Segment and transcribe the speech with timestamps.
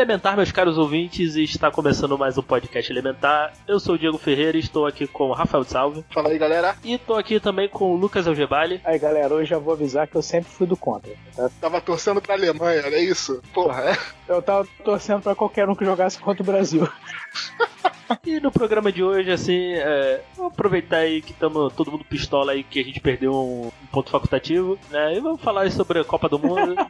[0.00, 3.52] Elementar, meus caros ouvintes, e está começando mais um podcast Elementar.
[3.68, 6.02] Eu sou o Diego Ferreira e estou aqui com o Rafael Salve.
[6.10, 6.74] Fala aí, galera.
[6.82, 8.80] E estou aqui também com o Lucas Algebali.
[8.82, 11.12] Aí galera, hoje já vou avisar que eu sempre fui do contra.
[11.36, 11.50] Tá?
[11.60, 13.42] Tava torcendo pra Alemanha, não é isso?
[13.52, 13.98] Porra, é?
[14.26, 16.88] Eu tava torcendo pra qualquer um que jogasse contra o Brasil.
[18.26, 22.52] E no programa de hoje, assim, é, vamos aproveitar aí que estamos todo mundo pistola
[22.52, 25.16] aí que a gente perdeu um, um ponto facultativo, né?
[25.16, 26.74] E vamos falar aí sobre a Copa do Mundo.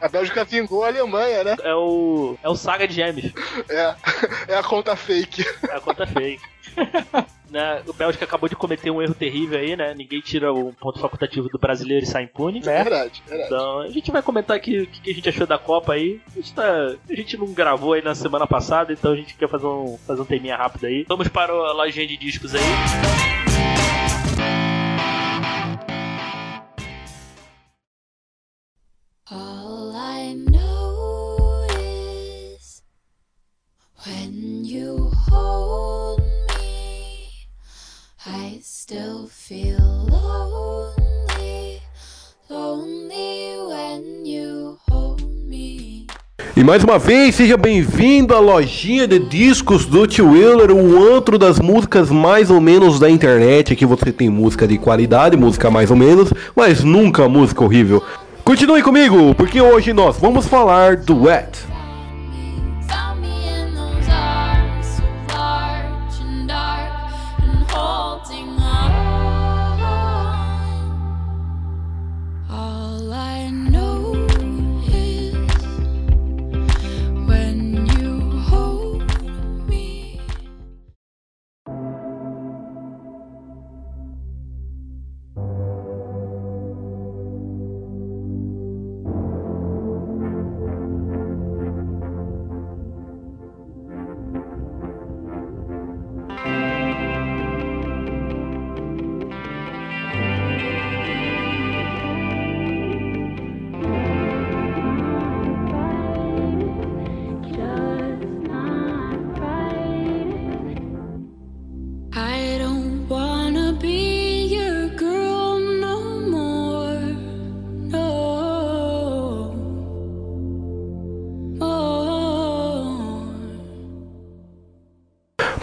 [0.00, 1.56] A Bélgica vingou a Alemanha, né?
[1.62, 3.32] é o é o Saga de Gêmeos,
[3.70, 3.94] É,
[4.52, 5.42] é a conta fake.
[5.66, 6.42] é a conta fake.
[7.54, 7.82] né?
[7.86, 9.94] O Bélgica acabou de cometer um erro terrível aí, né?
[9.94, 12.58] Ninguém tira o ponto facultativo do brasileiro e sai impune.
[12.58, 13.46] É verdade, verdade.
[13.46, 16.20] Então, a gente vai comentar aqui o que que a gente achou da Copa aí.
[16.26, 19.48] A gente, tá, a gente não gravou aí na semana passada, então a gente quer
[19.48, 21.04] fazer um, fazer um teminha rápido aí.
[21.08, 22.60] Vamos para a lojinha de discos aí.
[29.30, 32.82] All I know is
[34.04, 36.33] when you hold
[38.26, 39.76] I still feel
[40.08, 41.82] lonely,
[42.48, 46.06] lonely when you hold me.
[46.56, 51.36] E mais uma vez, seja bem-vindo à lojinha de discos do Tio Wheeler, o antro
[51.36, 53.74] das músicas mais ou menos da internet.
[53.74, 58.02] Aqui você tem música de qualidade, música mais ou menos, mas nunca música horrível.
[58.42, 61.73] Continue comigo, porque hoje nós vamos falar do Wet.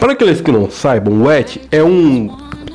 [0.02, 2.28] Para aqueles que não saibam, Wet é um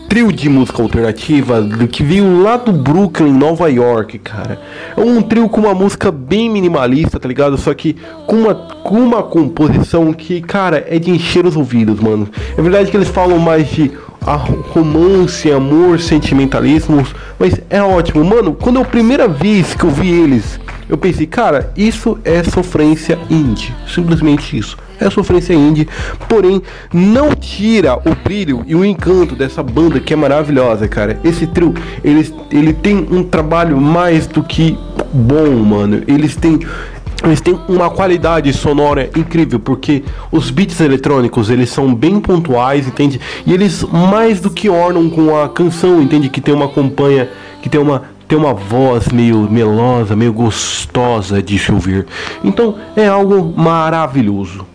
[0.08, 1.62] trio de música alternativa
[1.92, 4.62] que veio lá do Brooklyn, Nova York, cara.
[4.96, 7.58] É um trio com uma música bem minimalista, tá ligado?
[7.58, 12.30] Só que com uma, com uma composição que, cara, é de encher os ouvidos, mano.
[12.58, 13.92] É verdade que eles falam mais de
[14.72, 17.06] romance, amor, sentimentalismo,
[17.38, 18.24] mas é ótimo.
[18.24, 20.58] Mano, quando é a primeira vez que eu vi eles,
[20.90, 23.74] eu pensei, cara, isso é sofrência indie.
[23.88, 24.78] Simplesmente isso.
[25.00, 25.88] É sofrência indie,
[26.28, 26.62] porém
[26.92, 31.20] não tira o brilho e o encanto dessa banda que é maravilhosa, cara.
[31.24, 34.78] Esse trio, eles, ele tem um trabalho mais do que
[35.14, 36.02] bom, mano.
[36.08, 36.60] Eles têm
[37.24, 43.20] eles têm uma qualidade sonora incrível, porque os beats eletrônicos, eles são bem pontuais, entende?
[43.46, 46.30] E eles mais do que ornam com a canção, entende?
[46.30, 47.28] Que tem uma acompanha,
[47.62, 52.06] que tem uma tem uma voz meio melosa, meio gostosa de se ouvir.
[52.44, 54.66] Então é algo maravilhoso.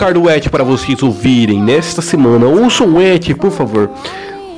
[0.00, 2.46] Que eu vou indicar do Et para vocês ouvirem nesta semana?
[2.46, 3.90] Ouçam o Et, por favor.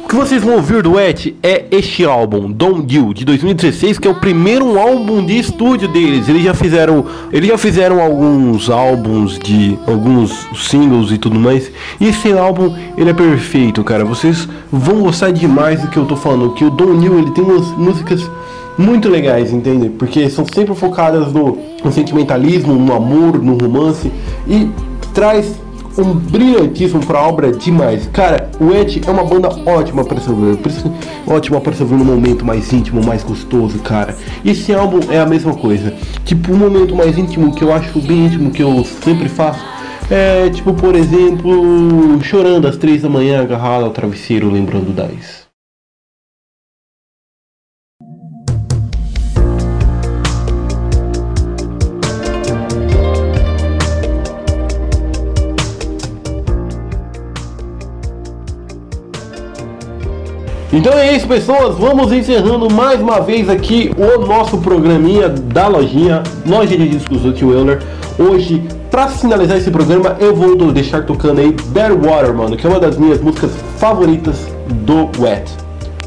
[0.04, 4.06] O que vocês vão ouvir do Et é este álbum, Don't You, de 2016, que
[4.06, 6.28] é o primeiro álbum de estúdio deles.
[6.28, 11.70] Eles já fizeram, eles já fizeram alguns álbuns de alguns singles e tudo mais.
[12.00, 14.04] E esse álbum, ele é perfeito, cara.
[14.04, 17.42] Vocês vão gostar demais do que eu tô falando, que o Don't You, ele tem
[17.42, 18.30] umas músicas
[18.78, 19.88] muito legais, entende?
[19.88, 24.10] Porque são sempre focadas no, no sentimentalismo, no amor, no romance
[24.46, 24.68] e
[25.12, 25.54] traz
[25.98, 28.08] um brilhantismo pra obra demais.
[28.12, 30.58] Cara, o Ed é uma banda ótima pra se ouvir.
[30.66, 30.90] isso-
[31.26, 34.16] Ótima pra se ouvir num momento mais íntimo, mais gostoso, cara.
[34.44, 35.92] Esse álbum é a mesma coisa.
[36.24, 39.60] Tipo, um momento mais íntimo que eu acho bem íntimo, que eu sempre faço.
[40.10, 45.41] É tipo, por exemplo, chorando às três da manhã, agarrado ao travesseiro, lembrando da ex.
[60.72, 61.76] Então é isso, pessoas.
[61.76, 67.32] Vamos encerrando mais uma vez aqui o nosso programinha da lojinha, loja de discos do
[67.32, 67.82] Tio Euler.
[68.18, 72.70] Hoje, pra finalizar esse programa, eu vou deixar tocando aí Bear Water, mano, que é
[72.70, 74.36] uma das minhas músicas favoritas
[74.86, 75.50] do Wet.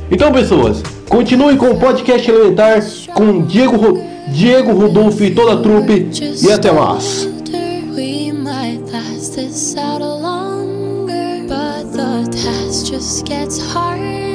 [0.10, 2.80] Então, pessoas, continuem com o podcast elementar
[3.14, 6.10] com Diego, Ro- Diego Rodolfo e toda a trupe.
[6.42, 7.30] E até mais.
[12.86, 14.35] Just gets harder,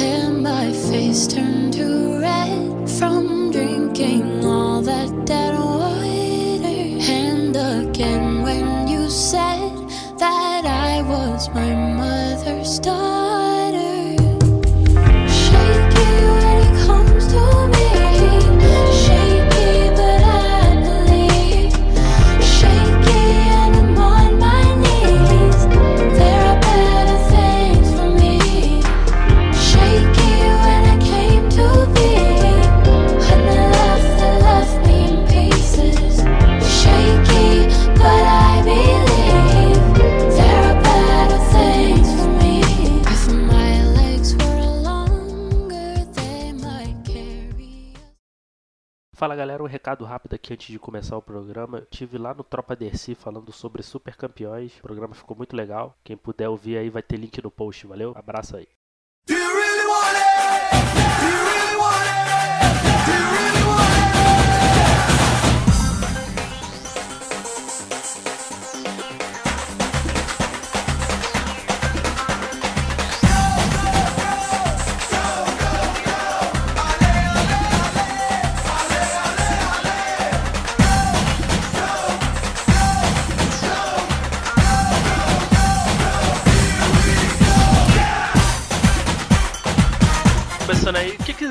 [0.00, 5.94] and my face turned to red from drinking all that dead water.
[7.10, 9.72] And again, when you said
[10.18, 13.33] that I was my mother's daughter.
[49.24, 51.78] Fala galera, um recado rápido aqui antes de começar o programa.
[51.78, 54.76] Eu tive lá no Tropa DC falando sobre super campeões.
[54.76, 55.96] O programa ficou muito legal.
[56.04, 58.12] Quem puder ouvir aí vai ter link no post, valeu?
[58.14, 58.68] Abraço aí.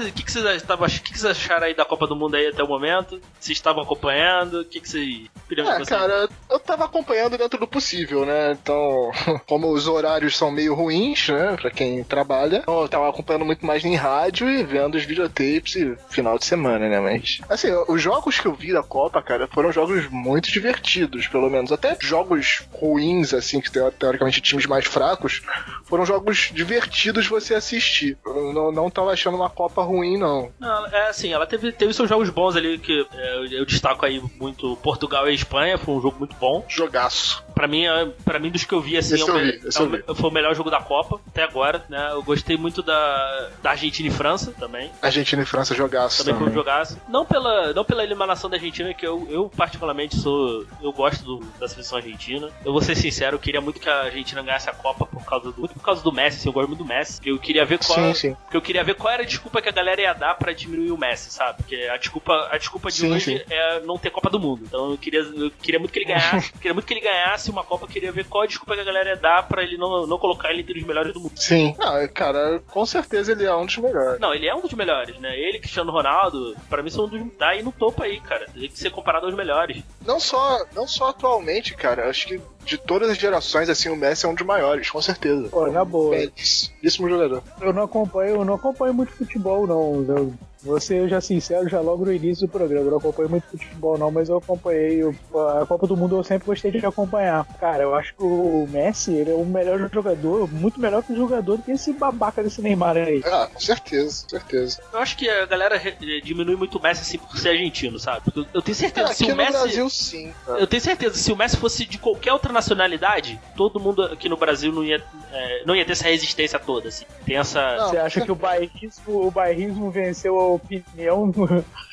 [0.09, 2.47] O que, que, vocês estavam- que, que vocês acharam aí da Copa do Mundo aí
[2.47, 3.19] até o momento?
[3.39, 4.61] Vocês estavam acompanhando?
[4.61, 5.25] O que, que vocês.
[5.51, 5.87] É, vocês?
[5.89, 8.51] cara, eu tava acompanhando dentro do possível, né?
[8.61, 9.11] Então,
[9.47, 11.55] como os horários são meio ruins, né?
[11.59, 15.75] Pra quem trabalha, então eu tava acompanhando muito mais em rádio e vendo os videotapes
[15.75, 16.99] e final de semana, né?
[16.99, 21.49] Mas, assim, os jogos que eu vi da Copa, cara, foram jogos muito divertidos, pelo
[21.49, 21.71] menos.
[21.71, 25.41] Até jogos ruins, assim, que teo- teoricamente times mais fracos,
[25.85, 28.17] foram jogos divertidos você assistir.
[28.25, 30.51] Eu não, não tava achando uma Copa ruim, não.
[30.59, 34.05] Não, é assim, ela teve, teve seus jogos bons ali, que é, eu, eu destaco
[34.05, 36.65] aí muito Portugal e Espanha, foi um jogo muito bom.
[36.67, 37.43] Jogaço.
[37.53, 40.11] Pra mim, é- pra mim dos que eu vi, assim, é o, me- vi, é
[40.11, 42.09] o foi o melhor jogo da Copa até agora, né?
[42.11, 44.91] Eu gostei muito da, da Argentina e França também.
[45.01, 46.53] Argentina e França jogaço Também também.
[46.53, 46.97] jogaço.
[47.07, 50.65] Não pela, não pela eliminação da Argentina, que eu, eu particularmente sou.
[50.81, 52.49] Eu gosto do- da seleção argentina.
[52.65, 55.51] Eu vou ser sincero, eu queria muito que a Argentina ganhasse a Copa por causa
[55.51, 55.59] do.
[55.59, 57.19] Muito por causa do Messi, assim, eu gosto muito do Messi.
[57.25, 57.97] Eu queria ver qual.
[57.99, 58.33] Sim, sim.
[58.43, 60.91] Porque eu queria ver qual era a desculpa que a galera ia dar pra diminuir
[60.91, 61.57] o Messi, sabe?
[61.57, 63.41] Porque a desculpa, a desculpa de Sim, hoje sim.
[63.49, 64.63] é não ter Copa do Mundo.
[64.65, 66.51] Então eu queria, eu queria muito que ele ganhasse.
[66.59, 68.85] queria muito que ele ganhasse uma Copa, eu queria ver qual a desculpa que a
[68.85, 71.33] galera ia dar pra ele não, não colocar ele entre os melhores do mundo.
[71.35, 71.75] Sim.
[71.77, 74.19] Não, cara, com certeza ele é um dos melhores.
[74.19, 75.37] Não, ele é um dos melhores, né?
[75.37, 77.33] Ele, Cristiano Ronaldo, pra mim são um dos.
[77.37, 78.45] tá aí no topo aí, cara.
[78.53, 79.83] Tem que ser comparado aos melhores.
[80.05, 82.09] Não só, não só atualmente, cara.
[82.09, 85.49] Acho que de todas as gerações, assim, o Messi é um dos maiores, com certeza.
[85.49, 86.15] Pô, na boa.
[86.15, 87.43] Belíssimo jogador.
[87.61, 90.05] Eu não acompanho, eu não acompanho muito futebol, não.
[90.07, 90.33] Eu,
[90.63, 92.85] vou ser já sincero, já logo no início do programa.
[92.85, 95.03] Eu não acompanho muito futebol, não, mas eu acompanhei.
[95.03, 95.13] o-
[95.61, 97.45] a Copa do Mundo eu sempre gostei de acompanhar.
[97.59, 101.15] Cara, eu acho que o Messi ele é o melhor jogador, muito melhor que o
[101.15, 103.21] jogador do que esse babaca desse Neymar aí.
[103.25, 104.81] Ah, com certeza, certeza.
[104.91, 108.21] Eu acho que a galera eh, diminui muito o Messi assim por ser argentino, sabe?
[108.35, 109.51] Eu- eu tenho certeza que se Aqui o no Messi.
[109.51, 110.33] Brasil, sim.
[110.45, 110.59] cara.
[110.59, 114.37] Eu tenho certeza, se o Messi fosse de qualquer outra nacionalidade, todo mundo aqui no
[114.37, 115.01] Brasil não ia,
[115.31, 117.05] eh, não ia ter essa resistência toda, assim.
[117.25, 117.75] Tem essa.
[117.77, 117.89] Não.
[117.89, 121.31] Você acha que o bairrismo, o bairrismo venceu opinião.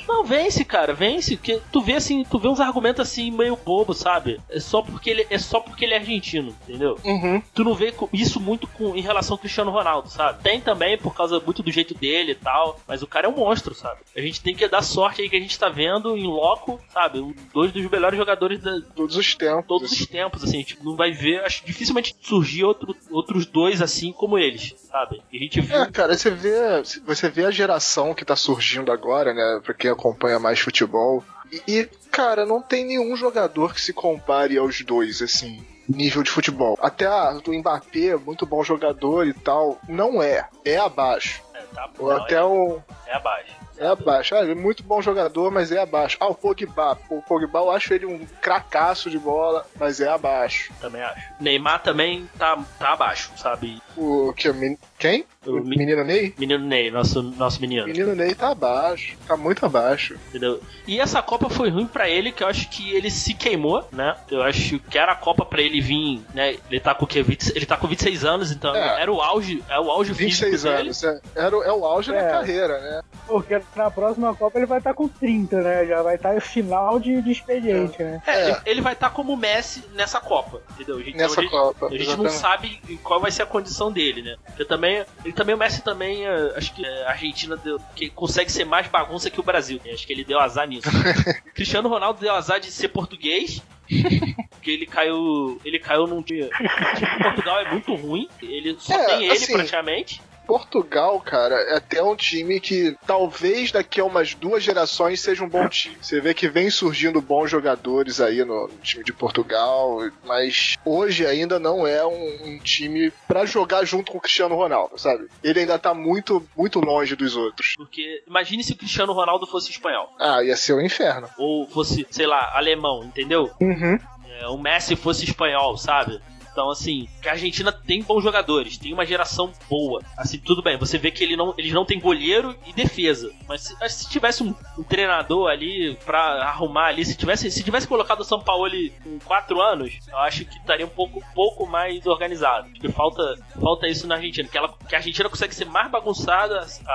[0.09, 1.37] Não, vence, cara, vence.
[1.37, 4.41] Que tu vê assim, tu vê uns argumentos assim meio bobo, sabe?
[4.49, 6.99] É só porque ele é só porque ele é argentino, entendeu?
[7.05, 7.41] Uhum.
[7.55, 10.43] Tu não vê isso muito com, em relação ao Cristiano Ronaldo, sabe?
[10.43, 13.37] Tem também por causa muito do jeito dele e tal, mas o cara é um
[13.37, 14.01] monstro, sabe?
[14.17, 17.21] A gente tem que dar sorte aí que a gente tá vendo em loco, sabe?
[17.55, 19.67] Dois dos melhores jogadores da, Todos os tempos.
[19.67, 23.81] todos os tempos, assim, a gente não vai ver, acho dificilmente surgir outro, outros dois
[23.81, 25.23] assim como eles, sabe?
[25.33, 25.83] E a gente viu.
[25.83, 28.50] É, cara, você vê, você vê a geração que tá surgindo
[28.93, 29.61] agora, né?
[29.65, 31.25] Pra quem acompanha mais futebol.
[31.53, 36.31] E, e, cara, não tem nenhum jogador que se compare aos dois, assim, nível de
[36.31, 36.79] futebol.
[36.81, 40.49] Até a do Mbappé, muito bom jogador e tal, não é.
[40.65, 41.43] É abaixo.
[41.55, 42.81] É, tá, Ou não, até é, o.
[43.07, 43.57] é abaixo.
[43.81, 44.35] É abaixo.
[44.35, 46.19] Ah, ele é muito bom jogador, mas é abaixo.
[46.21, 46.99] Ah, o Pogba.
[47.09, 50.71] O Pogba eu acho ele um cracaço de bola, mas é abaixo.
[50.81, 51.21] Também acho.
[51.41, 53.81] Neymar também tá, tá abaixo, sabe?
[53.97, 54.49] O que?
[54.51, 55.25] o men- Quem?
[55.47, 56.35] O O menino Ney?
[56.39, 57.85] Menino Ney, nosso, nosso menino.
[57.85, 59.17] O menino Ney tá abaixo.
[59.27, 60.15] Tá muito abaixo.
[60.29, 60.61] Entendeu?
[60.87, 64.15] E essa Copa foi ruim pra ele, que eu acho que ele se queimou, né?
[64.31, 66.57] Eu acho que era a Copa pra ele vir, né?
[66.71, 67.23] Ele tá com o quê?
[67.23, 69.01] 20 ele tá com 26 anos, então É.
[69.01, 70.77] era o auge, é o auge físico 26 dele.
[70.83, 71.03] anos.
[71.05, 72.31] É, era, o- é o auge da É.
[72.31, 73.03] carreira, né?
[73.27, 75.87] Porque na próxima Copa ele vai estar com 30, né?
[75.87, 78.23] Já vai estar em final de, de expediente, né?
[78.27, 78.63] É, É.
[78.67, 80.97] ele- vai estar como Messi nessa Copa, entendeu?
[80.97, 81.87] A gente, Nessa a gente, Copa.
[81.87, 84.37] a gente não sabe qual vai ser a condição dele, né?
[84.47, 88.09] Porque também, ele também, o Messi também, é, acho que é, a Argentina deu, que
[88.11, 89.81] consegue ser mais bagunça que o Brasil.
[89.85, 89.93] né?
[89.93, 90.89] Acho que ele deu azar nisso.
[91.55, 93.63] Cristiano Ronaldo deu azar de ser português.
[94.51, 95.61] Porque ele caiu.
[95.65, 96.43] Ele caiu num time.
[96.45, 96.69] O time
[97.17, 98.29] de Portugal é muito ruim.
[98.43, 100.23] Ele só É, tem ele assim, praticamente.
[100.51, 105.49] Portugal, cara, é até um time que talvez daqui a umas duas gerações seja um
[105.49, 105.97] bom time.
[106.01, 111.25] Você vê que vem surgindo bons jogadores aí no, no time de Portugal, mas hoje
[111.25, 115.29] ainda não é um, um time pra jogar junto com o Cristiano Ronaldo, sabe?
[115.41, 117.75] Ele ainda tá muito, muito longe dos outros.
[117.77, 120.13] Porque imagine se o Cristiano Ronaldo fosse espanhol.
[120.19, 121.29] Ah, ia ser o inferno.
[121.39, 123.51] Ou fosse, sei lá, alemão, entendeu?
[123.61, 123.97] Uhum.
[124.41, 126.21] é, o Messi fosse espanhol, sabe?
[126.53, 130.03] Então, assim, que a Argentina tem bons jogadores, tem uma geração boa.
[130.17, 133.33] Assim, tudo bem, você vê que ele não, eles não tem goleiro e defesa.
[133.49, 137.87] Mas se, se tivesse um, um treinador ali pra arrumar ali, se tivesse, se tivesse
[137.89, 138.71] colocado o São Paulo
[139.03, 142.69] com 4 anos, eu acho que estaria um pouco, pouco mais organizado.
[142.71, 145.91] Acho que falta, falta isso na Argentina, que, ela, que a Argentina consegue ser mais
[145.91, 146.93] bagunçada, a,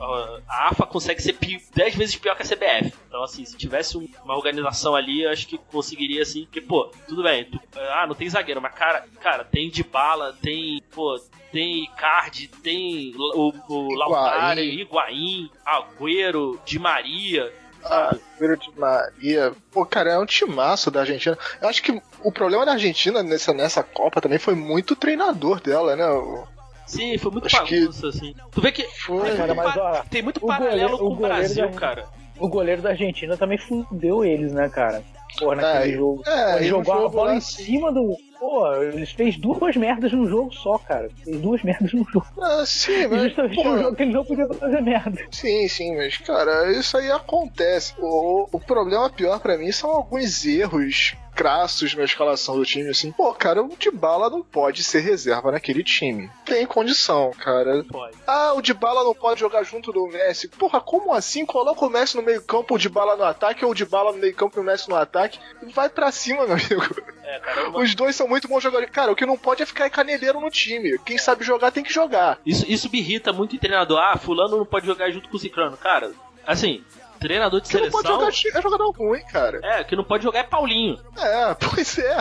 [0.00, 1.36] a, a AFA consegue ser
[1.74, 2.92] 10 vezes pior que a CBF.
[3.08, 6.90] Então, assim, se tivesse um- uma organização ali, eu acho que conseguiria, assim, porque, pô,
[7.08, 11.20] tudo bem, tu- ah, não tem zagueiro, mas, cara, cara, tem de bala, tem, pô,
[11.52, 17.52] tem Card, tem o, o Lautaro, Higuaín, Agüero, Di Maria,
[17.84, 18.20] Ah, sabe?
[18.38, 19.52] Vero de Maria.
[19.70, 21.36] Pô, cara, é um timaço da Argentina.
[21.60, 25.60] Eu acho que o problema da Argentina nessa, nessa Copa também foi muito o treinador
[25.60, 26.06] dela, né?
[26.08, 26.46] O-
[26.86, 28.34] Sim, foi muito Acho que- bagunça, assim.
[28.50, 29.28] Tu vê que Foi.
[29.28, 32.04] tem, Cara, muito mas, ó, tem muito o paralelo goleiro- com o Brasil, da- cara.
[32.38, 35.02] O goleiro da Argentina também fudeu eles, né, cara?
[35.38, 36.22] Porra, naquele É, jogo.
[36.26, 38.14] é, jogou a bola lá, em assim- cima do.
[38.42, 41.08] Pô, eles fez duas merdas num jogo só, cara.
[41.22, 42.26] Fez duas merdas num jogo.
[42.40, 43.22] Ah, sim, E mas.
[43.22, 45.22] justamente pô, num jogo que ele não podia fazer merda.
[45.30, 47.94] Sim, sim, mas, cara, isso aí acontece.
[48.00, 53.12] O, o problema pior pra mim são alguns erros crassos na escalação do time, assim.
[53.12, 56.30] Pô, cara, o Dybala não pode ser reserva naquele time.
[56.44, 57.84] Tem condição, cara.
[57.84, 58.16] Pode.
[58.26, 60.48] Ah, o Dybala não pode jogar junto do Messi.
[60.48, 61.44] Porra, como assim?
[61.46, 64.34] Coloca o Messi no meio campo, o Dybala no ataque, ou o Dybala no meio
[64.34, 65.38] campo e o Messi no ataque.
[65.74, 67.02] Vai pra cima, meu amigo.
[67.24, 68.90] É, cara, uma- Os dois são muito bons jogadores.
[68.92, 70.98] Cara, o que não pode é ficar caneleiro no time.
[70.98, 72.38] Quem sabe jogar tem que jogar.
[72.44, 73.98] Isso, isso me irrita muito em treinador.
[73.98, 75.76] Ah, fulano não pode jogar junto com o Cicrano.
[75.76, 76.12] Cara,
[76.46, 76.84] assim,
[77.22, 78.30] treinador de que não pode seleção.
[78.30, 79.60] jogar é jogador ruim, cara.
[79.62, 80.98] É, o que não pode jogar é Paulinho.
[81.18, 82.16] É, pois é.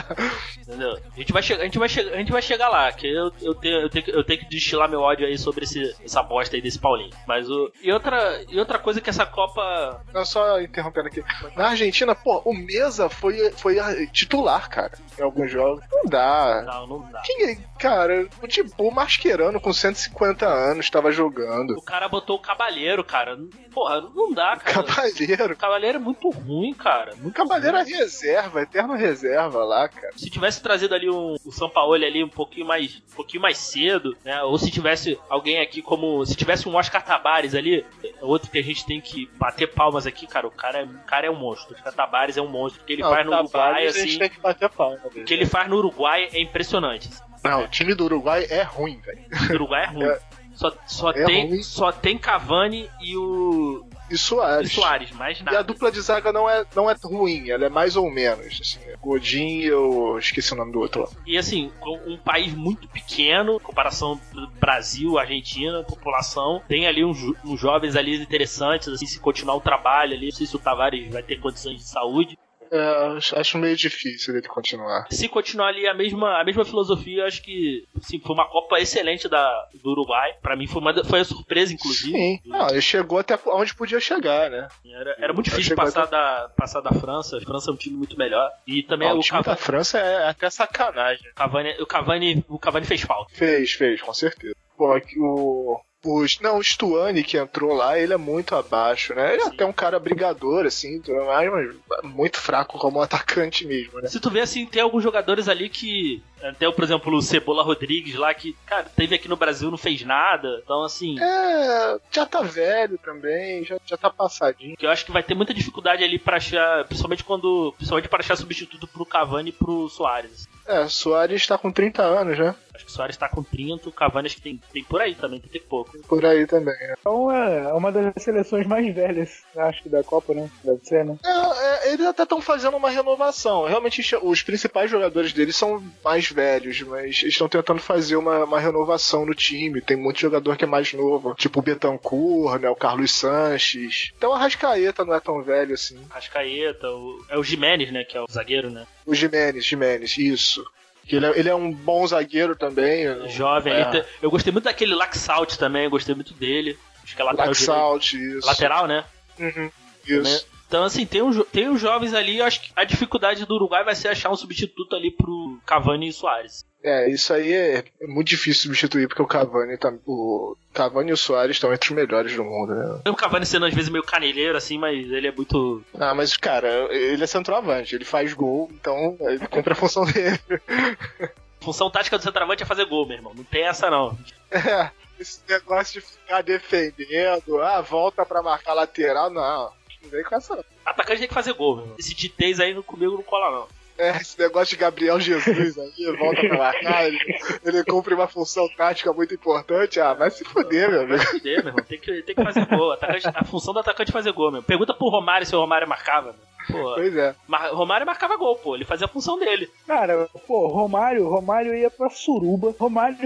[0.62, 0.98] Entendeu?
[1.16, 3.56] A gente vai chegar, a gente vai a gente vai chegar lá, que eu, eu,
[3.56, 6.56] tenho, eu, tenho, que- eu tenho que destilar meu ódio aí sobre esse, essa bosta
[6.56, 7.12] aí desse Paulinho.
[7.28, 7.72] Mas o.
[7.82, 10.04] E outra, e outra coisa que essa Copa.
[10.14, 11.24] Não, só interrompendo aqui.
[11.56, 13.78] Na Argentina, pô, o Mesa foi, foi
[14.12, 15.84] titular, cara, em alguns jogos.
[15.92, 16.62] Não dá.
[16.66, 17.22] Não, não dá.
[17.22, 17.58] Quem é?
[17.82, 21.72] Cara, o tipo, Mascherano com 150 anos tava jogando.
[21.72, 23.36] O cara botou o Cabalheiro, cara.
[23.74, 24.84] Porra, não dá, cara.
[24.84, 25.54] Cavaleiro.
[25.54, 27.16] O Cavaleiro é muito ruim, cara.
[27.24, 30.12] O Cavaleiro é reserva, eterno reserva lá, cara.
[30.16, 33.58] Se tivesse trazido ali um, o São Paulo ali um pouquinho mais, um pouquinho mais
[33.58, 34.44] cedo, né?
[34.44, 38.60] Ou se tivesse alguém aqui como, se tivesse um Oscar Tabares ali, é outro que
[38.60, 40.46] a gente tem que bater palmas aqui, cara.
[40.46, 41.74] O cara é, o cara é um monstro.
[41.74, 42.84] O Oscar Tabares é um monstro.
[42.84, 47.10] O que ele faz no Uruguai, assim, que que ele faz no Uruguai é impressionante.
[47.44, 49.22] Não, o time do Uruguai é ruim, velho.
[49.50, 50.16] O Uruguai é ruim.
[50.54, 51.64] Só, só, É tem, ruim.
[51.64, 54.72] só tem Cavani e o E e Soares.
[54.74, 55.64] Soares, mais E a nada.
[55.64, 58.60] dupla de zaga não é, não é ruim, ela é mais ou menos.
[58.62, 61.10] Assim, Godin e eu esqueci o nome do outro.
[61.26, 61.72] E assim,
[62.06, 67.96] um país muito pequeno, em comparação do Brasil, Argentina, população, tem ali uns, uns jovens
[67.96, 71.40] ali interessantes, assim, se continuar o trabalho ali, não sei se o Tavares vai ter
[71.40, 72.38] condições de saúde.
[72.72, 75.06] É, acho- meio difícil ele continuar.
[75.12, 79.28] Se continuar ali a mesma, a mesma filosofia, acho que assim, foi uma Copa excelente
[79.28, 80.34] da, do Uruguai.
[80.42, 82.12] Pra mim foi, uma, da- foi a surpresa, inclusive.
[82.18, 82.40] Sim.
[82.46, 84.68] Não, ele chegou até onde podia chegar, né?
[84.86, 87.38] Era, era muito difícil passar até- da, passar da França.
[87.38, 88.50] A França é um time muito melhor.
[88.66, 91.30] E também Ah, o, o time da Cavani, França é até sacanagem.
[91.36, 93.34] Cavani, o, Cavani, o Cavani fez falta.
[93.36, 94.56] Fez, fez, com certeza.
[94.78, 95.80] Pô, aqui o.
[96.04, 99.34] Os, não, o Stuani que entrou lá, ele é muito abaixo, né?
[99.34, 99.52] Ele é Sim.
[99.54, 104.08] até um cara brigador, assim, tudo mais, mas muito fraco como atacante mesmo, né?
[104.08, 106.24] Se tu vê assim, tem alguns jogadores ali que.
[106.42, 110.02] Até, por exemplo, o Cebola Rodrigues lá, que, cara, teve aqui no Brasil, não fez
[110.02, 110.60] nada.
[110.64, 111.22] Então, assim.
[111.22, 114.76] É, já tá velho também, já, já tá passadinho.
[114.76, 116.84] que eu acho que vai ter muita dificuldade ali pra achar.
[116.86, 117.74] Principalmente quando.
[117.78, 120.50] Principalmente para achar substituto pro Cavani e pro Soares.
[120.66, 122.56] É, Soares tá com 30 anos, né?
[122.82, 125.14] Acho que o Soares tá com 30, o Cavani acho que tem, tem por aí
[125.14, 125.98] também, tem pouco.
[126.08, 126.96] Por aí também, né?
[127.00, 130.50] Então é uma das seleções mais velhas, acho que da Copa, né?
[130.64, 131.18] Deve ser, né?
[131.24, 133.66] É, é, eles até estão fazendo uma renovação.
[133.66, 138.60] Realmente, os principais jogadores deles são mais velhos, mas eles estão tentando fazer uma, uma
[138.60, 139.82] renovação no time.
[139.82, 142.70] Tem muito jogador que é mais novo, tipo o Betancourt, né?
[142.70, 144.12] O Carlos Sanches.
[144.18, 146.00] Então a Rascaeta não é tão velho assim.
[146.10, 148.04] Rascaeta, o, é o Jimenez, né?
[148.04, 148.88] Que é o zagueiro, né?
[149.06, 150.66] O Jimenez, Jimenez, isso.
[151.12, 153.04] Que Ele é, ele é um bom zagueiro também.
[153.28, 154.06] Jovem É.
[154.22, 156.80] Eu gostei muito daquele Laxalt também, gostei muito dele.
[157.04, 157.50] Acho que é lateral.
[157.50, 158.48] Laxalt, isso.
[158.48, 159.04] Lateral, né?
[159.38, 159.70] Uhum,
[160.08, 160.48] isso.
[160.72, 163.84] Então, assim, tem, um, tem os jovens ali, eu acho que a dificuldade do Uruguai
[163.84, 166.66] vai ser achar um substituto ali pro Cavani e Soares.
[166.82, 171.14] É, isso aí é, é muito difícil substituir, porque o Cavani, tá, o Cavani e
[171.14, 173.02] o Soares estão entre os melhores do mundo, né?
[173.06, 175.84] O Cavani sendo às vezes meio caneleiro, assim, mas ele é muito.
[175.94, 180.40] Ah, mas, cara, ele é centroavante, ele faz gol, então ele cumpre a função dele.
[181.60, 183.34] Função tática do centroavante é fazer gol, meu irmão.
[183.36, 184.18] Não tem essa, não.
[184.54, 189.72] É, esse negócio de ficar defendendo, ah, volta pra marcar lateral, não.
[190.04, 190.56] Não vem com essa.
[190.56, 190.64] não.
[190.86, 191.98] Atacante tem que fazer gol, meu irmão.
[192.00, 193.68] Esse titês aí comigo não cola, não.
[193.98, 197.20] É, esse negócio de Gabriel Jesus aí, volta pra marcar, ele,
[197.64, 201.20] ele cumpre uma função tática muito importante, ah, vai se fuder, meu amigo.
[201.24, 201.86] Fuder, meu irmão.
[201.86, 202.94] Tem que, tem que fazer gol.
[202.94, 204.64] Atacante- a função do atacante é fazer gol, meu.
[204.64, 206.51] Pergunta pro Romário se o Romário marcava, meu.
[206.70, 207.36] Pô, Pois é.
[207.48, 208.76] Mar- Romário marcava gol, pô.
[208.76, 209.70] Ele fazia a função dele.
[209.88, 213.18] Cara, pô, Romário, Romário ia pra suruba, Romário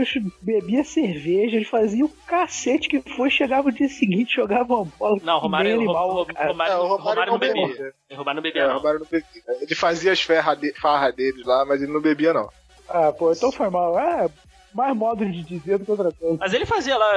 [0.41, 5.19] bebia cerveja, ele fazia o cacete que foi, chegava no dia seguinte, jogava uma bola.
[5.23, 6.47] Não, Romário, nem Ro- animal, Ro- cara.
[6.49, 7.67] Romário, o Romário, Romário não bebia.
[7.67, 7.93] bebia.
[8.17, 8.77] Romário não bebia, É, o não.
[8.77, 9.27] Romário não bebia.
[9.61, 12.49] Ele fazia as ferra de, farra deles lá, mas ele não bebia, não.
[12.87, 13.97] Ah, pô, então foi mal.
[13.99, 14.29] É,
[14.75, 16.37] mais modo de dizer do que outra coisa.
[16.39, 17.11] Mas ele fazia lá,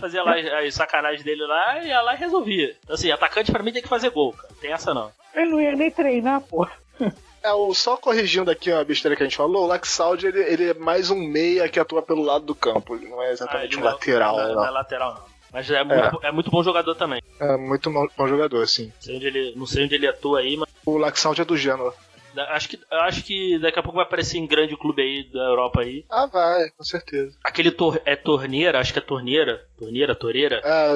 [0.00, 2.76] fazia lá as, sacanagens dele lá e ia lá e resolvia.
[2.82, 4.52] Então, assim, atacante pra mim tem que fazer gol, cara.
[4.60, 5.10] Tem essa não.
[5.34, 6.66] Ele não ia nem treinar, pô.
[7.42, 10.70] É, o, só corrigindo aqui uma besteira que a gente falou, o Laxaldi ele, ele
[10.70, 12.94] é mais um meia que atua pelo lado do campo.
[12.96, 14.54] Ele não é exatamente Ah, um não- lateral, não, é- não.
[14.54, 15.34] não é lateral, não.
[15.52, 17.22] Mas é muito, é muito bom jogador também.
[17.38, 18.86] É muito bom, bom jogador, sim.
[18.86, 21.56] Não sei onde ele, não sei onde ele atua aí, mas O Laxaldi é do
[21.56, 21.94] Genoa.
[22.42, 25.80] Acho que, acho que daqui a pouco vai aparecer em grande clube aí da Europa
[25.80, 26.04] aí.
[26.10, 27.36] Ah, vai, com certeza.
[27.44, 29.64] Aquele tor é torneira, acho que é torneira.
[29.78, 30.94] Torneira, toreira, É,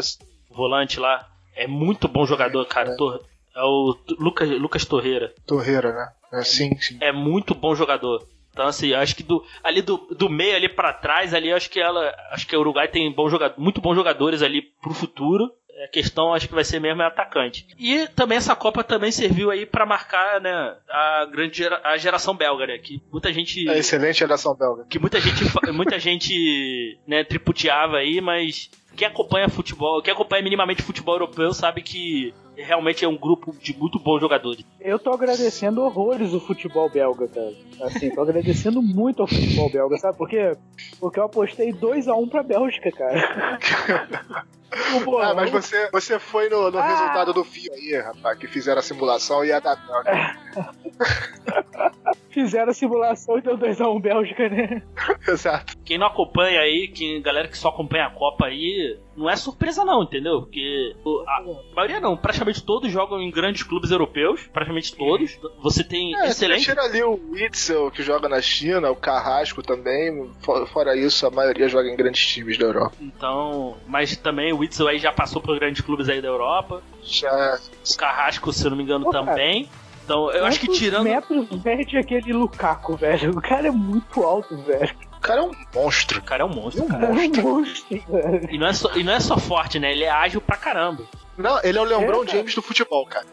[0.51, 1.29] volante lá.
[1.55, 2.97] É muito bom jogador, cara.
[2.97, 3.25] Tor-
[3.57, 5.35] é o Lucas, Lucas Torreira.
[5.47, 6.09] Torreira, né?
[6.33, 6.99] É, sim, sim.
[7.01, 8.25] é muito bom jogador.
[8.53, 11.81] Então, assim, acho que do, ali do, do meio ali pra trás, ali, acho que
[11.81, 12.13] ela.
[12.31, 15.51] Acho que o Uruguai tem bom jogador, muito bons jogadores ali pro futuro.
[15.85, 17.67] A questão acho que vai ser mesmo é atacante.
[17.79, 22.35] E também essa Copa também serviu aí pra marcar, né, a grande gera- a geração
[22.35, 22.79] belga, né?
[22.79, 23.69] Que muita gente.
[23.69, 24.85] É excelente geração belga.
[24.89, 30.83] Que muita gente, muita gente né, tripudiava aí, mas quem acompanha futebol, quem acompanha minimamente
[30.83, 34.65] futebol europeu sabe que realmente é um grupo de muito bons jogadores.
[34.81, 37.53] Eu tô agradecendo horrores o futebol belga, cara.
[37.83, 40.57] Assim, tô agradecendo muito ao futebol belga, sabe por quê?
[41.01, 43.59] Porque eu apostei 2x1 pra Bélgica, cara.
[45.05, 46.87] Pô, Ah, mas você, você foi no, no Ah.
[46.87, 50.37] resultado do filme aí, rapaz, que fizeram a simulação e ia dar belga.
[52.31, 54.83] Fizeram a simulação e deu 2x1 Bélgica, né?
[55.27, 55.75] Exato.
[55.85, 59.85] Quem não acompanha aí, quem, galera que só acompanha a Copa aí, não é surpresa
[59.85, 60.43] não, entendeu?
[60.43, 61.33] Porque o- a,
[61.73, 65.39] a maioria não, praticamente todos jogam em grandes clubes europeus, praticamente todos.
[65.63, 66.65] Você tem É, excelente.
[66.65, 70.31] Tira ali o Witzel, que joga na China, o Carrasco também.
[70.43, 72.95] Fo- Fora isso, a maioria joga em grandes times da Europa.
[73.01, 76.83] Então, mas também o Witzel aí já passou por grandes clubes aí da Europa.
[77.03, 77.59] Já.
[77.93, 79.25] O Carrasco, se eu não me engano, Pô, cara.
[79.27, 79.69] também.
[80.05, 81.05] Então, eu acho que Quantos tirando.
[81.05, 83.33] metros mede aquele Lukaku, velho?
[83.33, 84.95] O cara é muito alto, velho.
[85.29, 86.19] Cara é um monstro.
[86.19, 87.09] O cara é um monstro, Um cara.
[87.43, 88.03] monstro.
[88.51, 89.93] E não, é só, e não é só forte, né?
[89.93, 91.05] Ele é ágil pra caramba.
[91.39, 92.27] Não, ele é o LeBron É.
[92.27, 93.25] James do futebol, cara.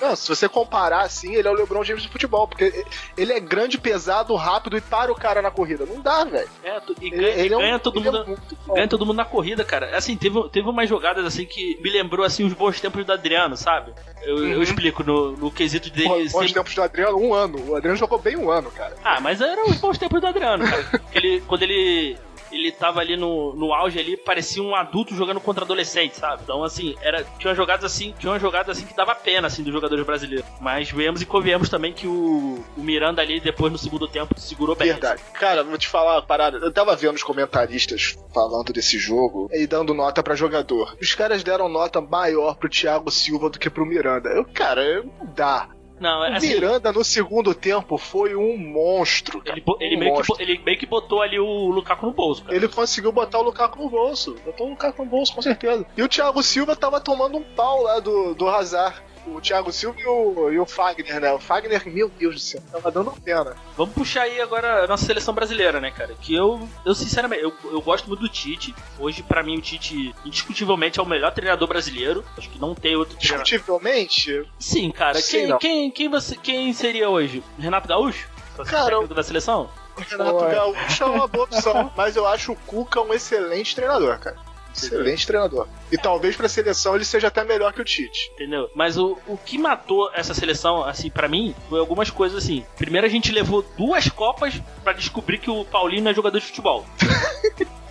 [0.00, 2.84] Não, se você comparar assim, ele é o LeBron James do futebol, porque
[3.16, 5.86] ele é grande, pesado, rápido e para o cara na corrida.
[5.86, 6.48] Não dá, velho.
[6.64, 8.38] É, e Ele, ganha, ele é um- ganha todo é mundo.
[8.66, 9.96] Ganha todo mundo na corrida, cara.
[9.96, 13.56] Assim, teve, teve umas jogadas assim que me lembrou assim os bons tempos do Adriano,
[13.56, 13.92] sabe?
[14.22, 14.62] Eu, eu Uhum.
[14.62, 16.08] explico no, no quesito dele.
[16.08, 17.62] Bom, Bons sempre- tempos do Adriano, um ano.
[17.70, 18.96] O Adriano jogou bem um ano, cara.
[19.04, 21.00] Ah, mas eram os bons tempos do Adriano, cara.
[21.14, 22.16] Ele, quando ele.
[22.52, 26.42] Ele tava ali no, no auge ali, parecia um adulto jogando contra adolescente, sabe?
[26.42, 30.04] Então, assim, era, tinha jogadas assim, tinha jogadas assim que dava pena, assim, dos jogadores
[30.04, 30.46] brasileiros.
[30.60, 34.76] Mas vemos e convenhamos também que o, o Miranda ali, depois no segundo tempo, segurou
[34.76, 34.88] bem.
[34.88, 35.22] Verdade.
[35.34, 36.58] Cara, vou te falar uma parada.
[36.58, 40.96] Eu tava vendo os comentaristas falando desse jogo e dando nota pra jogador.
[41.00, 44.28] Os caras deram nota maior pro Thiago Silva do que pro Miranda.
[44.28, 45.68] Eu, cara, não dá.
[46.00, 49.40] Não, é assim, Miranda no segundo tempo foi um monstro.
[49.40, 49.56] Cara.
[49.58, 50.36] ele, ele Um meio que, monstro.
[50.36, 52.56] bo- ele meio que botou ali o Lukaku no bolso, cara.
[52.56, 54.36] Ele conseguiu botar o Lukaku no bolso.
[54.44, 55.86] Botou o Lukaku no bolso, com certeza.
[55.96, 59.00] E o Thiago Silva tava tomando um pau lá do, do Hazard.
[59.26, 61.32] O Thiago Silva e o, e o Fagner, né?
[61.32, 63.56] O Fagner, meu Deus do céu, tava dando pena.
[63.76, 66.14] Vamos puxar aí agora a nossa seleção brasileira, né, cara?
[66.20, 68.74] Que eu, eu sinceramente, eu, eu gosto muito do Tite.
[68.98, 72.24] Hoje, pra mim, o Tite, indiscutivelmente, é o melhor treinador brasileiro.
[72.36, 73.44] Acho que não tem outro treinador.
[73.44, 75.20] Discutivelmente, Sim, cara.
[75.20, 77.42] Sim, quem, quem, quem, você, quem seria hoje?
[77.58, 78.28] Renato Gaúcho?
[78.66, 79.70] Cara, técnico da seleção?
[79.96, 80.54] o Renato Ué.
[80.54, 81.92] Gaúcho é uma boa opção.
[81.96, 84.36] mas eu acho o Cuca um excelente treinador, cara.
[84.74, 85.66] Excelente treinador.
[85.90, 88.30] E talvez pra seleção ele seja até melhor que o Tite.
[88.34, 88.70] Entendeu?
[88.74, 92.64] Mas o, o que matou essa seleção, assim, pra mim, foi algumas coisas assim.
[92.76, 96.46] Primeiro a gente levou duas Copas pra descobrir que o Paulinho não é jogador de
[96.46, 96.84] futebol.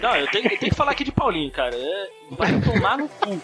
[0.00, 1.74] não, eu tenho, eu tenho que falar aqui de Paulinho, cara.
[1.74, 3.40] É, vai tomar no cu.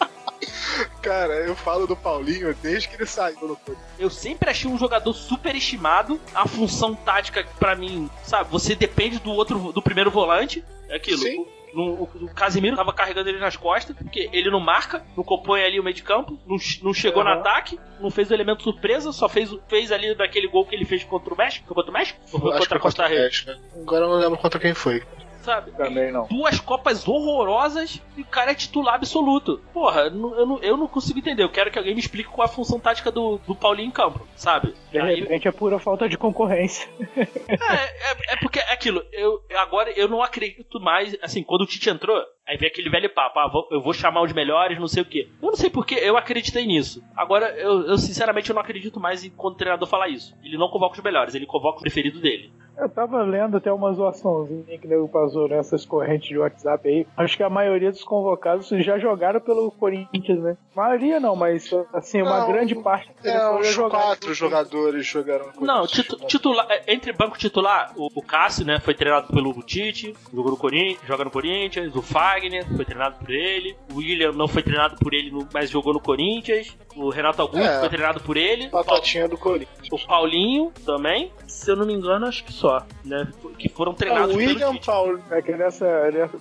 [1.01, 3.81] Cara, eu falo do Paulinho desde que ele saiu no clube.
[3.99, 6.21] Eu sempre achei um jogador super estimado.
[6.35, 10.65] A função tática, pra mim, sabe, você depende do outro, do primeiro volante.
[10.89, 11.23] É aquilo.
[11.23, 11.47] Sim.
[11.75, 15.81] No- o, Casemiro tava carregando ele nas costas, porque ele não marca, não compõe ali
[15.81, 17.41] o meio de campo, não, não chegou no Aham.
[17.41, 21.03] ataque, não fez o elemento surpresa, só fez, fez ali daquele gol que ele fez
[21.05, 21.73] contra o México.
[21.75, 22.19] Contra o México?
[22.33, 23.53] Ou foi Acho contra a Costa Rica?
[23.53, 23.59] Né?
[23.81, 25.03] Agora eu não lembro contra quem foi.
[25.43, 25.73] Sabe?
[25.73, 26.27] Também não.
[26.29, 29.61] Duas Copas horrorosas e o cara é titular absoluto.
[29.73, 31.43] Porra, eu não, eu não, eu não consigo entender.
[31.43, 33.93] Eu quero que alguém me explique qual é a função tática do, do Paulinho em
[33.93, 34.75] campo, sabe?
[34.91, 36.89] De Aí- repente é pura falta de concorrência.
[37.17, 41.67] É, é, é porque é aquilo, eu, agora eu não acredito mais, assim, quando o
[41.67, 44.89] Tite entrou, aí vem aquele velho papo, ah, vou- eu vou chamar os melhores, não
[44.89, 45.29] sei o quê.
[45.43, 47.03] Eu não sei porque eu acreditei nisso.
[47.17, 50.35] Agora, eu, eu sinceramente eu não acredito mais em quando o treinador falar isso.
[50.43, 52.53] Ele não convoca os melhores, ele convoca o preferido dele.
[52.77, 57.07] Eu tava lendo até uma zoaçãozinha que nego passou nessas correntes de WhatsApp aí.
[57.17, 60.57] Acho que a maioria dos convocados já jogaram pelo Corinthians, né?
[60.75, 65.81] maioria não, mas assim, uma Não, grande parte É, uns quatro jogadores jogaram no Não,
[65.81, 65.91] Corinthians.
[65.91, 70.51] titu- titular, é, entre banco titular, o, o Cássio, né, foi treinado pelo Tite, jogou
[70.53, 74.63] no Corinthians, joga no Corinthians, o Fagner foi treinado por ele, o William não foi
[74.63, 77.81] treinado por ele, mas jogou no Corinthians, o Renato Augusto É.
[77.81, 79.89] foi treinado por ele, Batatinha do Corinthians.
[79.91, 83.27] o Paulinho também, se eu não me engano, acho que só, né,
[83.59, 84.77] que foram Ah, treinados o William.
[84.85, 85.21] Paulo.
[85.31, 85.87] É que nessa,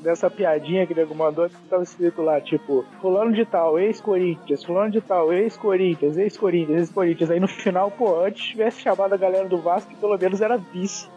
[0.02, 5.02] nessa, piadinha que nego mandou, tava escrito lá, tipo, fulano de tal, ex-Corinthians, fulano de
[5.02, 7.32] tal, ex-Corinthians, ex-Corinthians, ex-Corinthians.
[7.32, 10.58] Aí no final, pô, antes tivesse chamado a galera do Vasco, que pelo menos era
[10.58, 11.10] vice.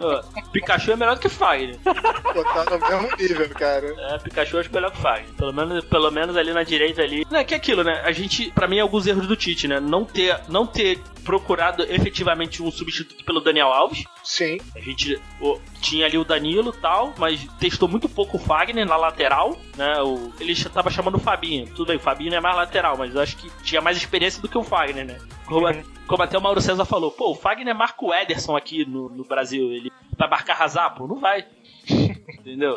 [0.00, 1.76] Ó, Pikachu é melhor do que Fagner.
[1.84, 3.94] Botar no mesmo nível, cara.
[3.98, 5.34] É, Pikachu acho melhor que Fagner.
[5.36, 7.26] Pelo menos, pelo menos ali na direita ali.
[7.30, 8.00] Não, é que é aquilo, né?
[8.08, 9.78] A gente, pra mim, alguns erros do Tite, né?
[9.80, 14.02] Não ter, não ter procurado efetivamente um substituto pelo Daniel Alves.
[14.24, 14.56] Sim.
[14.74, 18.86] A gente ó, tinha ali o Danilo e tal, mas testou muito pouco o Fagner
[18.86, 20.00] na lateral, né?
[20.00, 21.66] O, ele já tava chamando o Fabinho.
[21.66, 24.48] Tudo bem, o Fabinho é mais lateral, mas eu acho que tinha mais experiência do
[24.48, 25.18] que o Fagner, né?
[25.44, 25.66] Como,
[26.06, 29.24] como até o Mauro César falou, pô, o Fagner marca o Ederson aqui no, no
[29.24, 29.70] Brasil.
[29.70, 31.06] Ele vai marcar Hazard, pô?
[31.06, 31.44] Não vai.
[32.28, 32.74] Entendeu?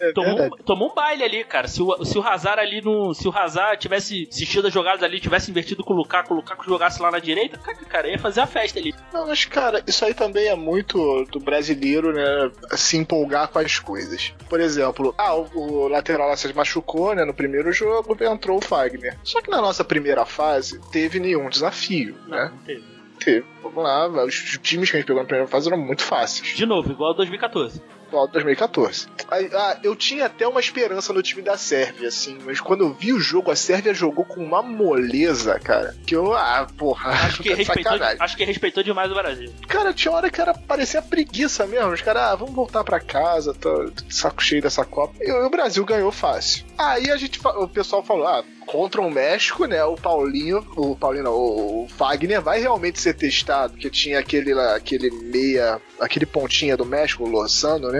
[0.00, 1.68] É Tomou, um, tomou um baile ali, cara.
[1.68, 3.14] Se o, se o Hazard ali no.
[3.14, 6.64] Se o Hazard tivesse assistido as jogadas ali, tivesse invertido com o Lukaku, o Lukaku
[6.64, 8.94] jogasse lá na direita, cara, cara, ia fazer a festa ali.
[9.12, 12.50] Não, mas, cara, isso aí também é muito do brasileiro, né?
[12.72, 14.32] Se empolgar com as coisas.
[14.48, 17.24] Por exemplo, ah, o, o lateral lá se machucou, né?
[17.24, 19.16] No primeiro jogo entrou o Fagner.
[19.22, 22.52] Só que na nossa primeira fase teve nenhum desafio, né?
[22.52, 23.44] Não teve.
[23.62, 26.54] Vamos lá, os times que a gente pegou na primeira fase eram muito fáceis.
[26.54, 27.80] De novo, igual 2014.
[28.08, 29.08] Igual 2014.
[29.28, 32.92] Aí, ah, eu tinha até uma esperança no time da Sérvia, assim, mas quando eu
[32.92, 35.94] vi o jogo, a Sérvia jogou com uma moleza, cara.
[36.06, 39.52] Que eu, ah, porra, Acho que, de respeitou, acho que respeitou demais o Brasil.
[39.66, 41.90] Cara, tinha hora que era parecia preguiça mesmo.
[41.90, 45.14] Os caras, ah, vamos voltar pra casa, tô, tô de saco cheio dessa Copa.
[45.20, 46.64] E o Brasil ganhou fácil.
[46.78, 49.82] Aí a gente, o pessoal falou, ah, contra o México, né?
[49.84, 55.10] O Paulinho, o Paulinho não, o Fagner vai realmente ser testado, porque tinha aquele aquele
[55.10, 57.95] meia, aquele pontinha do México, o Lozano, né?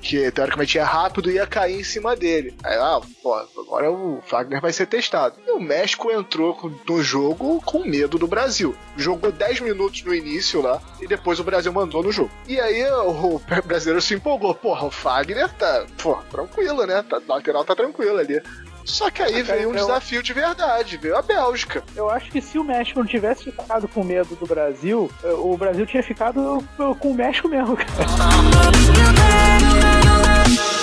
[0.00, 2.54] Que teoricamente é rápido e ia cair em cima dele.
[2.62, 5.36] Aí, ah, pô, agora o Fagner vai ser testado.
[5.46, 8.74] E o México entrou no jogo com medo do Brasil.
[8.96, 12.30] Jogou 10 minutos no início lá e depois o Brasil mandou no jogo.
[12.46, 14.54] E aí o brasileiro se empolgou.
[14.54, 17.02] Porra, o Fagner tá, pô, tranquilo, né?
[17.02, 18.40] Tá, lateral tá tranquilo ali.
[18.84, 21.82] Só que aí veio um eu- desafio de verdade, veio a Bélgica.
[21.96, 25.56] Eu acho que se o México não tivesse ficado com medo do Brasil, eh, o
[25.56, 27.88] Brasil tinha ficado eh, com o México mesmo, cara.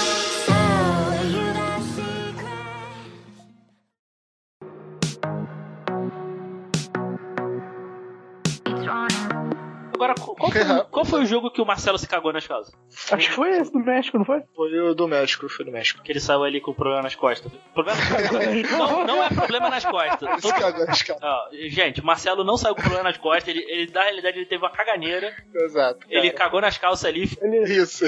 [10.42, 12.74] qual foi, qual foi o jogo que o Marcelo se cagou nas calças?
[13.12, 14.42] Acho que foi esse do México, não foi?
[14.56, 16.02] Foi o do México, foi do México.
[16.02, 17.52] Que ele saiu ali com problema nas costas.
[17.74, 18.00] Problema
[18.78, 20.42] não, não é problema nas costas.
[20.42, 21.18] Todo-.
[21.22, 23.48] Ó, gente, o Marcelo não saiu com problema nas costas.
[23.48, 25.36] Ele, ele, na realidade, ele teve uma caganeira.
[25.54, 26.06] Exato.
[26.10, 26.46] Ele cara.
[26.46, 27.30] cagou nas calças ali.
[27.42, 28.06] Ele, Isso.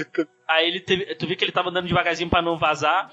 [0.48, 1.16] Aí ele teve.
[1.16, 3.12] Tu viu que ele tava andando devagarzinho pra não vazar.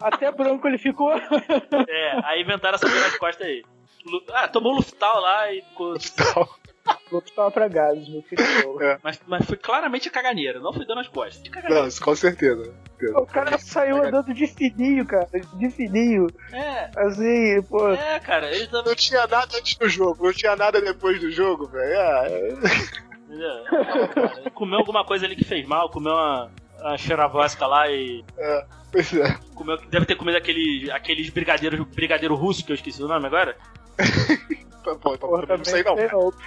[0.00, 1.12] até branco ele ficou.
[1.12, 3.62] É, aí inventaram essa coisa nas costas aí.
[4.32, 5.94] Ah, tomou Luftal lá e ficou.
[7.10, 7.22] Vou
[7.52, 8.78] pra gases no futebol.
[9.02, 11.42] Mas, mas foi claramente caganeira, não foi dando nas costas.
[11.42, 11.82] De caganeira.
[11.82, 12.74] Não, isso com certeza.
[13.14, 15.28] O cara saiu andando de fininho, cara.
[15.54, 16.26] De fininho.
[16.52, 17.90] É, Assim, pô.
[17.90, 18.88] é, cara, ele tava.
[18.88, 21.92] Não tinha nada antes do jogo, não tinha nada depois do jogo, velho.
[21.92, 22.54] É-
[23.26, 24.36] Entendeu?
[24.38, 28.24] Ele comeu alguma coisa ali que fez mal, comeu uma, uma xeravosca lá e.
[28.90, 29.36] Pois é.
[29.54, 33.56] Comeu, deve ter comido aquele, aqueles brigadeiros brigadeiro russo que eu esqueci o nome agora.
[34.94, 35.96] Porra, não sei não.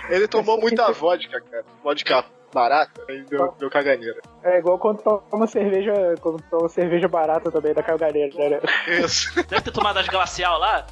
[0.09, 1.65] Ele tomou muita vodka, cara.
[1.83, 4.19] Vodka barata, aí deu, deu caganeira.
[4.43, 8.59] É igual quando toma cerveja, quando toma cerveja barata também da caganeira, né?
[8.87, 9.35] Isso.
[9.47, 10.87] Deve ter tomado as glacial lá.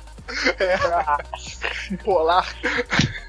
[2.04, 2.46] Polar.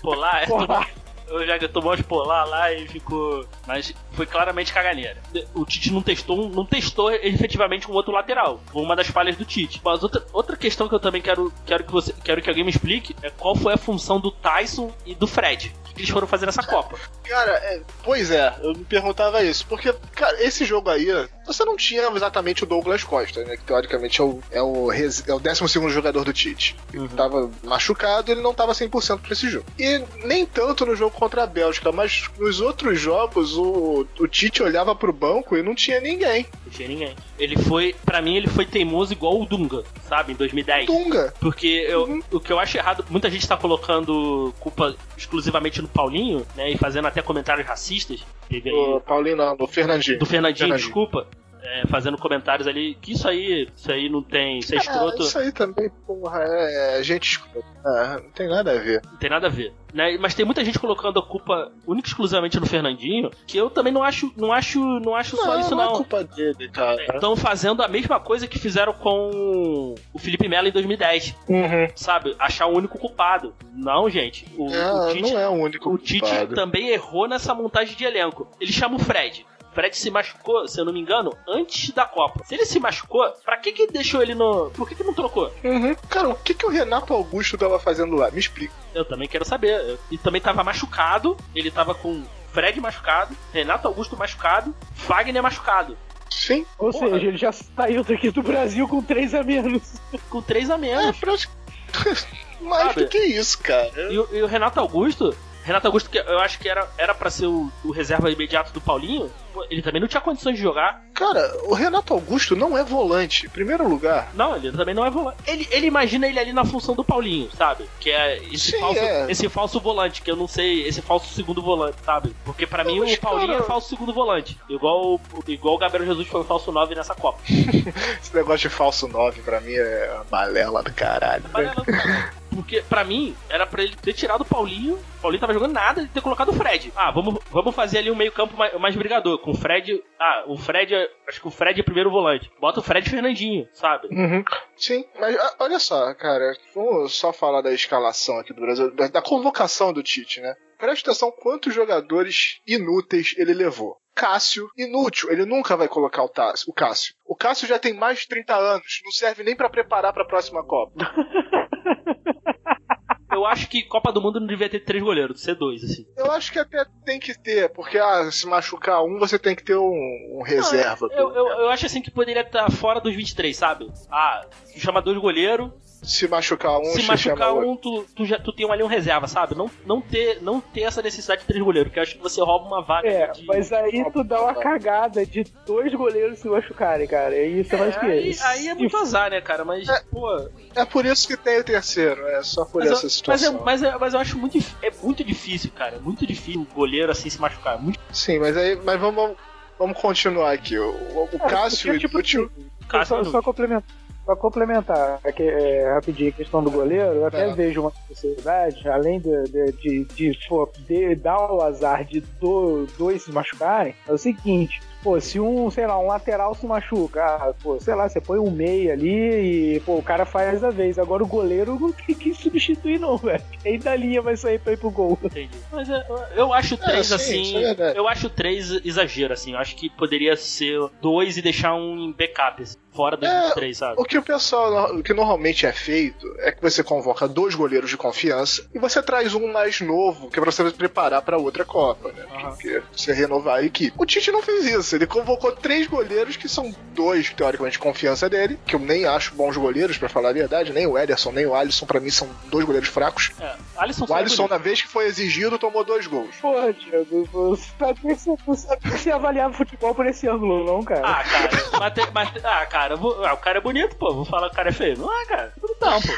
[0.03, 0.87] Polar, é, Porra.
[1.31, 3.47] Eu já tomou as polar lá e ficou.
[3.67, 5.17] Mas foi claramente caganeira.
[5.55, 8.61] O Tite não testou, não testou efetivamente um outro lateral.
[8.73, 9.81] Foi uma das falhas do Tite.
[9.85, 12.71] Mas outra, outra questão que eu também quero, quero, que você, quero que alguém me
[12.71, 15.73] explique é qual foi a função do Tyson e do Fred.
[15.99, 16.99] Eles foram fazer nessa Copa?
[17.25, 19.67] Cara, é, pois é, eu me perguntava isso.
[19.67, 21.09] Porque, cara, esse jogo aí,
[21.45, 23.57] você não tinha exatamente o Douglas Costa, né?
[23.57, 26.77] Que teoricamente é o, é o, é o 12 jogador do Tite.
[26.93, 29.67] Ele tava machucado, ele não tava 100% pra esse jogo.
[29.79, 34.63] E nem tanto no jogo contra a Bélgica, mas nos outros jogos o, o Tite
[34.63, 36.47] olhava pro banco e não tinha ninguém.
[36.65, 37.17] Não tinha ninguém.
[37.39, 40.87] Ele foi, pra mim, ele foi teimoso igual o Dunga, sabe, em 2010.
[40.87, 41.35] Tunga.
[41.41, 46.47] Porque eu, o que eu acho errado, muita gente tá colocando culpa exclusivamente no Paulinho,
[46.57, 46.71] né?
[46.71, 48.25] E fazendo até comentários racistas.
[48.49, 50.19] Teve aí- O Paulinho não, do Fernandinho.
[50.19, 50.87] do Fernandinho, Fernandinho.
[50.87, 51.27] desculpa.
[51.63, 54.59] É, fazendo comentários ali, que isso aí, isso aí não tem.
[54.59, 57.67] Isso é Ah, escroto, isso aí também, porra, é, é gente escrota.
[57.85, 59.01] Ah, não tem nada a ver.
[59.11, 59.73] não tem nada a ver.
[59.95, 60.19] Né?
[60.21, 63.91] Mas tem muita gente colocando a culpa única e exclusivamente no Fernandinho, que eu também
[63.93, 65.93] não acho, não acho, não acho só isso não é não.
[65.95, 67.03] culpa dele, cara.
[67.15, 71.89] Estão fazendo a mesma coisa que fizeram com o Felipe Melo em 2010, Uhum.
[71.95, 72.37] sabe?
[72.39, 73.55] Achar o único culpado.
[73.73, 74.47] Não, gente.
[74.59, 76.55] O, É, o Tite, não é o único o Tite culpado.
[76.55, 78.47] também errou nessa montagem de elenco.
[78.61, 79.47] Ele chama o Fred.
[79.79, 82.43] Fred se machucou, se eu não me engano, antes da Copa.
[82.45, 84.71] Se ele se machucou, pra que que deixou ele no...
[84.71, 85.53] Por que que não trocou?
[85.63, 85.95] Uhum.
[86.11, 88.29] Cara, o que, que o Renato Augusto tava fazendo lá?
[88.33, 88.75] Me explica.
[88.93, 89.97] Eu também quero saber.
[90.11, 95.97] E também tava machucado, ele tava com Fred machucado, Renato Augusto machucado, Fagner machucado.
[96.29, 96.67] Sim.
[96.77, 97.11] Ou Porra.
[97.11, 99.83] seja, ele já saiu daqui do Brasil com três a menos.
[100.29, 101.17] Com três a É, menos.
[101.19, 101.59] praticamente.
[102.61, 103.05] Mais Sabe?
[103.05, 103.93] do que isso, cara.
[104.13, 107.31] E, o- e o Renato Augusto, Renato Augusto, que eu acho que era, era pra
[107.31, 109.31] ser o, o reserva imediato do Paulinho,
[109.71, 111.03] ele também não tinha condições de jogar.
[111.15, 113.47] Cara, o Renato Augusto não é volante.
[113.47, 114.31] Em primeiro lugar.
[114.35, 115.39] Não, ele também não é volante.
[115.47, 117.85] Ele, ele imagina ele ali na função do Paulinho, sabe?
[118.01, 119.27] Que é esse, Sim, falso, é.
[119.31, 122.35] esse falso volante, que eu não sei, esse falso segundo volante, sabe?
[122.45, 124.59] Porque pra mim Mas, o Paulinho cara- é falso segundo volante.
[124.69, 127.39] Igual, o- igual o Gabriel Jesus foi o falso 9 nessa Copa.
[127.49, 131.45] Esse negócio de falso 9 pra mim é uma balela do caralho.
[131.47, 132.33] Amarelo, cara.
[132.63, 134.97] Porque, pra mim, era pra ele ter tirado o Paulinho.
[134.97, 136.93] O Paulinho tava jogando nada e ter colocado o Fred.
[136.97, 139.39] Ah, vamos, vamos fazer ali um meio-campo mais, mais brigador.
[139.39, 140.03] Com o Fred.
[140.21, 140.95] Ah, o Fred.
[140.95, 142.51] é- Acho que o Fred é primeiro volante.
[142.61, 144.09] Bota o Fred e Fernandinho, sabe?
[144.11, 144.43] Uhum.
[144.77, 149.09] Sim, mas ah, olha só, cara, vamos só falar da escalação aqui do Brasil, da,
[149.09, 150.55] da convocação do Tite, né?
[150.79, 153.97] Presta atenção quantos jogadores inúteis ele levou.
[154.15, 157.15] Cássio, inútil, ele nunca vai colocar o, Tássio, o Cássio.
[157.25, 160.65] O Cássio já tem mais de 30 anos, não serve nem pra preparar pra próxima
[160.65, 160.93] Copa.
[163.31, 166.07] Eu acho que Copa do Mundo não devia ter três goleiros, ser dois, assim.
[166.17, 169.63] Eu acho que até tem que ter, porque ah, se machucar um, você tem que
[169.63, 171.07] ter um, um reserva.
[171.13, 173.93] Eu, eu, eu acho assim que poderia estar fora dos 23, sabe?
[174.11, 174.47] Ah,
[174.77, 175.71] chama dois goleiros
[176.03, 179.55] Se machucar um, se machucar um, tu, tu, já, tu tem ali um reserva, sabe?
[179.55, 182.41] Não, não, ter, não ter essa necessidade de três goleiros, porque eu acho que você
[182.41, 183.45] rouba uma vaga É, de...
[183.45, 187.35] mas aí tu dá uma cagada de dois goleiros se machucarem, cara.
[187.35, 188.07] E aí você faz o É, quê?
[188.07, 189.65] aí, aí é muito azar, né, cara?
[189.65, 190.49] Mas, pô.
[190.75, 193.53] É por isso que tem o terceiro, é só por Mas, essa eu, mas, situação.
[193.55, 195.97] eu, mas, eu, mas eu acho muito, é muito difícil, cara.
[195.97, 197.75] É muito difícil o goleiro assim se machucar.
[197.75, 199.37] É Muito Sim, mas aí, mas vamos,
[199.79, 200.79] vamos continuar aqui.
[200.79, 202.49] O, o- o Cássio porque, tipo assim,
[202.89, 203.83] Cássio só, só complementar.
[204.29, 207.55] Pra complementar aqui, é, rapidinho a questão do goleiro, eu até É.
[207.55, 212.87] vejo uma possibilidade, além de, de, de, de, pô, de dar o azar de do-
[212.99, 214.83] dois se machucarem, é o seguinte.
[215.03, 218.39] Pô, se um, sei lá, um lateral se machuca, ah, pô, sei lá, você põe
[218.41, 220.99] um meia ali e, pô, o cara faz a vez.
[220.99, 223.41] Agora o goleiro não tem que substituir, não, velho.
[223.63, 225.17] Quem da linha vai sair pra ir pro gol?
[225.23, 225.57] entendi.
[225.71, 227.57] Mas é, eu acho três sim, assim.
[227.59, 227.97] é verdade.
[227.97, 229.53] eu acho três exagero, assim.
[229.53, 233.51] Eu acho que poderia ser dois e deixar um em backup, assim, fora dos É,
[233.53, 233.95] três, sabe?
[233.97, 237.89] O que o pessoal, o que normalmente é feito é que você convoca dois goleiros
[237.89, 241.65] de confiança e você traz um mais novo, que é pra você preparar pra outra
[241.65, 242.25] Copa, né?
[242.35, 242.49] Aham.
[242.51, 243.95] Porque você renovar a equipe.
[243.97, 248.29] O Tite não fez isso, ele convocou três goleiros que são dois, teoricamente, de confiança
[248.29, 251.47] dele, que eu nem acho bons goleiros, pra falar a verdade, nem o Ederson, nem
[251.47, 253.31] o Alisson, pra mim são dois goleiros fracos.
[253.41, 256.35] É, Alisson O Alisson, na vez que foi exigido, tomou dois gols.
[256.41, 260.65] Porra, Diego, você sabe que você, você, sabe que você avaliava futebol por esse ângulo,
[260.65, 261.03] não, cara?
[261.05, 264.13] Ah, cara, mas, mas- ah, cara, vou- ah, o cara é bonito, pô.
[264.15, 264.99] Vou falar que o cara é feio.
[264.99, 265.53] Não é, cara.
[265.81, 266.13] Não, pô.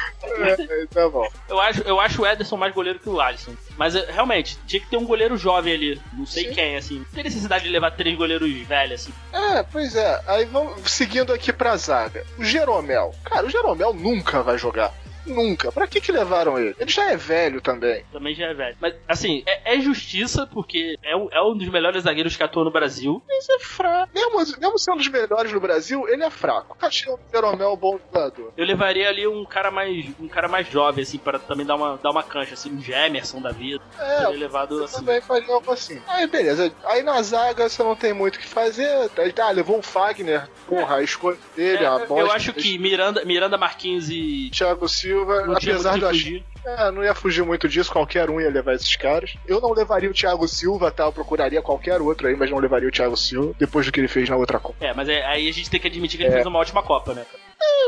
[0.45, 1.27] É, tá bom.
[1.49, 3.53] Eu acho, eu acho o Ederson mais goleiro que o Alisson.
[3.77, 6.01] Mas eh, realmente, tinha que ter um goleiro jovem ali.
[6.13, 6.55] Não sei Sim.
[6.55, 6.99] quem, assim.
[6.99, 9.13] Não tem necessidade de levar três goleiros velhos, assim.
[9.33, 10.23] É, pois é.
[10.27, 12.25] Aí vamos seguindo aqui pra zaga.
[12.39, 13.15] O Jeromel.
[13.25, 14.93] Cara, o Jeromel nunca vai jogar.
[15.27, 15.71] Nunca.
[15.73, 16.75] Pra que que levaram ele?
[16.79, 18.05] Ele já é velho também.
[18.13, 18.77] Também já é velho.
[18.81, 22.65] Mas, assim, é, é justiça, porque é, um- é um dos melhores zagueiros que atuou
[22.65, 23.23] no Brasil.
[23.29, 24.11] Mas é fraco.
[24.15, 26.77] Mesmo, mesmo sendo um dos melhores no Brasil, ele é fraco.
[26.81, 28.53] Achei o Jeromel um bom jogador.
[28.57, 31.99] Eu levaria ali um cara mais um cara mais jovem, assim, para também dar uma,
[32.03, 33.83] dar uma cancha, assim, um Gemerson da vida.
[33.99, 34.97] É, Teria levado eu assim.
[34.97, 36.01] também faria algo assim.
[36.09, 36.73] Aí, beleza.
[36.85, 39.11] Aí na zaga você não tem muito o que fazer.
[39.19, 40.49] Aí tá, levou o Fagner.
[40.67, 42.35] Porra, a escolha dele, É, a eu bosta.
[42.37, 44.51] acho que Miranda, Miranda Marquinhos e.
[44.51, 46.41] Thiago Silva, Não tinha apesar de eu achar.
[46.63, 49.35] É, não ia fugir muito disso, qualquer um ia levar esses caras.
[49.47, 51.05] Eu não levaria o Thiago Silva, tá?
[51.05, 54.09] Eu procuraria qualquer outro aí, mas não levaria o Thiago Silva, depois do que ele
[54.09, 54.77] fez na outra Copa.
[54.85, 56.35] É, mas é- aí a gente tem que admitir que ele É.
[56.35, 57.25] fez uma ótima Copa, né?
[57.31, 57.41] cara?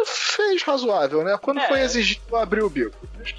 [0.04, 1.38] Fez razoável, né?
[1.40, 1.68] Quando É.
[1.68, 2.96] foi exigido, abriu o bico.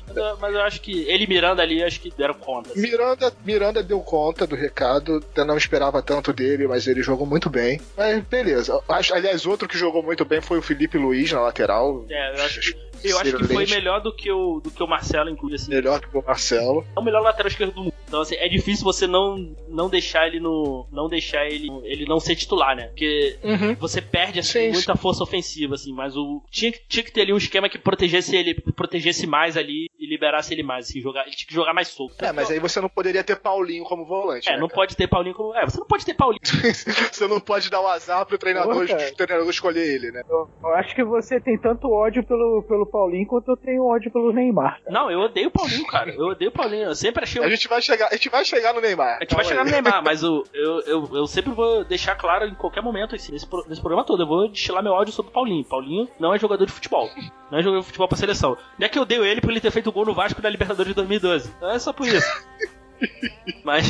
[0.07, 2.69] Mas eu, mas eu acho que ele e Miranda ali, acho que deram conta.
[2.71, 2.79] assim.
[2.81, 7.49] Miranda, Miranda deu conta do recado, eu não esperava tanto dele, mas ele jogou muito
[7.49, 7.81] bem.
[7.97, 8.79] Mas beleza.
[8.87, 12.05] Aliás, outro que jogou muito bem foi o Felipe Luiz na lateral.
[12.09, 14.87] É, eu acho que, eu acho que foi melhor do que o, do que o
[14.87, 15.71] Marcelo, inclusive, assim.
[15.71, 16.85] Melhor que o Marcelo.
[16.95, 17.93] É o melhor lateral esquerdo do mundo.
[18.07, 20.87] Então, assim, é difícil você não, não deixar ele no.
[20.91, 21.67] Não deixar ele.
[21.83, 22.87] ele não ser titular, né?
[22.87, 23.75] Porque Uhum.
[23.75, 26.43] você perde assim, Sim, muita força ofensiva, assim, mas o.
[26.51, 30.53] Tinha, tinha que ter ali um esquema que protegesse ele, protegesse mais ali e liberasse
[30.53, 31.21] ele mais, assim, jogar.
[31.21, 32.23] Ele tinha que jogar mais solto.
[32.23, 34.49] É, mas aí você não poderia ter Paulinho como volante.
[34.49, 34.81] É, né, não cara?
[34.81, 35.55] pode ter Paulinho como.
[35.55, 36.41] É, você não pode ter Paulinho.
[36.43, 39.09] você não pode dar o azar pro treinador, cara.
[39.09, 40.21] o treinador escolher ele, né?
[40.29, 44.11] Eu, eu acho que você tem tanto ódio pelo, pelo Paulinho quanto eu tenho ódio
[44.11, 44.81] pelo Neymar.
[44.89, 46.11] Não, eu odeio o Paulinho, cara.
[46.13, 46.83] Eu odeio o Paulinho.
[46.83, 47.41] Eu sempre achei.
[47.41, 49.17] A gente vai chegar, a gente vai chegar no Neymar.
[49.17, 49.65] A gente vai Calma chegar aí.
[49.65, 53.31] no Neymar, mas eu, eu, eu, eu sempre vou deixar claro em qualquer momento, assim,
[53.31, 55.63] nesse, nesse programa todo, eu vou destilar meu ódio sobre o Paulinho.
[55.63, 57.09] Paulinho não é jogador de futebol.
[57.49, 58.57] Não é jogador de futebol pra seleção.
[58.77, 60.89] Não é que eu odeio ele por ele ter feito gol no Vasco na Libertadores
[60.89, 61.53] de 2012.
[61.61, 62.27] Não é só por isso.
[63.65, 63.85] Mas,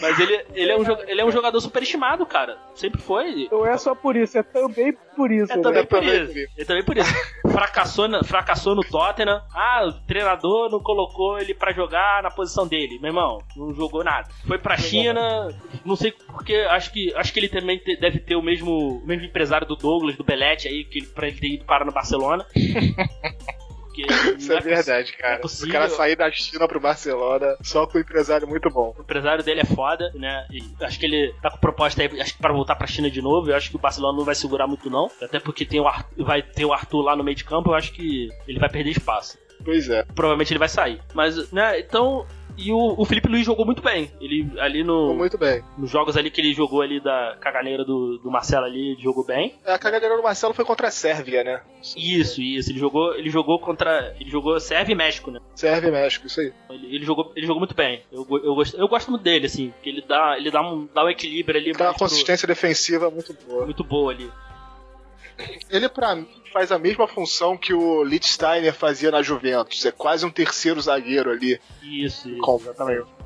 [0.00, 2.58] mas ele, ele, é um, ele é um jogador superestimado, cara.
[2.74, 3.46] Sempre foi.
[3.52, 5.52] Não é só por isso, é também por isso.
[5.52, 5.62] É né?
[5.62, 6.32] também por também isso.
[6.32, 6.52] por isso.
[6.58, 7.14] É também por isso.
[7.52, 9.40] Fracassou, na- fracassou no Tottenham.
[9.54, 12.98] Ah, o treinador não colocou ele pra jogar na posição dele.
[13.00, 14.28] Meu irmão, não jogou nada.
[14.46, 18.34] Foi pra China, não sei porque, acho que, acho que ele também te- deve ter
[18.34, 21.64] o mesmo, o mesmo empresário do Douglas, do Belete aí, que, pra ele ter ido
[21.64, 22.44] parar no Barcelona.
[24.06, 25.34] Porque Isso é possi- verdade, não cara.
[25.34, 25.68] é possível.
[25.68, 28.94] o cara sair da China pro Barcelona só com um empresário muito bom.
[28.98, 30.46] O empresário dele é foda, né?
[30.50, 33.20] E acho que ele tá com proposta aí, acho que pra voltar pra China de
[33.22, 33.50] novo.
[33.50, 35.10] Eu acho que o Barcelona não vai segurar muito, não.
[35.22, 37.74] Até porque tem o Arthur, vai ter o Arthur lá no meio de campo, eu
[37.74, 39.38] acho que ele vai perder espaço.
[39.64, 40.04] Pois é.
[40.14, 41.00] Provavelmente ele vai sair.
[41.14, 42.26] Mas, né, então.
[42.58, 44.10] E o, o Felipe Luiz jogou muito bem.
[44.20, 45.62] Ele ali no, muito bem.
[45.78, 49.24] nos jogos ali que ele jogou ali da caganeira do, do Marcelo ali, ele jogou
[49.24, 49.54] bem.
[49.64, 51.62] A cagadeira do Marcelo foi contra a Sérvia, né?
[51.96, 52.70] Isso, isso.
[52.70, 54.14] Ele jogou, ele jogou contra.
[54.20, 55.38] Ele jogou Sérvia e México, né?
[55.54, 56.52] Sérvia e México, isso aí.
[56.70, 58.02] Ele, ele jogou, ele jogou muito bem.
[58.10, 61.04] Eu, eu, gosto, eu gosto muito dele, assim, porque ele dá, ele dá um, dá
[61.04, 63.64] um equilíbrio ali Tem uma mais pro- consistência defensiva muito boa.
[63.64, 64.28] muito boa ali.
[65.70, 69.84] Ele, pra mim, faz a mesma função que o Lichtsteiner fazia na Juventus.
[69.86, 71.60] É quase um terceiro zagueiro ali.
[71.82, 72.40] Isso, isso.
[72.40, 72.60] Com-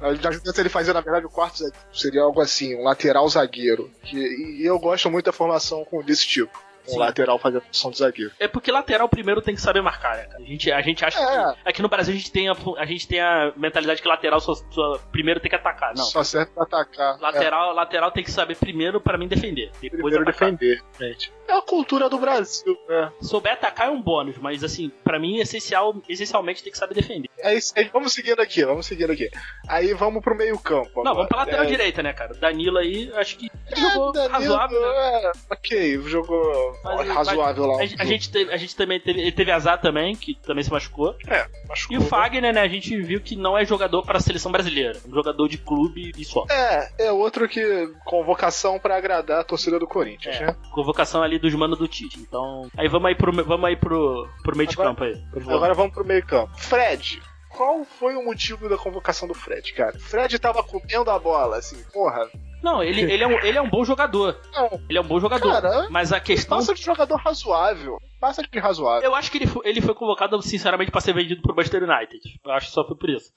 [0.01, 1.79] Na Juventus ele fazia, na verdade, o quarto zagueiro.
[1.93, 3.91] Seria algo assim, um lateral zagueiro.
[4.13, 6.61] E eu gosto muito da formação com desse tipo.
[6.85, 6.99] Um Sim.
[6.99, 8.33] lateral fazendo a função de zagueiro.
[8.41, 10.27] É porque lateral primeiro tem que saber marcar, né?
[10.37, 11.55] A gente, a gente acha É.
[11.55, 11.61] que.
[11.69, 14.53] Aqui no Brasil a gente tem a, a, gente tem a mentalidade que lateral só,
[14.57, 15.95] só primeiro tem que atacar.
[15.95, 16.03] Não.
[16.05, 17.21] Só serve pra atacar.
[17.21, 19.67] Lateral, lateral tem que saber primeiro pra mim defender.
[19.77, 20.51] É, Depois primeiro atacar.
[20.51, 20.83] defender.
[20.99, 21.33] Gente.
[21.49, 23.13] É a cultura do Brasil, né?
[23.21, 27.29] Souber atacar é um bônus, mas assim, pra mim, essencial, essencialmente tem que saber defender.
[27.39, 27.91] É isso aí.
[27.93, 29.29] Vamos seguindo aqui, vamos seguindo aqui.
[29.69, 31.03] Aí vamos pro meio campo.
[31.03, 32.35] Não, vamos pra lateral é, direita, né, cara?
[32.35, 35.21] Danilo aí, acho que É, jogou Danilo, razoável, né?
[35.25, 37.79] é, ok, jogou Mas- razoável lá.
[37.83, 41.15] A, a gente teve, a gente também teve, teve azar também, que também se machucou.
[41.29, 41.97] É, machucou.
[41.97, 44.99] E o Fagner, né, a gente viu que não é jogador para a seleção brasileira.
[45.07, 46.45] Um jogador de clube e só.
[46.51, 47.63] É, é outro que
[48.05, 50.57] convocação pra agradar a torcida do Corinthians, É, né?
[50.73, 52.19] convocação ali dos manos do Tite.
[52.21, 55.23] Então, aí vamos aí pro, vamos aí pro, pro meio de Agora- campo aí.
[55.55, 56.53] Agora vamos pro meio campo.
[56.59, 57.21] Fred.
[57.51, 59.99] Qual foi o motivo da convocação do Fred, cara?
[59.99, 62.27] Fred tava comendo a bola, assim, porra.
[62.63, 64.41] Não, ele, ele, é um, ele é um bom jogador.
[64.55, 65.53] Não, Ele é um bom jogador.
[65.53, 66.57] Cara, mas a questão.
[66.59, 67.99] passa de jogador razoável.
[68.21, 69.03] Passa de razoável.
[69.03, 72.21] Eu acho que ele foi, ele foi convocado, sinceramente, pra ser vendido pro Manchester United.
[72.43, 73.31] Eu acho que só foi por isso.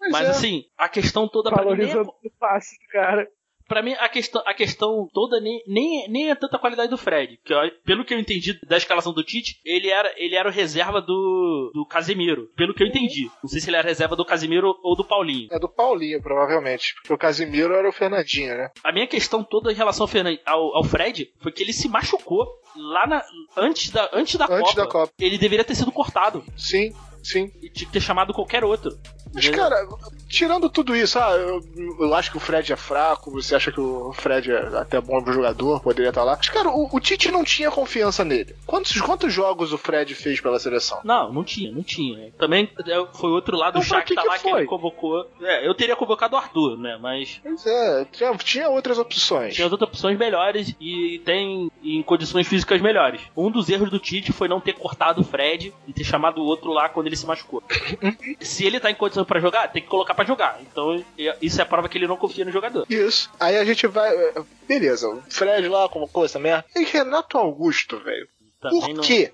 [0.00, 0.30] Mas, Mas é.
[0.30, 3.26] assim, a questão toda pra mim, é, Valorizou muito fácil, cara.
[3.70, 7.38] Pra mim, a questão, a questão toda nem, nem, nem é tanta qualidade do Fred.
[7.44, 10.52] Que eu- pelo que eu entendi da escalação do Tite, ele era, ele era o
[10.52, 12.48] reserva do, do Casemiro.
[12.56, 13.30] Pelo que eu entendi.
[13.42, 15.46] Não sei se ele era reserva do Casemiro ou do Paulinho.
[15.52, 16.94] É do Paulinho, provavelmente.
[16.96, 18.70] Porque o Casimiro era o Fernandinho, né?
[18.82, 21.88] A minha questão toda em relação ao, Fernan- ao, ao Fred foi que ele se
[21.88, 22.46] machucou
[22.76, 23.22] lá na,
[23.56, 24.74] antes, da, antes, da, Antes Copa.
[24.74, 25.12] da Copa.
[25.20, 26.44] Ele deveria ter sido cortado.
[26.56, 26.92] Sim,
[27.22, 27.50] sim.
[27.62, 28.90] E tinha que ter chamado qualquer outro.
[29.32, 29.86] Mas, cara,
[30.28, 31.60] tirando tudo isso, ah, eu,
[32.00, 35.24] eu acho que o Fred é fraco, você acha que o Fred é até bom
[35.32, 36.36] jogador, poderia estar lá.
[36.36, 38.54] Mas, cara, o, o Tite não tinha confiança nele.
[38.66, 41.00] Quantos, quantos jogos o Fred fez pela seleção?
[41.04, 42.32] Não, não tinha, não tinha.
[42.38, 44.60] Também é, foi outro lado Então, do pra Shakhtar que que lá que foi?
[44.60, 45.26] ele convocou.
[45.40, 46.98] É, eu teria convocado o Arthur, né?
[47.00, 49.54] Mas Pois é, tinha, tinha outras opções.
[49.54, 53.20] tinha outras opções melhores e tem em condições físicas melhores.
[53.36, 56.44] Um dos erros do Tite foi não ter cortado o Fred e ter chamado o
[56.44, 57.62] outro lá quando ele se machucou.
[58.40, 60.58] Se ele tá em condição pra jogar, tem que colocar pra jogar.
[60.60, 61.02] Então
[61.40, 62.86] isso é prova que ele não confia no jogador.
[62.88, 63.30] Isso.
[63.38, 64.14] Aí a gente vai.
[64.14, 64.34] é,
[64.66, 66.64] Beleza, o Fred lá convocou essa merda.
[66.74, 68.28] E Renato Augusto, velho.
[68.60, 69.30] Também Por não, quê?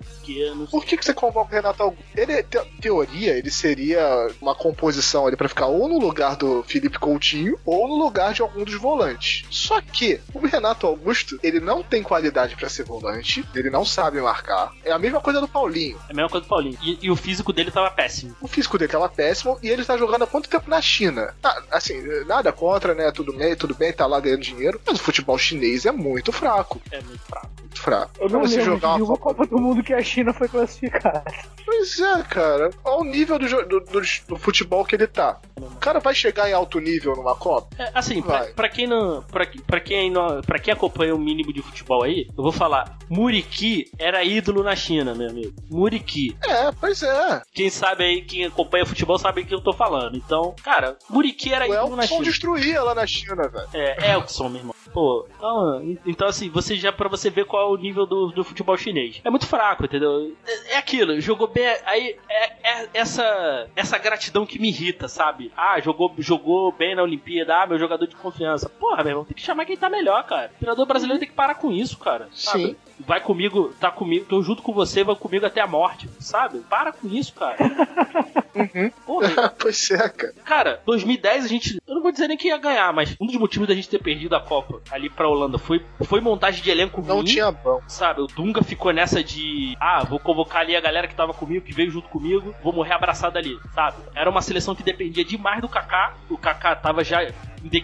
[0.55, 2.05] não Por que, que você convoca o Renato Augusto?
[2.15, 6.97] Ele, te- teoria, ele seria uma composição ali pra ficar ou no lugar do Felipe
[6.97, 9.45] Coutinho ou no lugar de algum dos volantes.
[9.51, 14.21] Só que o Renato Augusto, ele não tem qualidade pra ser volante, ele não sabe
[14.21, 14.71] marcar.
[14.85, 15.99] É a mesma coisa do Paulinho.
[16.07, 16.77] É a mesma coisa do Paulinho.
[16.81, 18.33] E, e o físico dele tava péssimo.
[18.41, 21.35] O físico dele tava péssimo e ele tá jogando há quanto tempo na China?
[21.43, 23.11] Ah, assim, nada contra, né?
[23.11, 26.81] Tudo bem, tudo bem, tá lá ganhando dinheiro, mas o futebol chinês é muito fraco,
[26.91, 27.49] É muito fraco.
[27.59, 28.11] muito fraco.
[28.19, 31.23] Eu Pra não você lembro jogar uma Copa do Mundo que a China foi classificada.
[31.65, 32.69] Pois é, cara.
[32.83, 35.39] Olha o nível do, do, do- do futebol que ele tá.
[35.59, 37.67] O cara vai chegar em alto nível numa Copa?
[37.77, 39.21] É, assim, pra, pra quem não.
[39.23, 40.41] Pra, pra quem não.
[40.41, 42.97] Pra quem acompanha o mínimo de futebol aí, eu vou falar.
[43.09, 45.53] Muriqui era ídolo na China, meu amigo.
[45.69, 46.35] Muriqui.
[46.47, 47.41] É, pois é.
[47.53, 50.15] Quem sabe aí, quem acompanha futebol sabe o que eu tô falando.
[50.17, 52.23] Então, cara, Muriqui era O ídolo na China.
[52.23, 53.67] destruía lá na China, velho.
[53.73, 54.75] É, Elkson, meu irmão.
[54.93, 58.43] Pô, então, então assim, você já pra você ver qual é o nível do, do
[58.43, 59.06] futebol chinês.
[59.23, 60.35] É muito fraco, entendeu?
[60.45, 61.65] É, é aquilo, jogou bem.
[61.85, 65.51] Aí é, é essa essa gratidão que me irrita, sabe?
[65.55, 68.69] Ah, jogou, jogou bem na Olimpíada, ah, meu jogador de confiança.
[68.69, 70.51] Porra, meu irmão, tem que chamar quem tá melhor, cara.
[70.55, 72.29] O treinador brasileiro tem que parar com isso, cara.
[72.33, 72.65] sabe?
[72.67, 72.75] Sim.
[72.99, 76.59] Vai comigo, tá comigo, tô junto com você, vai comigo até a morte, sabe?
[76.69, 77.57] Para com isso, cara.
[78.57, 78.89] Uhum.
[79.05, 80.33] Porra, pois é, cara.
[80.43, 81.79] Cara, 2010 a gente.
[81.87, 84.01] Eu não vou dizer nem que ia ganhar, mas um dos motivos da gente ter
[84.01, 87.25] perdido a Copa ali pra Holanda foi, foi montagem de elenco Não ruim.
[87.25, 87.79] tinha bom.
[87.87, 89.75] Sabe, o Dunga ficou nessa de.
[89.79, 92.93] Ah, vou convocar ali a galera que tava comigo, que veio junto comigo, vou morrer
[92.93, 93.97] abraçado ali, sabe?
[94.15, 96.15] Era uma seleção que dependia demais do Kaká.
[96.27, 97.31] O Kaká tava já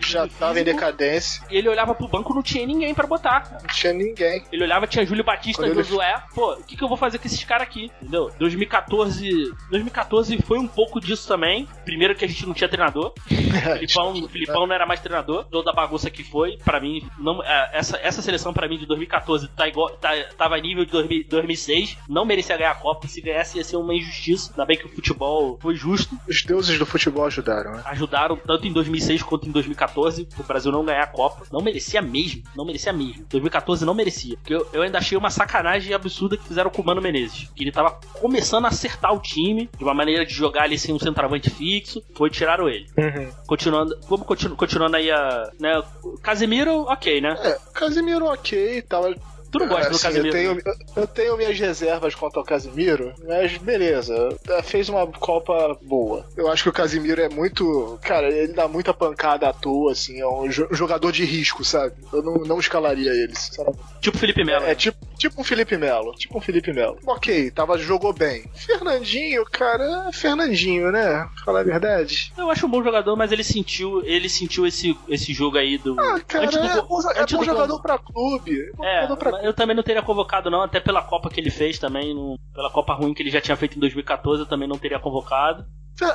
[0.02, 1.44] Já tava em decadência.
[1.50, 3.62] E ele olhava pro banco não tinha ninguém pra botar, cara.
[3.62, 4.44] Não tinha ninguém.
[4.52, 6.22] Ele olhava, tinha Júlio Batista Quando e ele-.
[6.34, 7.92] Pô, o que, que eu vou fazer com esses caras aqui?
[8.02, 8.32] Entendeu?
[8.40, 9.54] 2014.
[9.70, 11.68] 2014 foi um pouco disso também.
[11.86, 13.14] Primeiro que a gente não tinha treinador.
[13.28, 15.46] Filipão, o Filipão não era mais treinador.
[15.46, 18.86] Toda a bagunça que foi, pra mim, não, é, essa, essa seleção pra mim de
[18.86, 21.98] 2014 tá igual, tá, tava nível de 2000 2006.
[22.08, 23.08] Não merecia ganhar a Copa.
[23.08, 24.52] Se ganhasse ia ser uma injustiça.
[24.52, 26.18] Ainda bem que o futebol foi justo.
[26.28, 27.84] Os deuses do futebol ajudaram, né?
[27.86, 31.46] Ajudaram tanto em 2006 quanto em 2014 o Brasil não ganhar a Copa.
[31.52, 32.44] Não merecia mesmo.
[32.56, 33.26] Não merecia mesmo.
[33.30, 34.38] 2014 não merecia.
[34.38, 37.50] Porque eu, eu ainda achei uma sacanagem absurda que fizeram com o Mano Menezes.
[37.56, 40.94] Que ele tava começando a acertar o time de uma maneira de jogar ali sem
[40.94, 42.04] um centroavante fixo.
[42.16, 42.88] Foi tiraram ele.
[42.98, 43.32] Uhum.
[43.48, 45.50] Continuando, vamos continu, continuando aí a.
[45.60, 45.82] Né,
[46.22, 47.36] Casemiro, ok, né?
[47.42, 49.16] É, Casimiro ok, tava.
[49.54, 50.38] Tu não gosta do assim, Casemiro?
[50.38, 54.36] Eu tenho, eu tenho minhas reservas quanto ao Casimiro, mas beleza.
[54.64, 56.26] Fez uma Copa boa.
[56.36, 57.98] Eu acho que o Casimiro é muito.
[58.02, 60.20] Cara, ele dá muita pancada à toa, assim.
[60.20, 61.94] É um jo- jogador de risco, sabe?
[62.12, 63.80] Eu não, não escalaria ele, sinceramente.
[64.02, 64.66] Tipo Felipe Melo.
[64.66, 66.14] É, tipo, tipo um Felipe Melo.
[66.14, 66.98] Tipo um Felipe Melo.
[67.06, 68.46] Ok, tava, jogou bem.
[68.56, 71.28] Fernandinho, cara, é Fernandinho, né?
[71.46, 72.34] Falar a verdade.
[72.38, 76.00] Eu acho um bom jogador, mas ele sentiu, ele sentiu esse, esse jogo aí do.
[76.00, 78.60] Ah, cara, antes do é, bom, é bom do gol- jogador pra clube.
[78.62, 81.40] É bom É, jogador pra eu também não teria convocado, não, até pela Copa que
[81.40, 84.48] ele fez também, no- pela Copa ruim que ele já tinha feito em 2014, eu
[84.48, 85.66] também não teria convocado.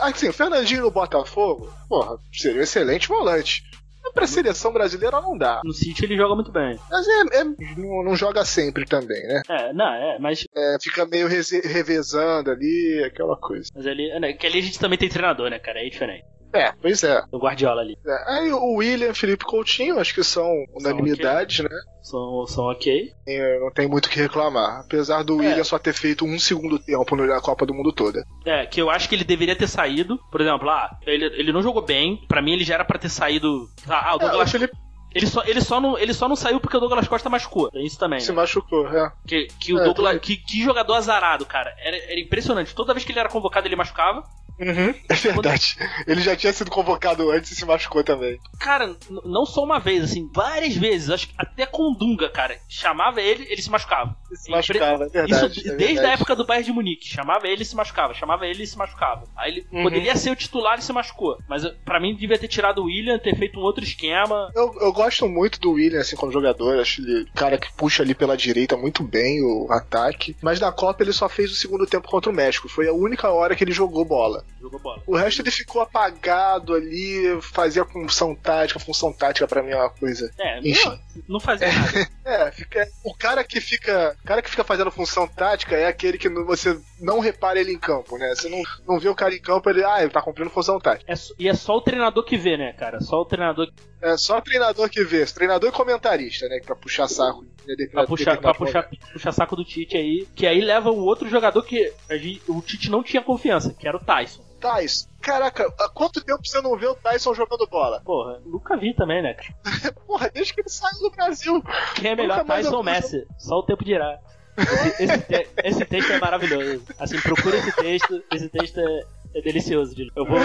[0.03, 3.63] Assim, o Fernandinho no Botafogo, porra, seria um excelente volante.
[4.03, 5.61] Mas Pra seleção brasileira não dá.
[5.65, 6.79] No City ele joga muito bem.
[6.91, 7.45] Mas é, é-
[7.77, 9.43] não, não joga sempre também, né?
[9.49, 13.69] É, não, é, mas, É, fica meio revezando ali, aquela coisa.
[13.75, 15.85] mas ali, é, né, que ali a gente também tem treinador, né, cara?
[15.85, 16.25] É diferente.
[16.53, 17.23] É, pois é.
[17.31, 17.97] O Guardiola ali.
[18.07, 21.69] É, Aí o William, Felipe Coutinho, acho que são unanimidades, né?
[22.03, 23.13] São, são ok.
[23.27, 24.81] É, Não tem muito o que reclamar.
[24.81, 28.25] Apesar do William só ter feito um segundo tempo na Copa do Mundo toda.
[28.47, 30.19] É, que eu acho que ele deveria ter saído.
[30.31, 32.19] Por exemplo, ah, ele, ele não jogou bem.
[32.27, 33.69] Pra mim, ele já era pra ter saído.
[33.87, 34.51] Ah, o É, Douglas.
[34.51, 34.73] Felipe
[35.15, 37.71] ele, só, ele, só não, ele só não saiu porque o Douglas Costa machucou.
[37.71, 38.21] Tem isso também.
[38.21, 38.37] se Né?
[38.37, 39.11] machucou, é.
[39.27, 40.19] Que, que o É, Douglas.
[40.21, 41.75] Que, que jogador azarado, cara.
[41.79, 42.75] Era, era impressionante.
[42.75, 44.23] Toda vez que ele era convocado, ele machucava.
[44.59, 45.77] É verdade.
[46.07, 48.39] Ele já tinha sido convocado antes e se machucou também.
[48.59, 51.11] Cara, não só uma vez, assim, várias vezes.
[51.11, 52.59] Acho que até com o Dunga, cara.
[52.69, 54.17] Chamava ele, ele se machucava.
[54.35, 55.33] Se machucava, é verdade.
[55.33, 56.07] Isso é desde verdade.
[56.07, 57.09] a época do Bayern de Munique.
[57.09, 58.15] Chamava ele e se machucava.
[58.15, 59.25] Chamava ele e se machucava.
[59.37, 59.83] Aí ele Uhum.
[59.83, 61.39] poderia ser o titular e se machucou.
[61.49, 64.51] Mas eh, pra mim devia ter tirado o William, ter feito um outro esquema.
[64.55, 66.79] Eu, eu gosto muito do William, assim, como jogador.
[66.81, 70.37] Acho ele um cara que puxa ali pela direita muito bem o ataque.
[70.43, 72.69] Mas na Copa ele só fez o segundo tempo contra o México.
[72.69, 74.45] Foi a única hora que ele jogou bola.
[74.61, 75.03] Jogou bola.
[75.07, 78.81] O resto ele ficou apagado ali, fazia função tática.
[78.81, 80.31] Função tática pra mim é uma coisa.
[80.39, 80.99] É, Enfim.
[81.29, 82.09] não, fazia nada.
[82.29, 84.15] É, fica, o cara que fica.
[84.23, 87.79] O cara que fica fazendo função tática é aquele que você não repara ele em
[87.79, 88.29] campo, né?
[88.35, 89.83] Você não, não vê o cara em campo, ele.
[89.83, 91.11] Ah, ele tá cumprindo função tática.
[91.11, 93.01] É e é só o treinador que vê, né, cara?
[93.01, 93.73] Só o treinador
[94.03, 96.61] É só treinador que vê, treinador e comentarista, né?
[96.61, 97.47] Pra puxar saco.
[97.77, 100.27] Né, pra puxar, pra puxar, puxar saco do Tite aí.
[100.35, 103.87] Que aí leva o outro jogador que a gente- o Tite não tinha confiança, que
[103.87, 104.43] era o Tyson.
[104.61, 105.09] Tyson.
[105.21, 108.01] Caraca, há quanto tempo você não vê o Tyson jogando bola?
[108.05, 109.37] Porra, nunca vi também, né?
[110.07, 111.63] Porra, desde que ele saiu do Brasil.
[111.95, 112.83] Quem é melhor, Tyson ou.
[112.83, 113.25] Messi?
[113.39, 114.19] Só o tempo dirá.
[114.57, 116.83] Esse, esse, te- esse texto é maravilhoso.
[116.99, 118.25] Assim, procura esse texto.
[118.35, 119.01] Esse texto é,
[119.35, 119.95] é delicioso.
[119.95, 120.11] Dilo.
[120.17, 120.39] Eu vou.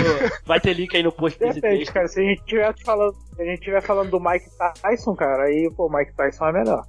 [0.45, 2.07] Vai ter link aí no post desse Depende, cara.
[2.07, 4.45] Se a gente tiver falando, se a gente tiver falando do Mike
[4.81, 6.83] Tyson, cara, aí, pô, o Mike Tyson é melhor.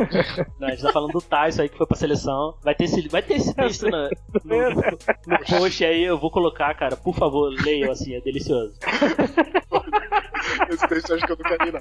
[0.60, 2.54] Não, a gente tá falando do Tyson aí que foi pra seleção.
[2.62, 4.08] Vai ter esse, vai ter esse texto na-
[4.44, 4.70] no,
[5.26, 6.96] no post aí, eu vou colocar, cara.
[6.96, 8.74] Por favor, leiam assim, é delicioso.
[10.70, 11.80] Esse texto eu acho que eu nunca vi, não.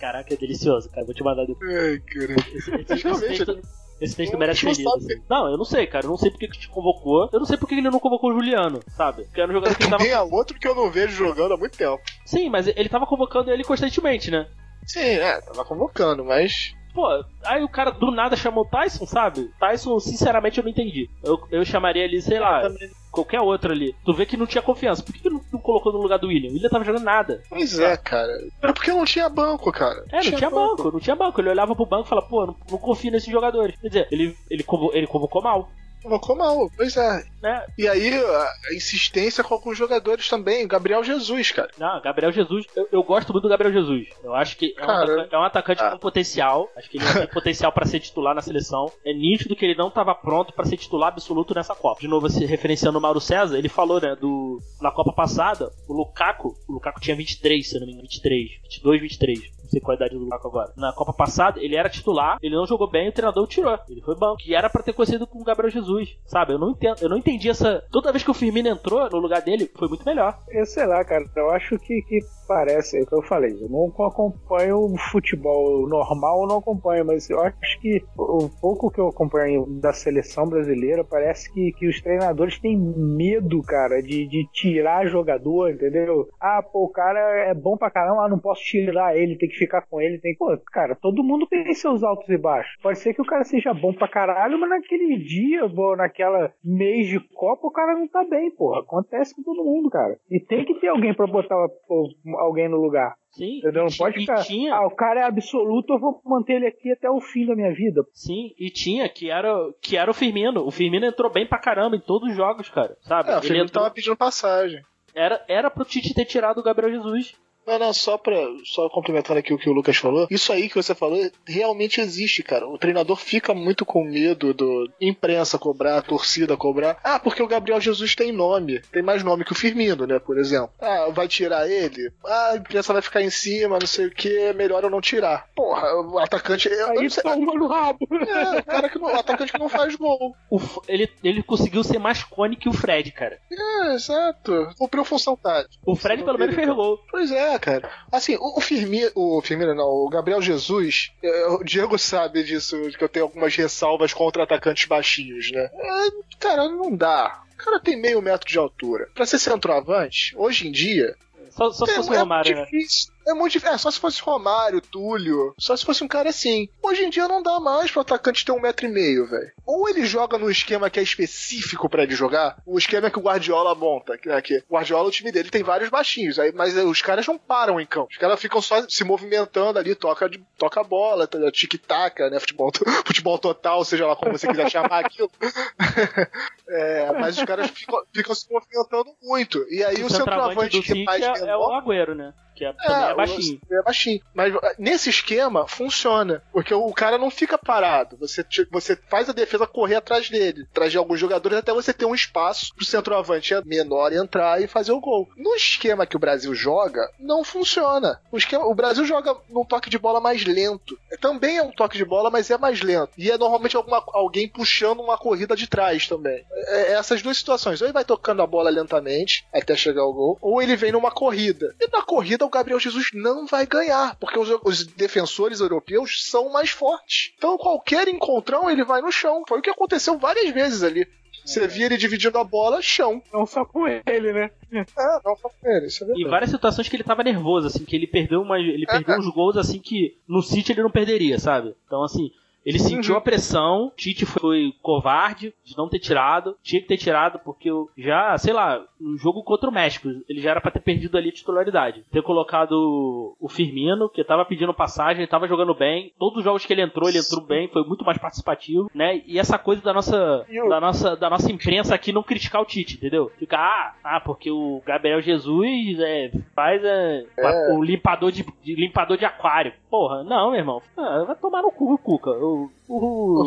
[0.00, 1.04] Caraca, é delicioso, cara.
[1.04, 1.70] Vou te mandar depois.
[1.72, 2.34] Ai, cara.
[2.54, 3.60] Esse, esse- esse texto,
[4.00, 4.86] esse texto não- merece sabe.
[4.96, 5.22] assim.
[5.28, 6.04] Não, eu não sei, cara.
[6.06, 7.28] Eu não sei porque que te convocou.
[7.32, 9.24] Eu não sei porque ele não convocou o Juliano, sabe?
[9.24, 10.02] Porque era um jogador que ele tava.
[10.02, 12.00] Também é outro que eu não vejo jogando há muito tempo.
[12.26, 14.46] Sim, mas ele tava convocando ele constantemente, né?
[14.86, 16.74] Sim, é, tava convocando, mas.
[16.94, 17.06] Pô,
[17.44, 19.50] aí o cara do nada chamou o Tyson, sabe?
[19.58, 21.10] Tyson, sinceramente, eu não entendi.
[21.22, 22.62] Eu, eu chamaria ali, sei lá,
[23.10, 23.94] qualquer outro ali.
[24.04, 25.02] Tu vê que não tinha confiança.
[25.02, 26.50] Por que, que não, não colocou no lugar do William?
[26.50, 27.42] O William tava jogando nada.
[27.48, 28.32] Pois é, cara.
[28.62, 30.04] Era porque não tinha banco, cara.
[30.12, 31.40] É, não tinha banco, não tinha banco.
[31.40, 33.76] Ele olhava pro banco e falava, pô, não, não confio nesses jogadores.
[33.80, 35.68] Quer dizer, ele, ele, convo- ele convocou mal,
[36.04, 37.24] Convocou mal, pois é.
[37.40, 37.66] né?
[37.78, 40.68] E aí, a insistência com alguns jogadores também.
[40.68, 41.70] Gabriel Jesus, cara.
[41.78, 44.08] Não, Gabriel Jesus, eu, eu gosto muito do Gabriel Jesus.
[44.22, 45.90] Eu acho que é um, atacante, é um atacante ah.
[45.92, 46.70] com potencial.
[46.76, 48.92] Acho que ele tem potencial pra ser titular na seleção.
[49.02, 52.02] É nítido que ele não tava pronto pra ser titular absoluto nessa Copa.
[52.02, 55.94] De novo, se referenciando o Mauro César, ele falou, né, do na Copa passada, o
[55.94, 59.40] Lukaku, o Lukaku tinha 23, se eu não me engano, 23, 22, 23.
[59.64, 60.72] Não sei qual a idade do Lukaku agora.
[60.76, 63.78] Na Copa passada, ele era titular, ele não jogou bem, o treinador tirou.
[63.88, 64.36] Ele foi banco.
[64.36, 66.16] Que era pra ter conhecido com o Gabriel Jesus.
[66.26, 66.52] Sabe?
[66.52, 67.82] Eu não entendo, eu não entendi essa.
[67.90, 70.38] Toda vez que o Firmino entrou no lugar dele, foi muito melhor.
[70.48, 73.68] Eu sei lá, cara, eu acho que, que parece, é o que eu falei, eu
[73.68, 79.00] não acompanho o futebol normal, eu não acompanho, mas eu acho que o pouco que
[79.00, 84.46] eu acompanho da seleção brasileira, parece que, que os treinadores têm medo, cara, de, de
[84.52, 86.28] tirar jogador, entendeu?
[86.40, 89.56] Ah, pô, o cara é bom pra caramba, ah, não posso tirar ele, tem que
[89.64, 90.34] ficar com ele, tem.
[90.36, 92.76] Pô, cara, todo mundo tem seus altos e baixos.
[92.82, 97.08] Pode ser que o cara seja bom pra caralho, mas naquele dia, pô, naquela mês
[97.08, 98.80] de Copa, o cara não tá bem, porra.
[98.80, 100.16] Acontece com todo mundo, cara.
[100.30, 101.56] E tem que ter alguém pra botar
[101.88, 102.08] pô,
[102.38, 103.14] alguém no lugar.
[103.30, 103.82] Sim, Entendeu?
[103.86, 104.42] Não pode ficar.
[104.44, 107.56] tinha, Ah, o cara é absoluto, eu vou manter ele aqui até o fim da
[107.56, 108.04] minha vida.
[108.12, 109.52] sim, e tinha que era,
[109.82, 110.64] que era o Firmino.
[110.64, 112.96] O Firmino entrou bem pra caramba em todos os jogos, cara.
[113.00, 113.30] Sabe?
[113.30, 114.80] É, o Ele Felipe entrou, tava pedindo passagem.
[115.12, 117.34] era, era pro Tite ter tirado o Gabriel Jesus.
[117.66, 118.34] Não, não, só pra.
[118.64, 120.26] Só complementando aqui o que o Lucas falou.
[120.30, 122.66] Isso aí que você falou realmente existe, cara.
[122.68, 126.98] O treinador fica muito com medo do imprensa cobrar, a torcida cobrar.
[127.02, 128.80] Ah, porque o Gabriel Jesus tem nome.
[128.92, 130.18] Tem mais nome que o Firmino, né?
[130.18, 130.70] Por exemplo.
[130.80, 132.10] Ah, vai tirar ele?
[132.24, 134.28] Ah, a imprensa vai ficar em cima, não sei o que.
[134.36, 135.48] É melhor eu não tirar.
[135.54, 136.68] Porra, o atacante.
[136.68, 138.06] Eu, eu Aí não sei, toma no rabo.
[138.10, 140.34] é, o cara que não, o atacante que não faz gol.
[140.50, 143.38] O ele, ele conseguiu ser mais cone que o Fred, cara.
[143.50, 144.68] É, exato.
[144.78, 145.74] Cumpriu função tática.
[145.86, 146.98] O Fred pelo menos fez gol.
[147.10, 147.90] Pois é, cara.
[148.10, 152.76] Assim, o, o Firmino, o Firmino não, o Gabriel Jesus, é, o Diego sabe disso,
[152.96, 155.70] que eu tenho algumas ressalvas contra atacantes baixinhos, né?
[155.72, 157.42] É, cara, não dá.
[157.54, 159.08] O cara tem meio metro de altura.
[159.14, 161.16] Pra ser centroavante, hoje em dia,
[161.50, 162.64] Só, só se é, fosse o é Romário, né?
[162.64, 163.13] difícil.
[163.26, 163.74] É muito difícil.
[163.74, 165.54] É, só se fosse Romário, Túlio.
[165.58, 166.68] Só se fosse um cara assim.
[166.82, 169.50] Hoje em dia não dá mais pro atacante ter um metro e meio, velho.
[169.66, 172.56] Ou ele joga no esquema que é específico pra ele jogar.
[172.66, 174.18] O esquema que o Guardiola monta.
[174.18, 176.38] Que, né, que o Guardiola, o time dele tem vários baixinhos.
[176.38, 178.08] Aí, mas eh, os caras não param em campo.
[178.10, 182.38] Os caras ficam só se movimentando ali, toca, toca a bola, tá tic-tac, né?
[182.38, 182.70] Futebol,
[183.06, 185.30] futebol total, seja lá como você quiser chamar aquilo.
[186.66, 189.64] É, mas os caras ficam, ficam se movimentando muito.
[189.70, 192.32] E aí o, centroavante do que City faz é, é o Agüero, né?
[192.54, 193.60] Que é, também é baixinho.
[193.70, 194.20] É baixinho.
[194.32, 196.42] Mas ah, nesse esquema funciona.
[196.52, 198.16] Porque o cara não fica parado.
[198.18, 200.66] Você, você faz a defesa correr atrás dele.
[200.70, 204.92] Atrás de alguns jogadores até você ter um espaço pro centroavante menor entrar e fazer
[204.92, 205.28] o gol.
[205.36, 208.20] No esquema que o Brasil joga, não funciona.
[208.30, 210.98] O, esquema, o Brasil joga num toque de bola mais lento.
[211.20, 213.12] Também é um toque de bola, mas é mais lento.
[213.18, 216.44] E é normalmente alguma, alguém puxando uma corrida de trás também.
[216.52, 217.80] É, é essas duas situações.
[217.80, 221.10] Ou ele vai tocando a bola lentamente até chegar ao gol, ou ele vem numa
[221.10, 221.74] corrida.
[221.80, 226.50] E na corrida o Gabriel Jesus não vai ganhar, porque os, os defensores europeus são
[226.52, 227.32] mais fortes.
[227.36, 229.42] Então qualquer encontrão ele vai no chão.
[229.48, 231.06] Foi o que aconteceu várias vezes ali.
[231.44, 233.22] Você via ele dividindo a bola, chão.
[233.30, 234.50] Não só com ele, né?
[234.72, 234.84] É,
[235.24, 236.30] não só com ele, isso é E verdade.
[236.30, 239.56] várias situações que ele tava nervoso, assim, que ele perdeu uma, ele perdeu uns gols
[239.58, 241.74] assim que no City ele não perderia, sabe?
[241.86, 242.30] Então assim,
[242.64, 243.18] ele sentiu Uhum.
[243.18, 247.88] a pressão, Tite foi covarde de não ter tirado, tinha que ter tirado porque eu
[247.96, 251.28] já, sei lá, no jogo contra o México, ele já era pra ter perdido ali
[251.28, 252.04] a titularidade.
[252.10, 256.72] Ter colocado o Firmino, que tava pedindo passagem, tava jogando bem, todos os jogos que
[256.72, 259.22] ele entrou, ele entrou bem, foi muito mais participativo, né?
[259.26, 262.96] E essa coisa da nossa da nossa da nossa imprensa aqui não criticar o Tite,
[262.96, 263.30] entendeu?
[263.38, 267.24] Ficar, ah, ah, porque o Gabriel Jesus é, faz é,
[267.72, 269.72] o limpador de, de- limpador de aquário.
[269.90, 270.82] Porra, não, meu irmão.
[270.96, 272.30] Ah, vai tomar no cu, Cuca.
[272.30, 273.44] O, o,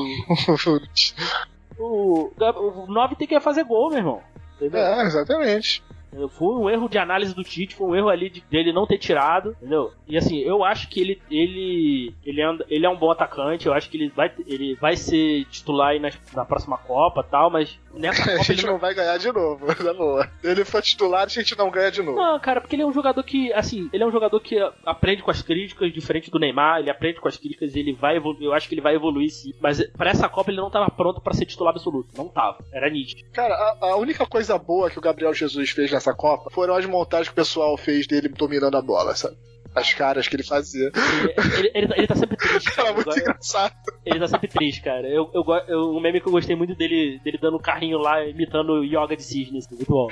[1.79, 4.21] o, o, o 9 tem que fazer gol, meu irmão.
[4.55, 4.79] Entendeu?
[4.81, 5.83] é, exatamente.
[6.31, 8.97] Foi um erro de análise do Tite, foi um erro ali de- dele não ter
[8.97, 9.91] tirado, entendeu?
[10.07, 13.67] E assim, eu acho que ele ele ele é, um- ele é um bom atacante,
[13.67, 17.51] eu acho que ele vai ele vai ser titular aí na, na próxima Copa, tal,
[17.51, 20.29] mas nessa A Copa gente ele não vai ganhar de novo, na boa.
[20.43, 22.17] Ele for titular, a gente não ganha de novo.
[22.17, 25.21] Não, cara, porque ele é um jogador que, assim, ele é um jogador que aprende
[25.21, 28.45] com as críticas, diferente do Neymar, ele aprende com as críticas e ele vai evoluir,
[28.45, 29.53] eu acho que ele vai evoluir sim.
[29.61, 32.89] Mas pra essa Copa ele não tava pronto pra ser titular absoluto, não tava, era
[32.89, 33.23] nítido.
[33.31, 36.85] Cara, a, a única coisa boa que o Gabriel Jesus fez nessa Copa foram as
[36.85, 39.35] montagens que o pessoal fez dele dominando a bola, sabe?
[39.79, 40.91] As caras que ele fazia.
[40.93, 42.87] Ele, ele, ele tá- ele tá sempre triste, cara.
[42.87, 43.73] Era Eu muito go- engraçado.
[44.05, 45.07] Ele tá sempre triste, cara.
[45.07, 48.25] Eu, eu, eu, um meme que eu gostei muito dele, dele dando o carrinho lá,
[48.25, 50.07] imitando yoga de cisne, assim, muito bom.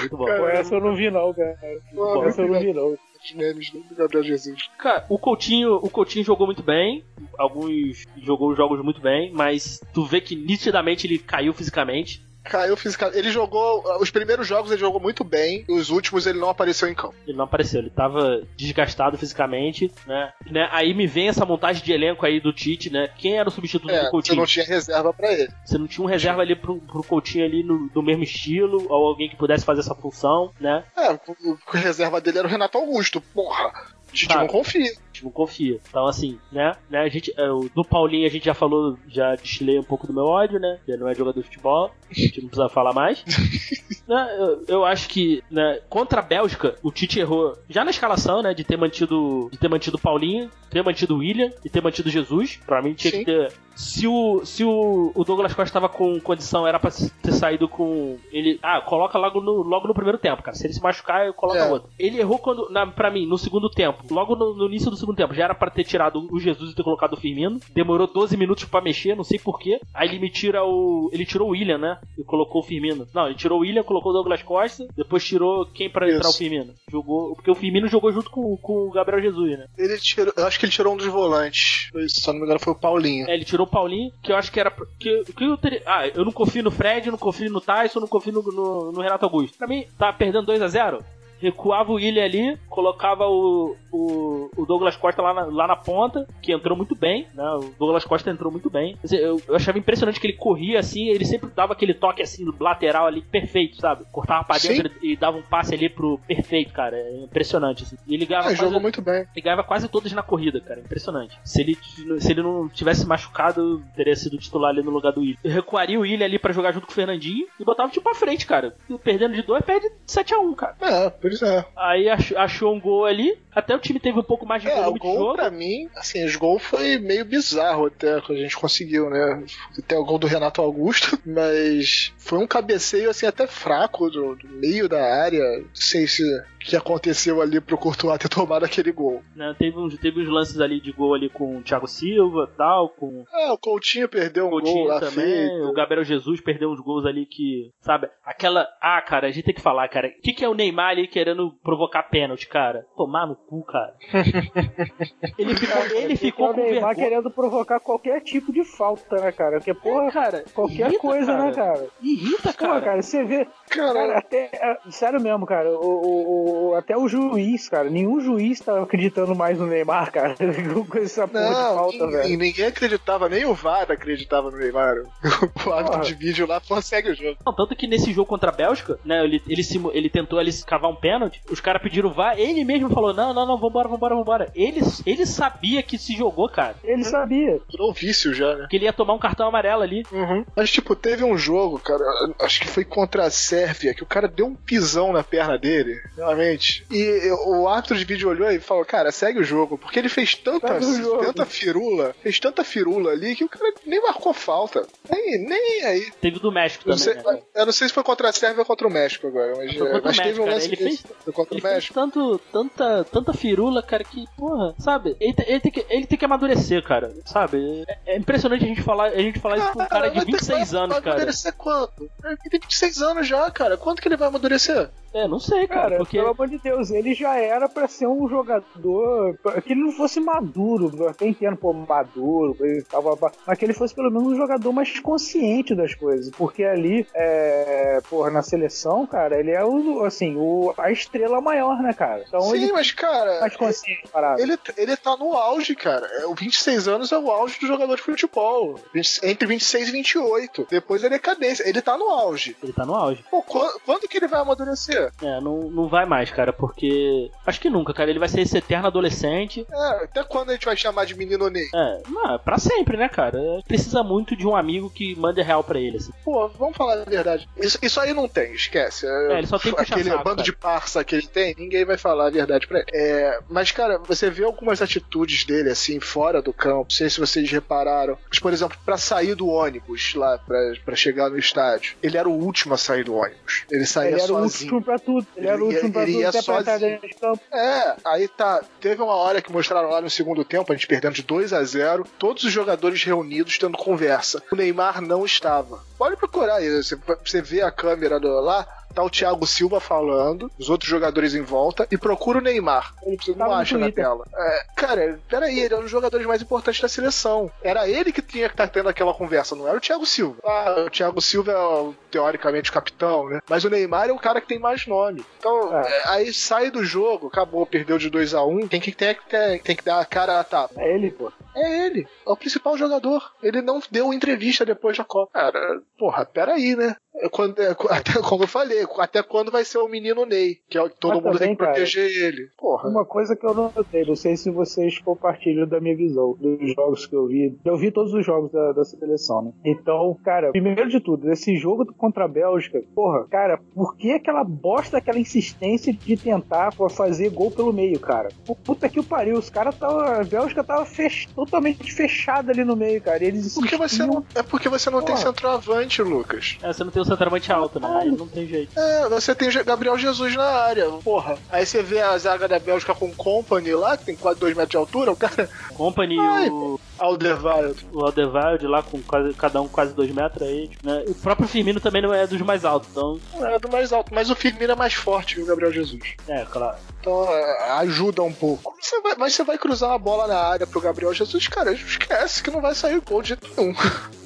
[0.00, 0.24] Muito bom.
[0.24, 1.56] Pô, essa eu não vi não, cara.
[1.94, 2.96] Pô, Essa eu não vi não.
[3.34, 4.68] Memes do Gabriel Jesus.
[4.78, 7.02] Cara, o Coutinho, o Coutinho jogou muito bem,
[7.36, 12.22] alguns jogou jogos muito bem, mas tu vê que nitidamente ele caiu fisicamente.
[12.48, 13.18] Caiu fisicamente.
[13.18, 13.82] Ele jogou.
[14.00, 17.14] Os primeiros jogos ele jogou muito bem, e os últimos ele não apareceu em campo.
[17.26, 20.32] Ele não apareceu, ele tava desgastado fisicamente, né?
[20.50, 20.68] né?
[20.72, 23.08] Aí me vem essa montagem de elenco aí do Tite, né?
[23.18, 24.36] Quem era o substituto É, do você Coutinho?
[24.38, 25.48] não tinha reserva pra ele.
[25.64, 29.06] Você não tinha um reserva ali pro, pro Coutinho ali no, do mesmo estilo, ou
[29.06, 30.84] alguém que pudesse fazer essa função, né?
[30.96, 31.18] É, o,
[31.52, 33.20] o reserva dele era o Renato Augusto.
[33.20, 34.40] Porra, a gente Sabe.
[34.40, 34.92] não confia.
[35.16, 35.80] Gente não confia.
[35.88, 36.76] Então, assim, né?
[36.90, 40.12] né a gente, é, do Paulinho a gente já falou, já destilei um pouco do
[40.12, 40.78] meu ódio, né?
[40.86, 43.24] Ele não é jogador de futebol, a gente não precisa falar mais.
[44.06, 48.40] Né, eu, eu acho que né, contra a Bélgica, o Tite errou já na escalação,
[48.40, 48.54] né?
[48.54, 52.08] De ter mantido, de ter mantido o Paulinho, ter mantido o William e ter mantido
[52.10, 52.60] Jesus.
[52.64, 53.18] Pra mim tinha Sim.
[53.18, 53.52] que ter.
[53.74, 58.16] Se o, se o, o Douglas Costa tava com condição, era pra ter saído com.
[58.30, 58.58] Ele.
[58.62, 60.56] Ah, coloca logo no, logo no primeiro tempo, cara.
[60.56, 61.70] Se ele se machucar, eu coloco É.
[61.70, 61.90] outro.
[61.98, 62.70] Ele errou quando.
[62.70, 64.02] Na, pra mim, no segundo tempo.
[64.10, 65.34] Logo no, no início do segundo tempo.
[65.34, 67.60] Já era pra ter tirado o Jesus e ter colocado o Firmino.
[67.72, 69.80] Demorou 12 minutos pra mexer, não sei porquê.
[69.94, 71.10] Aí ele me tira o.
[71.12, 71.98] Ele tirou o William, né?
[72.18, 73.06] E colocou o Firmino.
[73.14, 74.86] Não, ele tirou o William, colocou o Douglas Costa.
[74.96, 76.32] Depois tirou quem pra entrar o.
[76.32, 76.74] Firmino.
[76.90, 77.34] Jogou.
[77.34, 79.66] Porque o Firmino jogou junto com, com o Gabriel Jesus, né?
[79.76, 81.90] Ele tirou, eu acho que ele tirou um dos volantes.
[82.08, 83.28] Se não me engano, foi o Paulinho.
[83.28, 84.70] É, ele tirou o Paulinho, que eu acho que era.
[84.98, 88.08] Que, que eu teria, ah, eu não confio no Fred, não confio no Tyson, não
[88.08, 89.56] confio no, no, no Renato Augusto.
[89.58, 91.02] Pra mim, tá perdendo 2x0.
[91.38, 96.26] Recuava o William ali, colocava o, o, o Douglas Costa lá na, lá na ponta,
[96.42, 97.44] que entrou muito bem, né?
[97.54, 98.96] O Douglas Costa entrou muito bem.
[99.10, 103.06] Eu, eu achava impressionante que ele corria assim, ele sempre dava aquele toque assim lateral
[103.06, 104.04] ali perfeito, sabe?
[104.12, 106.96] Cortava pra dentro e dava um passe ali pro perfeito, cara.
[106.96, 107.82] É impressionante.
[107.84, 107.96] Assim.
[108.06, 109.26] E ele ganhava Ah, quase- muito bem.
[109.34, 110.80] ele ganhava quase todas na corrida, cara.
[110.80, 111.38] Impressionante.
[111.44, 111.76] Se ele,
[112.20, 115.36] se ele não tivesse machucado, teria sido titular ali no lugar do Willian.
[115.44, 118.14] Eu recuaria o Willian ali pra jogar junto com o Fernandinho e botava tipo pra
[118.14, 118.74] frente, cara.
[119.02, 120.76] Perdendo de dois, perde 7x1, cara.
[120.80, 121.64] É, pois é.
[121.76, 123.36] Aí ach- achou um gol ali.
[123.54, 125.34] Até o time teve um pouco mais de É, o volume de gol jogo.
[125.36, 129.44] pra mim, assim, os gols foi meio bizarro até quando a gente conseguiu, né?
[129.78, 134.48] Até o gol do Renato Augusto, mas foi um cabeceio assim até fraco do, do
[134.48, 135.40] meio da área.
[135.60, 139.22] Não sei se o que aconteceu ali pro Courtois ter tomado aquele gol.
[139.34, 139.54] né?
[139.58, 143.24] Teve, uns, teve uns lances ali de gol ali com o Thiago Silva tal, com
[143.32, 145.24] Ah, o Coutinho perdeu um o gol Coutinho lá também.
[145.48, 145.64] feito.
[145.64, 148.06] O Gabriel Jesus perdeu uns gols ali que, sabe?
[148.22, 148.66] Aquela.
[148.82, 150.08] Ah, cara, a gente tem que falar, cara.
[150.08, 152.84] O que, que é o Neymar ali querendo provocar pênalti, cara?
[152.94, 153.94] Tomar no cu, cara.
[155.38, 156.94] ele ficou, ele ficou o com Neymar vergonha.
[157.08, 159.56] querendo provocar qualquer tipo de falta, né, cara?
[159.58, 161.86] Porque, É, porra, cara, qualquer irrita, coisa, né, cara?
[162.02, 162.80] Irrita, cara.
[162.82, 163.46] cara, você vê.
[163.70, 164.50] Cara, Cara, até.
[164.52, 165.70] é, Sério mesmo, cara.
[165.70, 167.88] O, o- o- até o juiz, cara.
[167.88, 170.34] Nenhum juiz tá acreditando mais no Neymar, cara.
[170.36, 172.38] Com essa porra de não, falta, ninguém, velho.
[172.38, 174.96] ninguém acreditava, nem o VAR acreditava no Neymar.
[175.66, 176.04] O árbitro Porra.
[176.04, 177.36] de vídeo lá consegue o jogo.
[177.44, 179.62] Não, tanto que nesse jogo contra a Bélgica, né, ele, ele,
[179.92, 183.46] ele tentou ali cavar um pênalti, os caras pediram VAR, ele mesmo falou, não, não,
[183.46, 184.52] não, vambora, vambora, vambora.
[184.54, 187.60] Ele, ele sabia que se jogou, cara, Ele sabia.
[187.70, 188.66] Virou vício já, né?
[188.68, 190.04] que ele ia tomar um cartão amarelo ali.
[190.10, 190.44] Uhum.
[190.56, 192.04] Mas, tipo, teve um jogo, cara,
[192.40, 196.00] acho que foi contra a Sérvia, que o cara deu um pisão na perna dele,
[196.16, 196.84] realmente.
[196.90, 200.34] E o árbitro de vídeo olhou e falou, cara, segue o jogo, porque ele fez
[200.34, 200.78] tanta,
[201.20, 204.86] tanta firula, fez tanta firula ali que o cara nem marcou falta.
[205.08, 206.10] Nem, nem aí.
[206.20, 207.40] Teve o do México Eu também, sei, né?
[207.54, 210.02] eu não sei se foi contra a Sérvia ou contra o México agora, mas, o
[210.02, 210.54] mas teve México, um cara.
[210.56, 211.94] lance Ele Foi contra o México.
[211.94, 215.16] tanto, tanta, tanta firula, cara, que, porra, sabe?
[215.20, 217.84] Ele, ele tem que, ele tem que amadurecer, cara, sabe?
[218.06, 220.24] É, é impressionante a gente falar, a gente falar isso pra um cara de vai
[220.24, 221.16] ter- 26 vai- anos, vai cara.
[221.16, 221.90] amadurecer quando?
[222.24, 223.76] Ele tem 26 anos já, cara.
[223.76, 224.88] Quanto que ele vai amadurecer?
[225.16, 226.18] É, não sei, cara, Cara, porque...
[226.18, 230.20] pelo amor de Deus, ele já era pra ser um jogador que ele não fosse
[230.20, 234.28] maduro, eu até entendo, pô, maduro, e blá, blá, mas que ele fosse pelo menos
[234.28, 239.64] um jogador mais consciente das coisas, porque ali, é, porra, na seleção, cara, ele é
[239.64, 242.24] o, assim, o, a estrela maior, né, cara?
[242.26, 243.40] Então Sim, ele mas, cara.
[243.40, 244.40] mais consciente, parado.
[244.40, 246.06] Ele, ele tá no auge, cara.
[246.20, 248.78] É, O 26 anos é o auge do jogador de futebol.
[248.92, 250.66] 20 Entre 26 e 28.
[250.70, 251.68] Depois ele é cadência.
[251.68, 252.56] Ele tá no auge.
[252.62, 253.24] Ele tá no auge.
[253.30, 255.05] Pô, quando, quando que ele vai amadurecer?
[255.22, 257.30] É, não, não vai mais, cara, porque.
[257.46, 258.10] Acho que nunca, cara.
[258.10, 259.66] Ele vai ser esse eterno adolescente.
[259.70, 261.66] É, até quando a gente vai chamar de menino Ney?
[261.74, 263.38] É, não, pra sempre, né, cara?
[263.66, 266.12] Precisa muito de um amigo que mande real pra ele, assim.
[266.24, 267.48] Pô, vamos falar a verdade.
[267.56, 269.06] Isso, isso aí não tem, esquece.
[269.06, 270.42] É, ele só tem Aquele puxa-saco, bando cara.
[270.44, 272.86] de parça que ele tem, ninguém vai falar a verdade pra ele.
[272.92, 276.84] É, mas, cara, você vê algumas atitudes dele, assim, fora do campo.
[276.84, 278.16] Não sei se vocês repararam.
[278.28, 282.28] Mas, por exemplo, pra sair do ônibus lá, pra, pra chegar no estádio, ele era
[282.28, 283.64] o último a sair do ônibus.
[283.70, 284.74] Ele saía Ele era o sozinho.
[284.74, 285.26] último pra tudo.
[285.36, 287.40] Ele, era o Ele ia- último pra tudo, até pra entrar dentro de campo.
[287.52, 288.62] É, aí tá.
[288.80, 291.62] Teve uma hora que mostraram lá no segundo tempo, a gente perdendo de 2 a
[291.64, 294.42] 0 todos os jogadores reunidos tendo conversa.
[294.52, 295.82] O Neymar não estava.
[295.98, 298.66] Pode procurar aí, você, você vê a câmera do, lá,
[298.96, 302.94] tá o Thiago Silva falando, os outros jogadores em volta, e procura o Neymar.
[303.04, 304.24] Ele você Tá não acha na tela.
[304.34, 307.50] É, cara, peraí, ele é um dos jogadores mais importantes da seleção.
[307.62, 310.36] Era ele que tinha que estar tendo aquela conversa, não era o Thiago Silva.
[310.44, 313.40] Ah, o Thiago Silva é, teoricamente, o capitão, né?
[313.48, 315.24] Mas o Neymar é o cara que tem mais nome.
[315.38, 315.88] Então, É.
[315.88, 319.14] é, aí sai do jogo, acabou, perdeu de 2 a 1 um, tem que, tem,
[319.14, 320.74] que- tem, tem que dar a cara a tapa.
[320.80, 321.30] É ele, pô.
[321.54, 323.32] É ele, é o principal jogador.
[323.42, 325.30] Ele não deu entrevista depois da Copa.
[325.32, 326.96] Cara, porra, peraí, né?
[327.18, 330.56] É Quando, é, até, como eu falei, até quando vai ser o menino Ney?
[330.68, 332.48] Que é o que todo Mas mundo tem também, que proteger ele.
[332.58, 332.88] Porra.
[332.88, 336.74] Uma coisa que eu não notei, não sei se vocês compartilham da minha visão, dos
[336.74, 337.56] jogos que eu vi.
[337.64, 339.52] Eu vi todos os jogos da, da seleção, né?
[339.64, 344.44] Então, cara, primeiro de tudo, esse jogo contra a Bélgica, porra, cara, por que aquela
[344.44, 348.28] bosta, aquela insistência de tentar pô, fazer gol pelo meio, cara?
[348.64, 350.20] Puta que o pariu, os caras tava.
[350.20, 353.22] A Bélgica tava fech- totalmente fechada ali no meio, cara.
[353.24, 355.26] E eles Porque não, é porque você não tem Porra.
[355.28, 356.58] centroavante, Lucas.
[356.62, 357.88] É, você não tem o centroavante alto, né?
[358.02, 358.78] Aí não tem jeito.
[358.78, 361.38] É, você tem o Gabriel Jesus na área, porra.
[361.50, 364.54] Aí você vê a zaga da Bélgica com o Company lá, que tem quase 2
[364.54, 365.48] metros de altura, o cara.
[365.74, 367.86] Company Ai, e o, Alderweireld.
[367.92, 370.70] o Aldevalde lá com quase, cada um quase dois metros aí.
[370.82, 371.04] Né?
[371.08, 373.18] O próprio Firmino também não é dos mais altos, então.
[373.34, 376.02] Não é do mais alto, mas o Firmino é mais forte que o Gabriel Jesus.
[376.28, 376.76] É, claro.
[377.00, 378.74] Então é, ajuda um pouco.
[378.80, 382.42] Você vai- mas você vai cruzar uma bola na área pro Gabriel Jesus, cara, esquece
[382.42, 383.74] que não vai sair gol de jeito nenhum.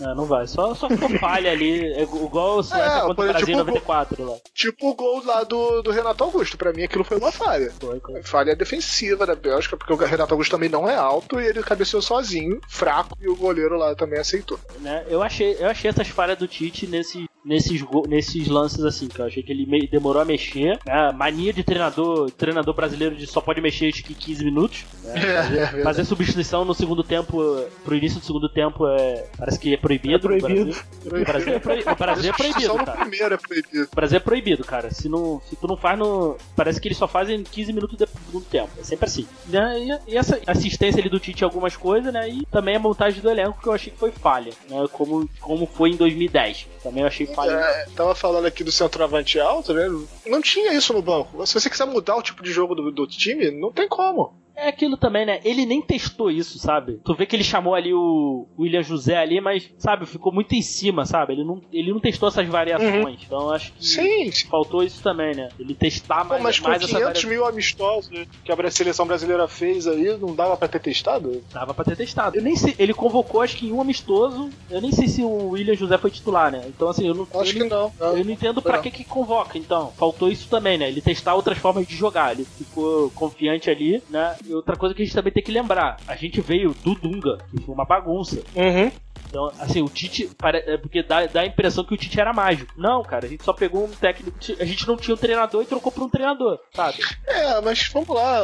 [0.00, 0.46] É, não vai.
[0.46, 0.88] Só, só
[1.20, 1.92] falha ali.
[1.92, 4.36] É igual Suécia É, contra o Brasil tipo, 94 lá.
[4.54, 6.56] Tipo o gol lá do, do Renato Augusto.
[6.56, 7.72] Pra mim aquilo foi uma falha.
[7.80, 8.22] Foi, foi.
[8.22, 12.02] Falha defensiva da Bélgica, porque o Renato Augusto também não é alto e ele cabeceou
[12.02, 14.58] sozinho, fraco, e o goleiro lá também aceitou.
[14.80, 15.04] né?
[15.08, 19.26] Eu achei, eu achei essas falhas do Tite nesse, nesses, nesses lances assim, que eu
[19.26, 20.78] achei que ele demorou a mexer.
[20.86, 21.12] né?
[21.12, 24.84] Mania de treinador, treinador brasileiro de só pode mexer acho que 15 minutos.
[25.04, 27.38] É, Fazer substituição no segundo tempo,
[27.84, 30.32] pro início do segundo tempo, é, parece que é proibido.
[30.32, 30.76] É proibido.
[31.04, 32.92] O Brasil é, proibido, o Brasil é proibido, cara.
[32.92, 33.88] primeiro é proibido.
[33.90, 34.90] O Brasil é proibido, cara.
[34.90, 36.36] Se, não, se tu não faz no.
[36.54, 38.70] Parece que eles só fazem 15 minutos depois do segundo tempo.
[38.78, 39.26] É sempre assim.
[39.48, 39.98] Né?
[40.06, 42.28] E, e essa assistência ali do Tite em algumas coisas, né?
[42.28, 44.52] E também a montagem do elenco que eu achei que foi falha.
[44.68, 44.86] Né?
[44.92, 46.66] Como, como foi em 2010.
[46.82, 47.52] Também eu achei falha.
[47.52, 49.86] É, tava falando aqui do centroavante alto, né?
[50.26, 51.46] Não tinha isso no banco.
[51.46, 54.34] Se você quiser mudar o tipo de jogo do, do time, não tem como.
[54.60, 55.40] É aquilo também, né?
[55.44, 57.00] Ele nem testou isso, sabe?
[57.04, 60.62] Tu vê que ele chamou ali o William José ali, mas, sabe, ficou muito em
[60.62, 61.32] cima, sabe?
[61.32, 63.20] Ele não, ele não testou essas variações.
[63.24, 64.48] Então eu acho que Sim, sim.
[64.48, 65.48] faltou isso também, né?
[65.58, 67.30] Ele testar Pô, mais, mas com mais essa 500 variação.
[67.30, 68.10] mil amistosos
[68.44, 71.42] que a seleção brasileira fez aí, não dava pra ter testado?
[71.52, 72.36] Dava pra ter testado.
[72.36, 74.50] Eu nem sei, ele convocou acho que em um amistoso.
[74.70, 76.62] Eu nem sei se o William José foi titular, né?
[76.66, 77.92] Então assim, eu não, Acho eu que não.
[77.98, 78.16] não.
[78.16, 78.82] Eu não entendo pra Não.
[78.82, 79.92] que que convoca, então.
[79.96, 80.88] Faltou isso também, né?
[80.88, 82.32] Ele testar outras formas de jogar.
[82.32, 84.36] Ele ficou confiante ali, né?
[84.50, 85.98] E outra coisa que a gente também tem que lembrar.
[86.08, 88.42] A gente veio do Dunga, que foi uma bagunça.
[88.56, 88.90] Uhum.
[89.28, 90.28] Então, assim, o Tite.
[90.42, 92.72] é Porque dá, dá a impressão que o Tite era mágico.
[92.76, 94.36] Não, cara, a gente só pegou um técnico.
[94.58, 96.98] A gente não tinha um treinador e trocou por um treinador, sabe?
[97.28, 98.40] É, mas vamos lá.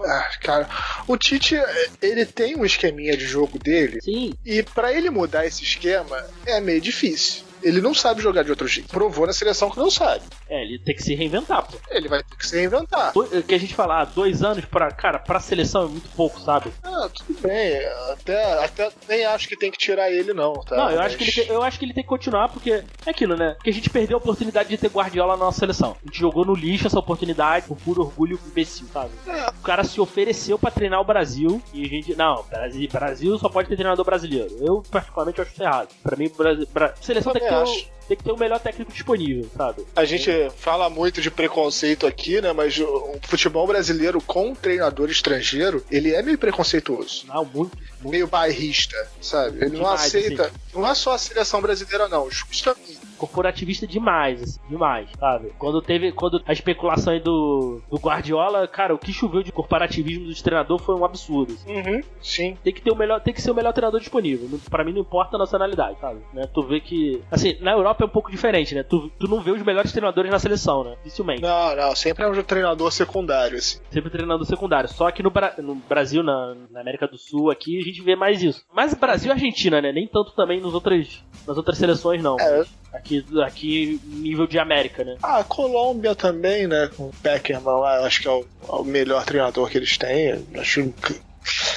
[0.00, 0.68] Ah, cara,
[1.06, 1.56] o Tite,
[2.00, 6.60] ele tem um esqueminha de jogo dele, Sim, e pra ele mudar esse esquema é
[6.60, 7.44] meio difícil.
[7.66, 8.88] Ele não sabe jogar de outro jeito.
[8.88, 10.22] Provou na seleção que não sabe.
[10.48, 11.76] é, ele tem que se reinventar, pô.
[11.90, 13.12] Ele vai ter que se reinventar.
[13.12, 14.90] Do- O que a gente fala, ah, dois anos pra.
[14.92, 16.72] Cara, pra seleção é muito pouco, sabe?
[16.82, 17.76] Ah, tudo bem.
[18.12, 20.54] Até, até nem acho que tem que tirar ele, não.
[20.54, 20.76] Tá?
[20.76, 22.70] Não, eu Mas- acho, que ele tem, eu acho que ele tem que continuar, porque
[22.70, 23.54] é aquilo, né?
[23.54, 25.96] Porque a gente perdeu a oportunidade de ter Guardiola na nossa seleção.
[26.02, 29.10] A gente jogou no lixo essa oportunidade por puro orgulho imbecil, sabe?
[29.26, 29.48] É.
[29.50, 32.14] O cara se ofereceu pra treinar o Brasil e a gente.
[32.14, 34.56] Não, Brasil, Brasil só pode ter treinador brasileiro.
[34.60, 35.88] Eu, particularmente, acho isso errado.
[36.02, 36.94] Pra mim, Brasil, Bra...
[37.00, 37.90] seleção tem que, ter Também o, acho.
[38.08, 39.84] tem que ter o melhor técnico disponível, sabe?
[39.94, 42.52] A gente fala muito de preconceito aqui, né?
[42.52, 47.26] Mas o futebol brasileiro com treinador estrangeiro, ele é meio preconceituoso.
[47.26, 47.76] Não, muito.
[48.02, 49.56] Meio bairrista, sabe?
[49.58, 50.52] Ele não Demais, aceita.
[50.74, 52.30] Não é só a seleção brasileira, não.
[52.30, 53.05] Justamente.
[53.16, 55.52] Corporativista demais, assim, demais, sabe?
[55.58, 60.26] Quando teve, quando a especulação aí do, do Guardiola, cara, o que choveu de corporativismo
[60.26, 61.54] dos treinadores foi um absurdo.
[61.54, 61.74] assim.
[61.76, 62.56] Uhum, sim.
[62.62, 64.48] Tem que ter o melhor, tem que ser o melhor treinador disponível.
[64.70, 66.20] Pra mim não importa a nacionalidade, sabe?
[66.32, 66.46] Né?
[66.52, 68.82] Tu vê que, assim, na Europa é um pouco diferente, né?
[68.82, 70.96] Tu, tu não vê os melhores treinadores na seleção, né?
[71.02, 71.42] Dificilmente.
[71.42, 71.94] Não, não.
[71.96, 73.78] Sempre é um treinador secundário, assim.
[73.90, 74.88] Sempre treinador secundário.
[74.88, 78.14] Só que no, Bra- no Brasil, na, na América do Sul, aqui a gente vê
[78.16, 78.64] mais isso.
[78.74, 79.92] Mas Brasil e Argentina, né?
[79.92, 82.36] Nem tanto também nos outras, nas outras seleções, não.
[82.40, 82.64] É.
[82.96, 85.16] Aqui, aqui nível de América, né?
[85.22, 86.90] Ah, a Colômbia também, né?
[86.96, 90.44] Com o Peckerman lá, acho que é o, é o melhor treinador que eles têm.
[90.56, 91.20] Acho que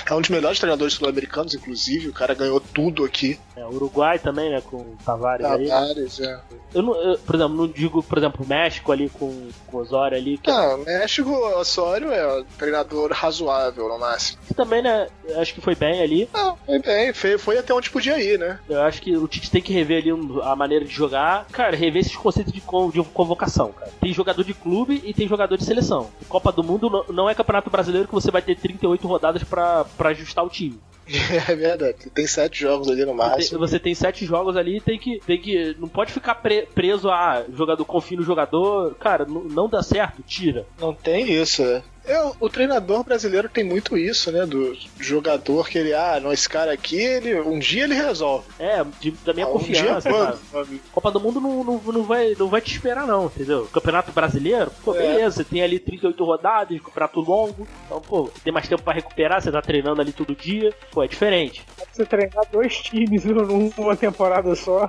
[0.05, 2.09] é um dos melhores treinadores sul-americanos, inclusive.
[2.09, 3.39] O cara ganhou tudo aqui.
[3.55, 4.61] É, Uruguai também, né?
[4.61, 5.67] Com o Tavares aí.
[5.67, 6.39] Tavares, é.
[6.73, 10.17] Eu, não, eu, por exemplo, não digo, por exemplo, México ali com, com o Osório
[10.17, 14.39] ali, que, Não, México, o Osório é um treinador razoável no máximo.
[14.47, 15.07] que também, né?
[15.37, 16.29] Acho que foi bem ali.
[16.33, 18.59] Não, foi bem, foi, foi até onde podia ir, né?
[18.69, 21.45] Eu acho que o Tite tem que rever ali a maneira de jogar.
[21.51, 23.91] Cara, rever esses conceitos de, de convocação, cara.
[23.99, 26.09] Tem jogador de clube e tem jogador de seleção.
[26.27, 29.58] Copa do Mundo não, não é campeonato brasileiro que você vai ter 38 rodadas pra,
[29.97, 30.79] pra ajustar o time.
[31.49, 32.09] É verdade.
[32.13, 33.57] Tem sete jogos ali no máximo.
[33.57, 35.75] você tem sete jogos ali e tem que, tem que.
[35.79, 38.93] Não pode ficar pre- preso a jogador, confia no jogador.
[38.95, 40.67] Cara, n- não dá certo, tira.
[40.79, 41.81] Não tem isso, né?
[42.09, 44.45] É, o treinador brasileiro tem muito isso, né?
[44.45, 48.45] Do jogador que ele, ah, não, esse cara aqui, ele, um dia ele resolve.
[48.59, 50.79] É, de- da minha Ah, um confiança, dia quando?
[50.91, 53.67] Copa do Mundo não, não, não, vai, não vai te esperar, não, entendeu?
[53.71, 54.97] Campeonato brasileiro, pô, É.
[54.97, 59.41] beleza, você tem ali 38 rodadas, campeonato longo, então, pô, tem mais tempo pra recuperar,
[59.41, 61.63] você tá treinando ali todo dia, pô, é diferente.
[61.93, 64.87] Você treinar dois times numa temporada só.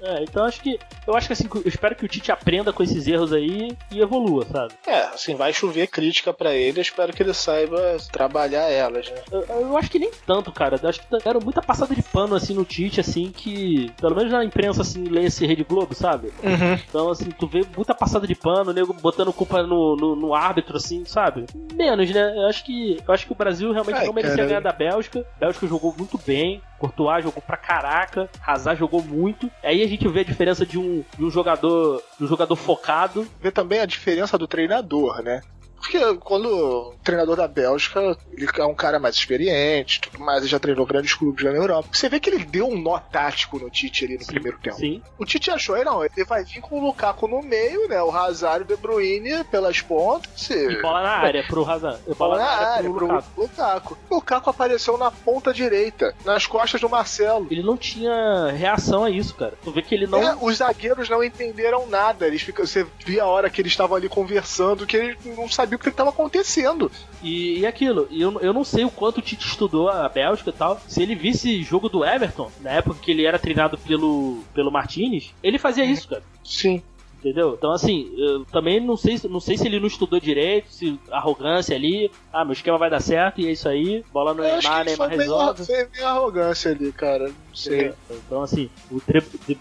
[0.00, 0.78] É, então acho que.
[1.06, 4.00] Eu acho que assim, eu espero que o Tite aprenda com esses erros aí e
[4.00, 4.72] evolua, sabe?
[4.86, 9.16] É, assim, vai chover crítica pra ele, eu espero que ele saiba trabalhar elas, né?
[9.30, 10.78] Eu, eu acho que nem tanto, cara.
[10.82, 13.90] Eu acho que deram muita passada de pano assim no Tite, assim, que.
[14.00, 16.28] Pelo menos na imprensa, assim, lê esse Rede Globo, sabe?
[16.42, 16.78] Uhum.
[16.88, 20.76] Então, assim, tu vê muita passada de pano, nego botando culpa no, no, no árbitro,
[20.76, 21.46] assim, sabe?
[21.74, 22.34] Menos, né?
[22.36, 24.48] Eu acho que, eu acho que o Brasil realmente Ai, não merecia cara.
[24.48, 25.26] ganhar da Bélgica.
[25.36, 26.60] A Bélgica jogou muito bem.
[26.78, 29.48] Courtois jogou pra caraca, Hazard jogou muito.
[29.62, 33.24] Aí a gente vê a diferença de um, de um jogador, de um jogador focado.
[33.40, 35.42] Vê também a diferença do treinador, né?
[35.82, 40.48] Porque quando o treinador da Bélgica, ele é um cara mais experiente, tudo mais, ele
[40.48, 41.88] já treinou grandes clubes lá na Europa.
[41.92, 44.76] Você vê que ele deu um nó tático no Tite ali no primeiro tempo.
[44.76, 45.02] Sim.
[45.18, 48.00] O Tite achou, aí não, ele vai vir com o Lukaku no meio, né?
[48.00, 50.48] O Hazard e o De Bruyne pelas pontas.
[50.50, 52.00] E bola na área pro Hazard.
[52.06, 53.40] E bola na área pro pro Lukaku.
[53.40, 53.98] Lukaku.
[54.08, 57.48] O Lukaku apareceu na ponta direita, nas costas do Marcelo.
[57.50, 59.54] Ele não tinha reação a isso, cara.
[59.62, 60.22] Tu vê que ele não.
[60.22, 62.26] É, os zagueiros não entenderam nada.
[62.26, 65.71] Eles ficam, você via a hora que eles estavam ali conversando, que eles não sabiam
[65.76, 66.90] o que estava acontecendo.
[67.22, 70.52] E, e aquilo, eu, eu não sei o quanto o Tite estudou a Bélgica e
[70.52, 70.80] tal.
[70.86, 75.34] Se ele visse jogo do Everton, na época que ele era treinado pelo, pelo Martinez,
[75.42, 76.22] ele fazia isso, cara.
[76.44, 76.82] Sim.
[77.24, 77.54] Entendeu?
[77.56, 81.76] Então, assim, eu também não sei, não sei se ele não estudou direito, se arrogância
[81.76, 85.08] ali, ah, meu esquema vai dar certo e é isso aí, bola no Neymar, Neymar
[85.08, 85.64] resolve.
[85.64, 87.28] foi meio arrogância ali, cara.
[87.28, 87.92] Não sei.
[88.10, 89.00] Então, assim, o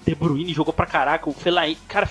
[0.06, 2.08] De, Bruyne jogou pra caraca, o Fellaini, cara,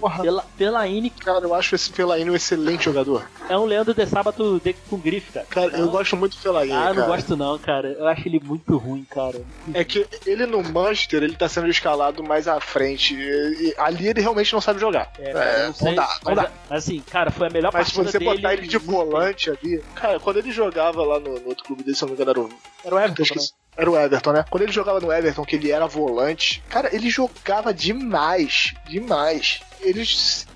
[0.00, 0.22] Porra.
[0.24, 3.24] Fela, Fellaini Cara, eu acho esse Fellaini um excelente jogador.
[3.48, 5.46] é um Leandro de Sábado de, com grife, cara.
[5.48, 5.92] Cara, eu Não?
[5.92, 7.06] gosto muito do Fellaini, Ah, eu não cara.
[7.06, 7.88] gosto não, cara.
[7.92, 9.40] Eu acho ele muito ruim, cara.
[9.72, 13.14] É que ele no Manchester, ele tá sendo escalado mais à frente.
[13.14, 15.10] E- e ali ele realmente não sabe jogar.
[15.18, 15.30] É,
[15.62, 16.50] eu não sei, dá, não mas, dá.
[16.68, 18.36] mas assim, cara, foi a melhor Mas se partida você dele.
[18.36, 19.82] botar ele de volante ali.
[19.94, 22.30] Cara, quando ele jogava lá no, no outro clube dele, se eu não me engano,
[22.30, 22.58] era o.
[22.84, 23.52] Era o Everton, esqueci.
[23.76, 24.44] Era o Everton, né?
[24.48, 28.72] Quando ele jogava no Everton, que ele era volante, cara, ele jogava demais.
[28.86, 29.60] Demais.
[29.80, 30.02] Ele,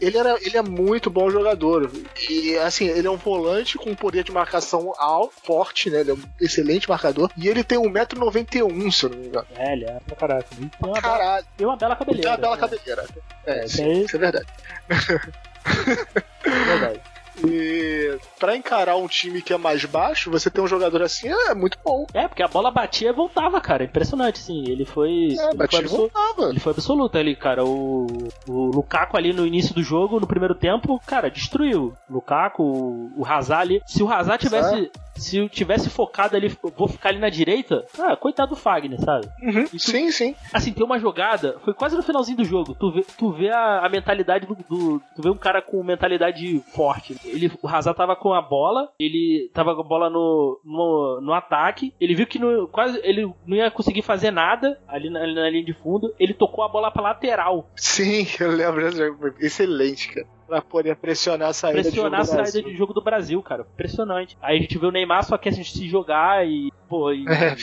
[0.01, 1.91] ele, era, ele é muito bom jogador.
[2.31, 6.01] E assim, ele é um volante com poder de marcação alto, forte, né?
[6.01, 7.31] Ele é um excelente marcador.
[7.37, 9.47] E ele tem 1,91m, se eu não me engano.
[9.57, 10.47] É, ele é pra caraca.
[10.55, 12.23] E Tem uma, bela, Caralho, tem uma bela cabeleira.
[12.23, 12.61] tem uma bela né?
[12.61, 13.07] cabeleira.
[13.45, 14.47] É, É, sim, tem- isso é verdade.
[16.45, 17.01] É verdade.
[17.47, 21.55] E pra encarar um time que é mais baixo, você ter um jogador assim é
[21.55, 22.07] muito bom.
[22.15, 23.85] É, porque a bola batia e voltava, cara.
[23.85, 24.65] Impressionante, sim.
[24.69, 25.09] Ele foi.
[25.11, 26.51] É, ele, foi batia e absor- voltava.
[26.51, 27.65] ele foi absoluto ali, cara.
[27.65, 28.07] O,
[28.49, 31.95] o Lukaku ali no início do jogo, no primeiro tempo, cara, destruiu.
[32.09, 33.83] Lukaku, o, o Hazard ali.
[33.87, 34.91] Se o Hazard tivesse.
[35.19, 39.29] Se eu tivesse focado ali, vou ficar ali na direita, ah, coitado do Fagner, sabe?
[39.43, 40.35] Uhum, tu- Sim, sim.
[40.53, 42.75] Assim, tem uma jogada, foi quase no finalzinho do jogo.
[42.75, 46.61] Tu vê, tu vê a, a mentalidade do, do- Tu vê um cara com mentalidade
[46.75, 47.17] forte.
[47.25, 51.33] Ele, o Hazard tava com a bola, ele tava com a bola no, no, no
[51.33, 51.93] ataque.
[52.01, 55.65] Ele viu que no, quase ele não ia conseguir fazer nada ali na, na linha
[55.65, 56.15] de fundo.
[56.19, 57.69] Ele tocou a bola pra lateral.
[57.77, 60.27] Sim, eu lembro Excelente, cara.
[60.49, 62.63] Pra poder pressionar a saída Pressionar a de jogo do saída Brasil.
[62.73, 63.67] de jogo do Brasil, cara.
[63.75, 64.37] Impressionante.
[64.41, 67.55] Aí a gente vê o Neymar só quer se jogar e, pô, e, É.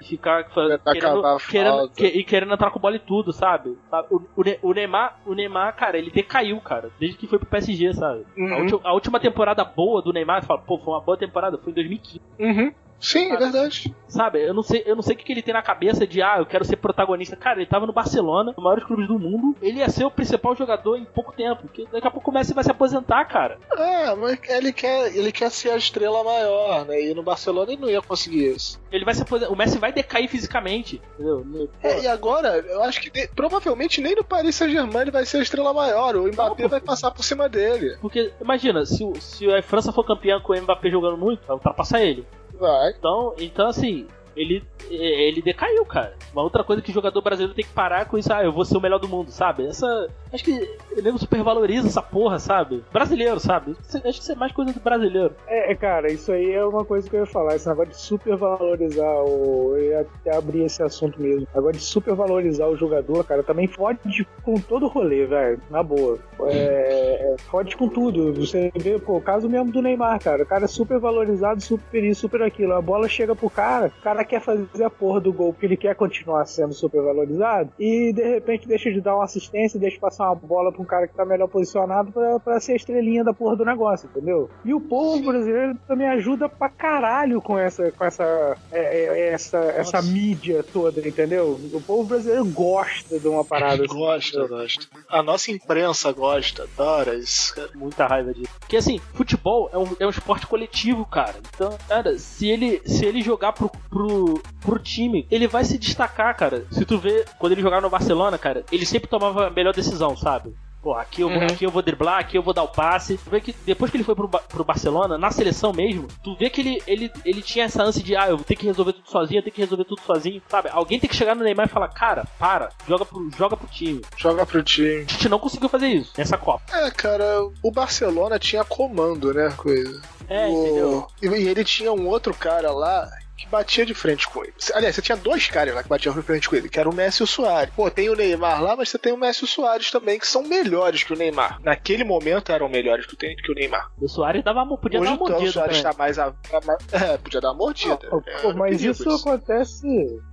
[0.00, 3.76] e ficar querendo, a querendo, que- e querendo entrar com bola e tudo, sabe?
[4.10, 7.92] O, o o Neymar, o Neymar, cara, ele decaiu, cara, desde que foi pro PSG,
[7.92, 8.24] sabe?
[8.36, 8.60] A, Uhum.
[8.62, 11.74] ulti- a última temporada boa do Neymar, fala, pô, foi uma boa temporada, foi em
[11.74, 12.20] 2015.
[12.38, 12.72] Uhum.
[13.00, 13.94] Sim, é verdade.
[14.08, 16.22] Sabe, eu não sei, eu não sei o que, que ele tem na cabeça de
[16.22, 17.36] ah, eu quero ser protagonista.
[17.36, 19.56] Cara, ele tava no Barcelona, um dos maiores clubes do mundo.
[19.60, 21.62] Ele ia ser o principal jogador em pouco tempo.
[21.62, 23.58] Porque daqui a pouco o Messi vai se aposentar, cara.
[23.76, 27.00] É, mas ele quer, ele quer ser a estrela maior, né?
[27.02, 28.80] E no Barcelona ele não ia conseguir isso.
[28.92, 29.52] Ele vai se aposentar.
[29.52, 31.02] O Messi vai decair fisicamente.
[31.14, 31.68] Entendeu?
[31.82, 35.42] É, e agora, eu acho que provavelmente nem no Paris Saint-Germain ele vai ser a
[35.42, 36.16] estrela maior.
[36.16, 37.96] O Mbappé Não, vai passar por cima dele.
[38.00, 41.56] Porque, imagina, se, o- se a França for campeã com o Mbappé jogando muito, vai
[41.56, 42.24] ultrapassar ele.
[42.64, 42.94] Vai.
[42.98, 46.14] Então, então assim, ele, ele decaiu, cara.
[46.32, 48.64] Uma outra coisa que o jogador brasileiro tem que parar com isso, ah, eu vou
[48.64, 49.66] ser o melhor do mundo, sabe?
[49.66, 50.08] Essa.
[50.32, 52.82] Acho que nego supervaloriza essa porra, sabe?
[52.92, 53.76] Brasileiro, sabe?
[53.88, 55.34] Acho que isso é mais coisa do brasileiro.
[55.46, 57.54] É, é, cara, isso aí é uma coisa que eu ia falar.
[57.54, 59.76] Esse negócio de supervalorizar o.
[59.76, 61.46] Eu ia até abrir esse assunto mesmo.
[61.54, 65.60] Agora de supervalorizar o jogador, cara, também fode com todo o rolê, velho.
[65.70, 66.18] Na boa.
[66.46, 68.34] É, é, fode com tudo.
[68.34, 70.42] Você vê, pô, o caso mesmo do Neymar, cara.
[70.42, 72.74] O cara é super valorizado, super isso, super aquilo.
[72.74, 75.76] A bola chega pro cara, o cara quer fazer a porra do gol porque ele
[75.76, 80.26] quer continuar sendo super valorizado e de repente deixa de dar uma assistência, deixa passar
[80.26, 83.32] uma bola pra um cara que tá melhor posicionado pra, pra ser a estrelinha da
[83.32, 84.50] porra do negócio, entendeu?
[84.64, 89.58] E o povo brasileiro também ajuda pra caralho com essa, com essa, é, é, essa,
[89.58, 91.58] essa mídia toda, entendeu?
[91.72, 93.94] O povo brasileiro gosta de uma parada assim.
[93.94, 94.86] Gosta, gosta.
[95.08, 97.70] A nossa imprensa gosta, adora isso, cara.
[97.74, 98.50] Muita raiva disso.
[98.60, 101.34] Porque assim, futebol é um, é um esporte coletivo, cara.
[101.54, 104.13] Então, cara, se ele, se ele jogar pro, pro,
[104.60, 106.64] pro time, ele vai se destacar, cara.
[106.70, 110.16] Se tu vê, quando ele jogava no Barcelona, cara, ele sempre tomava a melhor decisão,
[110.16, 110.54] sabe?
[110.82, 111.46] Pô, aqui eu, vou, Uhum.
[111.46, 113.16] aqui eu vou driblar, aqui eu vou dar o passe.
[113.16, 116.50] Tu vê que depois que ele foi pro, pro Barcelona, na seleção mesmo, tu vê
[116.50, 119.08] que ele, ele, ele tinha essa ânsia de, ah, eu vou ter que resolver tudo
[119.08, 120.68] sozinho, eu tenho que resolver tudo sozinho, sabe?
[120.70, 124.02] Alguém tem que chegar no Neymar e falar, cara, para, joga pro, joga pro time.
[124.18, 125.06] Joga pro time.
[125.08, 126.62] A gente não conseguiu fazer isso nessa Copa.
[126.70, 127.24] É, cara,
[127.62, 129.54] o Barcelona tinha comando, né?
[129.56, 130.02] Coisa.
[130.28, 131.06] É, O- entendeu?
[131.22, 134.54] E ele tinha um outro cara lá que batia de frente com ele.
[134.74, 136.94] Aliás, você tinha dois caras lá que batiam de frente com ele, que era o
[136.94, 137.72] Messi e o Soares.
[137.74, 140.26] Pô, tem o Neymar lá, mas você tem o Messi e o Soares também, que
[140.26, 141.60] são melhores que o Neymar.
[141.62, 143.90] Naquele momento eram melhores que o, que o Neymar.
[144.00, 145.52] O Soares dava, podia Hoje dar uma então, o mordida.
[145.52, 146.18] Soares pra tá mais.
[146.18, 146.32] A,
[146.92, 147.98] é, podia dar uma mordida.
[148.08, 149.86] Pô, É, pô, mas perigo isso acontece,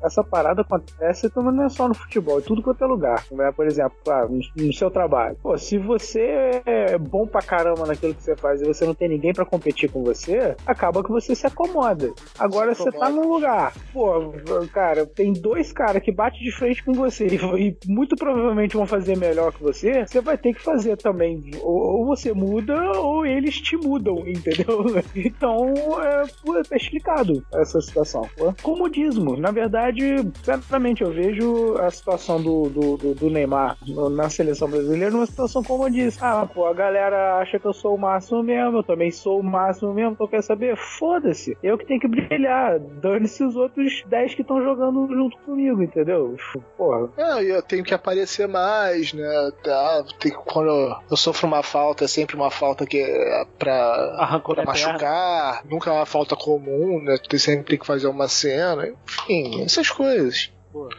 [0.04, 3.26] essa parada acontece também não é só no futebol, em tudo quanto é lugar.
[3.32, 3.52] Né?
[3.52, 5.36] Por exemplo, ah, no, no seu trabalho.
[5.42, 9.10] Pô, se você é bom pra caramba naquilo que você faz e você não tem
[9.10, 12.14] ninguém pra competir com você, acaba que você se acomoda.
[12.38, 14.34] Agora Se tá num lugar, pô,
[14.74, 19.18] cara, tem dois caras que batem de frente com você e, muito provavelmente vão fazer
[19.18, 21.52] melhor que você, você vai ter que fazer também.
[21.62, 24.82] Ou, ou você muda ou eles te mudam, entendeu?
[25.16, 25.74] Então,
[26.04, 26.24] é,
[26.68, 28.28] tá explicado essa situação.
[28.62, 29.36] Comodismo.
[29.38, 30.02] Na verdade,
[30.44, 33.78] certamente eu vejo a situação do, do, do- do Neymar
[34.12, 36.26] na seleção brasileira numa situação comodista.
[36.26, 39.44] Ah, pô, a galera acha que eu sou o máximo mesmo, eu também sou o
[39.44, 40.76] máximo mesmo, então quer saber?
[40.78, 41.58] Foda-se.
[41.62, 42.81] Eu que tenho que brilhar.
[43.02, 46.36] Dane-se os outros 10 que estão jogando junto comigo, entendeu?
[46.78, 47.10] Porra.
[47.18, 49.52] É, e eu tenho que aparecer mais, né?
[49.64, 53.46] Tá, tem, que- quando eu, eu sofro uma falta, é sempre uma falta que é
[53.58, 57.18] pra, Arrancou pra machucar, nunca é uma falta comum, né?
[57.30, 60.52] Tu sempre tem que fazer uma cena, enfim, essas coisas.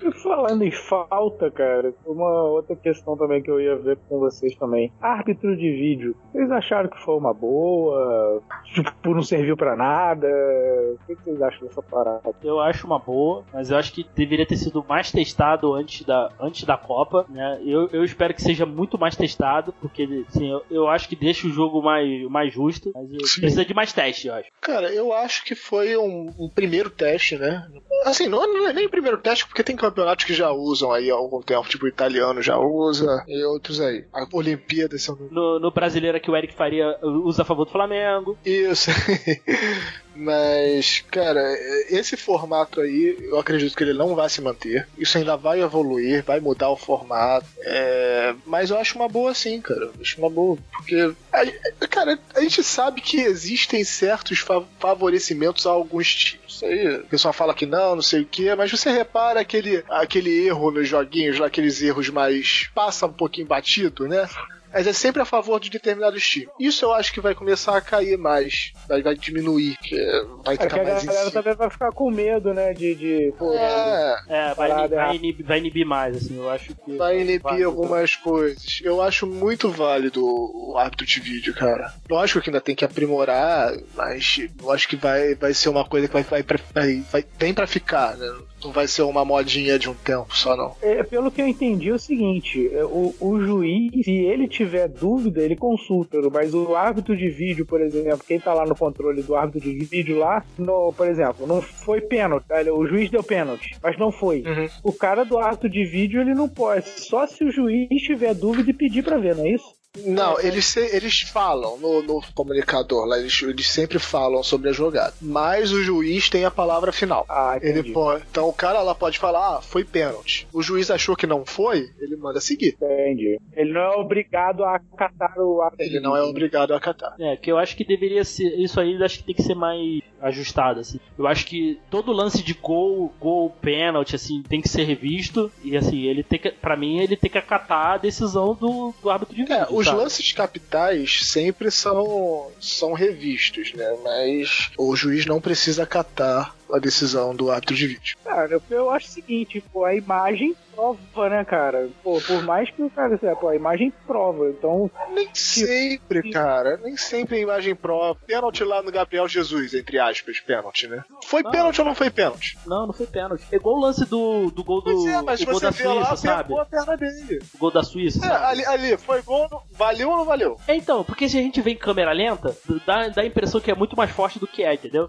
[0.02, 4.54] E falando em falta, cara, uma outra questão também que eu ia ver com vocês
[4.56, 4.92] também.
[5.00, 6.16] Árbitro de vídeo.
[6.32, 8.42] Vocês acharam que foi uma boa?
[8.64, 10.26] Tipo, não serviu pra nada?
[10.26, 12.34] O que vocês acham dessa parada?
[12.42, 16.30] Eu acho uma boa, mas eu acho que deveria ter sido mais testado antes da,
[16.40, 17.60] antes da Copa, né?
[17.64, 21.46] Eu, eu espero que seja muito mais testado, porque assim, eu, eu acho que deixa
[21.46, 24.50] o jogo mais, mais justo, mas precisa de mais teste, eu acho.
[24.60, 27.66] Cara, eu acho que foi um, um primeiro teste, né?
[28.04, 31.14] Assim, não, não é nem primeiro teste, porque tem campeonatos que já usam aí há
[31.14, 34.04] algum tempo, tipo o italiano já usa, e outros aí.
[34.12, 37.64] A Olimpíada, se eu não No, no brasileiro que o Eric Faria usa a favor
[37.64, 38.36] do Flamengo.
[38.44, 38.90] Isso.
[40.14, 41.42] Mas, cara,
[41.88, 44.86] esse formato aí, eu acredito que ele não vai se manter.
[44.98, 47.46] Isso ainda vai evoluir, vai mudar o formato.
[47.60, 49.80] É, Mas eu acho uma boa sim, cara.
[49.86, 50.58] Eu acho uma boa.
[50.72, 56.42] Porque, a- cara, a gente sabe que existem certos fa- favorecimentos a alguns times.
[56.48, 59.82] Isso aí, o pessoal fala que não, não sei o que, mas você repara aquele,
[59.88, 62.70] aquele erro nos joguinhos, lá, aqueles erros mais.
[62.74, 64.28] passa um pouquinho batido, né?
[64.72, 66.48] Mas é sempre a favor de determinados times.
[66.58, 68.72] Isso eu acho que vai começar a cair mais.
[68.88, 69.76] Vai, vai diminuir.
[69.82, 69.96] que
[70.44, 72.72] vai É ficar a mais em galera também vai ficar com medo, né?
[72.72, 72.94] De.
[72.94, 76.96] de pô, É, É, vai, Parada vai, inibir, vai inibir mais, assim, eu acho que.
[76.96, 78.80] vai inibir vai- algumas coisas.
[78.82, 81.92] Eu acho muito válido o hábito de vídeo, cara.
[82.08, 86.06] Lógico que ainda tem que aprimorar, mas eu acho que vai, vai ser uma coisa
[86.08, 88.26] que vai, vai, pra- vai, vai bem pra ficar, né?
[88.64, 90.74] Não vai ser uma modinha de um tempo só, não.
[90.82, 94.88] É, pelo que eu entendi é o seguinte, é, o, o juiz, se ele tiver
[94.88, 99.22] dúvida, ele consulta, mas o árbitro de vídeo, por exemplo, quem tá lá no controle
[99.22, 102.60] do árbitro de vídeo lá, no, por exemplo, não foi pênalti, tá?
[102.72, 104.42] o juiz deu pênalti, mas não foi.
[104.42, 104.68] Uhum.
[104.84, 108.70] O cara do árbitro de vídeo, ele não pode, só se o juiz tiver dúvida
[108.70, 109.81] e pedir pra ver, não é isso?
[110.04, 114.72] Não, eles, se- eles falam no, no comunicador lá, eles, eles sempre falam sobre a
[114.72, 115.12] jogada.
[115.20, 117.26] Mas o juiz tem a palavra final.
[117.28, 117.78] Ah, entendi.
[117.80, 120.48] Ele pode, então o cara lá pode falar, ah, foi pênalti.
[120.52, 122.76] O juiz achou que não foi, ele manda seguir.
[122.80, 123.38] Entendi.
[123.54, 127.14] Ele não é obrigado a acatar o árbitro Ele não é obrigado a acatar.
[127.20, 128.48] É, que eu acho que deveria ser.
[128.58, 130.98] Isso aí eu acho que tem que ser mais ajustado, assim.
[131.18, 135.50] Eu acho que todo lance de gol, gol, pênalti, assim, tem que ser revisto.
[135.62, 136.50] E assim, ele tem que.
[136.50, 139.52] Pra mim, ele tem que acatar a decisão do, do árbitro de.
[139.52, 139.98] É, os sabe?
[139.98, 143.96] lances capitais sempre são, são revistos, né?
[144.02, 148.16] Mas o juiz não precisa acatar a decisão do árbitro de vídeo.
[148.24, 151.90] Cara, eu acho o seguinte, pô, a imagem prova, né, cara?
[152.02, 154.90] Pô, por mais que o cara seja, pô, a imagem prova, então.
[155.12, 156.78] Nem sempre, cara.
[156.78, 158.18] Nem sempre a imagem prova.
[158.26, 161.04] Pênalti lá no Gabriel Jesus, entre aspas, pênalti, né?
[161.24, 162.58] Foi pênalti ou não foi pênalti?
[162.66, 163.44] Não, não foi pênalti.
[163.52, 164.92] É igual o lance do, do gol do.
[164.92, 166.58] Pois é, mas você da vê Suíça, lá, sabe?
[166.58, 167.42] a perna dele.
[167.54, 168.44] O gol da Suíça, É, sabe?
[168.46, 170.56] ali, ali, foi gol, valeu ou não valeu?
[170.66, 172.56] É, então, porque se a gente vê em câmera lenta,
[172.86, 175.08] dá, dá a impressão que é muito mais forte do que é, entendeu?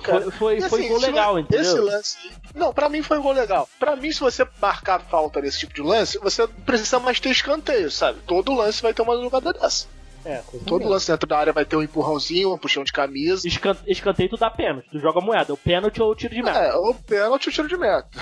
[0.00, 0.20] Cara.
[0.22, 1.60] Foi, foi, E, foi assim, gol legal, entendeu?
[1.62, 2.16] Esse lance.
[2.54, 3.68] Não, pra mim foi um gol legal.
[3.78, 7.90] Pra mim, se você marcar falta nesse tipo de lance, você precisa mais ter escanteio,
[7.90, 8.18] sabe?
[8.26, 9.86] Todo lance vai ter uma jogada dessa.
[10.26, 13.46] É, Todo lance dentro da área vai ter um empurrãozinho, um puxão de camisa.
[13.46, 16.58] Escan- Escanteio tu dá pênalti, tu joga moeda, o pênalti ou o tiro de meta.
[16.60, 18.08] É, ou pênalti ou tiro de meta.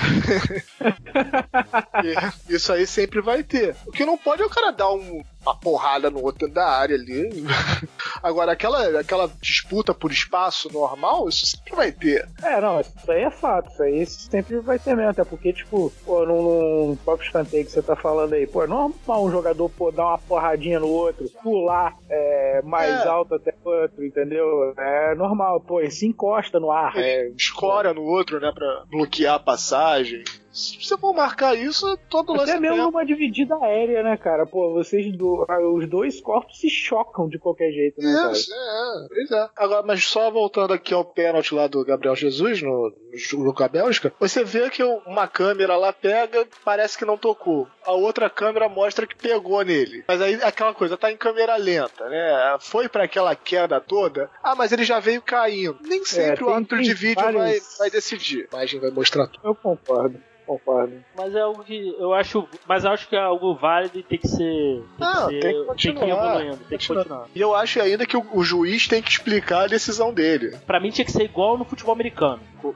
[2.49, 3.77] E isso aí sempre vai ter.
[3.87, 6.95] O que não pode é o cara dar um uma porrada no outro da área
[6.97, 7.31] ali.
[8.23, 12.29] Agora, aquela, aquela disputa por espaço normal, isso sempre vai ter.
[12.43, 15.93] É, não, isso aí é fato, isso aí sempre vai ter mesmo, até porque, tipo,
[16.05, 19.69] pô, num, num próprio escanteio que você tá falando aí, pô, é normal um jogador,
[19.71, 23.09] pô, dar uma porradinha no outro, pular é, mais É.
[23.09, 24.73] alto até o outro, entendeu?
[24.79, 26.97] É normal, pô, ele se encosta no ar.
[26.97, 30.23] É, escora no outro, né, pra bloquear a passagem.
[30.53, 32.91] Se você for marcar isso, todo lance Até é mesmo tempo.
[32.91, 34.45] numa dividida aérea, né, cara?
[34.45, 38.33] Pô, vocês do, ah, os dois corpos se chocam de qualquer jeito, né, cara?
[38.33, 39.49] Isso, é, pois é.
[39.57, 43.69] Agora, mas só voltando aqui ao pênalti lá do Gabriel Jesus no jogo com a
[43.69, 47.69] Bélgica, você vê que uma câmera lá pega, parece que não tocou.
[47.85, 50.05] A outra câmera mostra que pegou nele.
[50.09, 52.57] Mas aí aquela coisa, tá em câmera lenta, né?
[52.61, 54.31] Foi pra aquela queda toda.
[54.43, 55.79] Ah, mas ele já veio caindo.
[55.83, 58.49] Nem sempre o tem- árbitro tem de vídeo vai, vários- vai decidir.
[58.53, 59.41] A imagem vai mostrar tudo.
[59.45, 61.05] Eu concordo, concordo.
[61.17, 62.47] Mas é algo que eu acho.
[62.67, 64.39] Mas eu acho que é algo válido e tem que ser.
[64.39, 67.27] Tem Não, que, ser, tem que tem continuar, que ir evoluindo, tem que continuar.
[67.35, 70.57] E eu acho ainda que o, o juiz tem que explicar a decisão dele.
[70.67, 72.41] Pra mim tinha que ser igual no futebol americano.
[72.61, 72.73] Com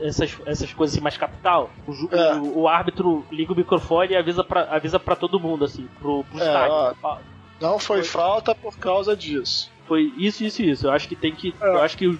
[0.00, 2.34] Essas, essas coisas assim mais capital, o, ju- É.
[2.34, 6.24] o, o árbitro liga o microfone e avisa pra, avisa pra todo mundo, assim, pro,
[6.24, 6.68] pro É,
[7.02, 7.18] ó.
[7.60, 9.70] Não foi falta por causa disso.
[9.90, 10.86] Foi isso, isso, isso.
[10.86, 11.52] Eu acho que tem que.
[11.60, 11.66] É.
[11.66, 12.12] Eu acho que o,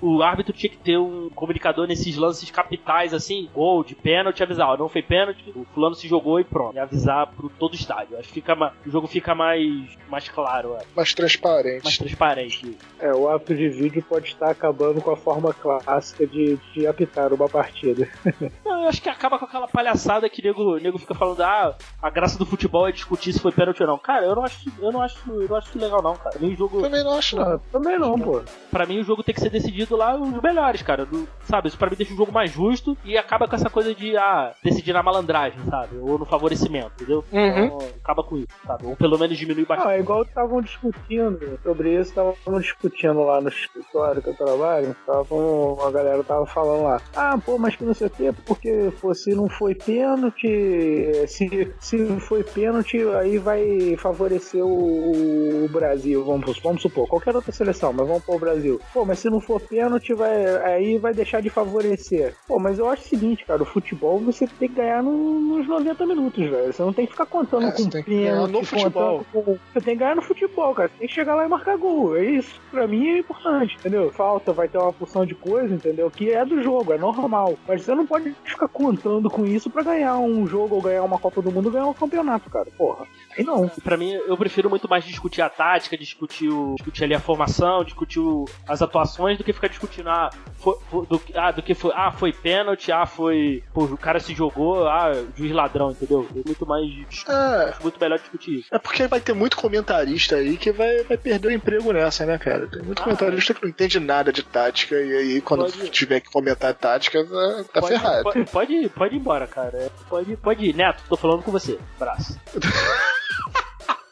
[0.00, 4.44] o- o árbitro tinha que ter um comunicador nesses lances capitais, assim, gol, de pênalti,
[4.44, 6.76] avisar, ó, não foi pênalti, o fulano se jogou e pronto.
[6.76, 8.14] E avisar pro todo o estádio.
[8.14, 8.54] Eu Acho que fica
[8.86, 9.66] o jogo fica mais,
[10.08, 11.82] mais claro, Mais transparente.
[11.82, 12.76] mais transparente.
[13.00, 17.32] É, o árbitro de vídeo pode estar acabando com a forma clássica de, de apitar
[17.32, 18.08] uma partida.
[18.64, 21.74] Não, eu acho que acaba com aquela palhaçada que o nego, nego fica falando, ah,
[22.00, 23.98] a graça do futebol é discutir se foi pênalti ou não.
[23.98, 26.36] Cara, eu não acho, eu não acho, eu não acho isso legal não, cara.
[26.40, 27.42] Nem jogo, Também não não.
[27.42, 28.40] Ah, também não, pô.
[28.70, 31.04] Pra mim, o jogo tem que ser decidido lá os melhores, cara.
[31.06, 31.68] Do- sabe?
[31.68, 34.52] Isso pra mim deixa o jogo mais justo e acaba com essa coisa de ah,
[34.62, 35.96] decidir na malandragem, sabe?
[35.98, 37.24] Ou no favorecimento, entendeu?
[37.32, 37.64] Uhum.
[37.64, 38.86] Então, acaba com isso, sabe?
[38.86, 39.86] Ou pelo menos diminui bastante.
[39.86, 44.94] Não, é igual estavam discutindo sobre isso, estavam discutindo lá no escritório que eu trabalho,
[45.06, 48.92] tavam, a galera tava falando lá, ah, pô, mas que não sei o quê, porque
[49.00, 55.68] pô, se não foi pênalti, eh, se, se foi pênalti, aí vai favorecer o, o
[55.68, 58.80] Brasil, vamos, vamos supor, qualquer outra seleção, mas vamos pôr o Brasil.
[58.92, 62.34] Pô, mas se não for pênalti, vai, aí vai deixar de favorecer.
[62.46, 65.66] Pô, mas eu acho o seguinte, cara, o futebol você tem que ganhar no- nos
[65.66, 66.72] 90 minutos, velho.
[66.72, 69.18] Você não tem que ficar contando É, com você tem que ganhar pênalti, no futebol.
[69.32, 70.88] contando com- Você tem que ganhar no futebol, cara.
[70.88, 72.16] Você tem que chegar lá e marcar gol.
[72.16, 72.60] É isso.
[72.70, 74.10] Pra mim é importante, entendeu?
[74.12, 76.10] Falta, vai ter uma porção de coisa, entendeu?
[76.10, 77.54] Que é do jogo, é normal.
[77.66, 81.18] Mas você não pode ficar contando com isso pra ganhar um jogo ou ganhar uma
[81.18, 82.66] Copa do Mundo ou ganhar um campeonato, cara.
[82.76, 83.06] Porra.
[83.36, 83.68] Aí não.
[83.82, 87.82] Pra mim, eu prefiro muito mais discutir a tática, discutir, o, discutir ali a formação,
[87.84, 88.20] discutir
[88.66, 92.12] as atuações, do que ficar discutindo, ah, foi, foi- do, ah, do que foi, ah,
[92.12, 96.26] foi pênalti, ah, foi, pô, o cara se jogou, ah, juiz ladrão, entendeu?
[96.34, 96.86] Eu muito mais,
[97.28, 98.68] É, acho muito melhor discutir isso.
[98.72, 102.38] é porque vai ter muito comentarista aí que vai, vai perder o emprego nessa, né,
[102.38, 102.66] cara?
[102.68, 106.20] Tem muito Ah, comentarista que não entende nada de tática e aí quando Pode- tiver
[106.20, 108.22] que comentar tática, tá, tá pode, ferrado.
[108.22, 109.90] Pode, pode, pode ir embora, cara.
[110.08, 110.74] Pode, pode ir.
[110.76, 111.78] Neto, tô falando com você.
[112.00, 112.38] Abraço.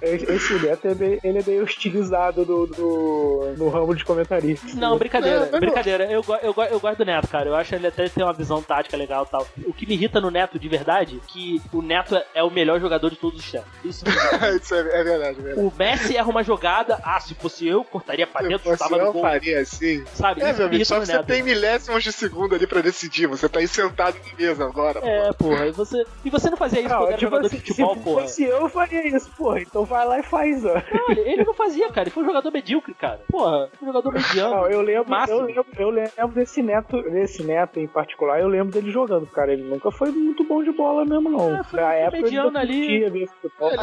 [0.00, 4.66] Esse Neto é meio, ele é meio hostilizado no, no, no ramo de comentarista.
[4.74, 6.04] Não, brincadeira, É, brincadeira.
[6.10, 7.48] Eu, eu, eu gosto do Neto, cara.
[7.48, 9.46] Eu acho ele até tem uma visão tática legal e tal.
[9.66, 12.80] O que me irrita no Neto de verdade é que o Neto é- o melhor
[12.80, 13.68] jogador de todos os tempos.
[13.84, 14.04] Isso.
[14.62, 15.66] Isso é, é verdade, é verdade.
[15.66, 19.12] O Messi erra uma jogada, ah, se fosse eu, cortaria pra dentro, Você chutava no
[19.12, 19.22] gol.
[19.22, 20.04] faria assim.
[20.14, 20.40] Sabe?
[20.42, 21.26] É, meu me amigo, só que você Neto.
[21.26, 23.26] tem milésimos de segundo ali pra decidir.
[23.26, 25.00] Você tá aí sentado na mesa agora.
[25.02, 25.66] É, porra.
[25.66, 27.94] E você, e você não fazia isso Não, quando era tipo jogador assim, de futebol,
[27.96, 28.22] se porra?
[28.22, 29.60] fosse eu, eu faria isso, porra.
[29.60, 30.74] Então vai lá e faz, ó.
[30.74, 32.02] Não, ele, ele não fazia, cara.
[32.02, 33.20] Ele foi um jogador medíocre, cara.
[33.30, 34.54] Porra, um jogador mediano.
[34.54, 35.40] Não, eu lembro, máximo.
[35.40, 39.52] eu lembro, eu lembro desse neto, desse neto em particular, eu lembro dele jogando, cara.
[39.52, 41.56] Ele nunca foi muito bom de bola mesmo, não.
[41.56, 42.80] É, foi Na época ele mediano não ali.
[42.80, 43.06] curtia.
[43.06, 43.28] Ele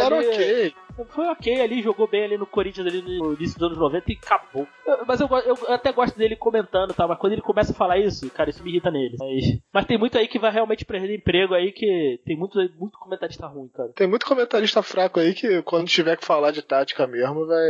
[0.02, 0.76] era ali- ok.
[1.06, 4.18] Foi ok ali, jogou bem ali no Corinthians ali no início dos anos 90 e
[4.22, 4.68] acabou.
[4.86, 7.08] Eu- Mas eu, eu até gosto dele comentando, tá?
[7.08, 9.16] Mas quando ele começa a falar isso, cara, isso me irrita nele.
[9.20, 12.98] Mas, mas tem muito aí que vai realmente perder emprego aí, que tem muito, muito
[13.00, 13.90] comentarista ruim, cara.
[13.96, 17.70] Tem muito comentarista fraco aí que quando tiver que falar de tática mesmo vai,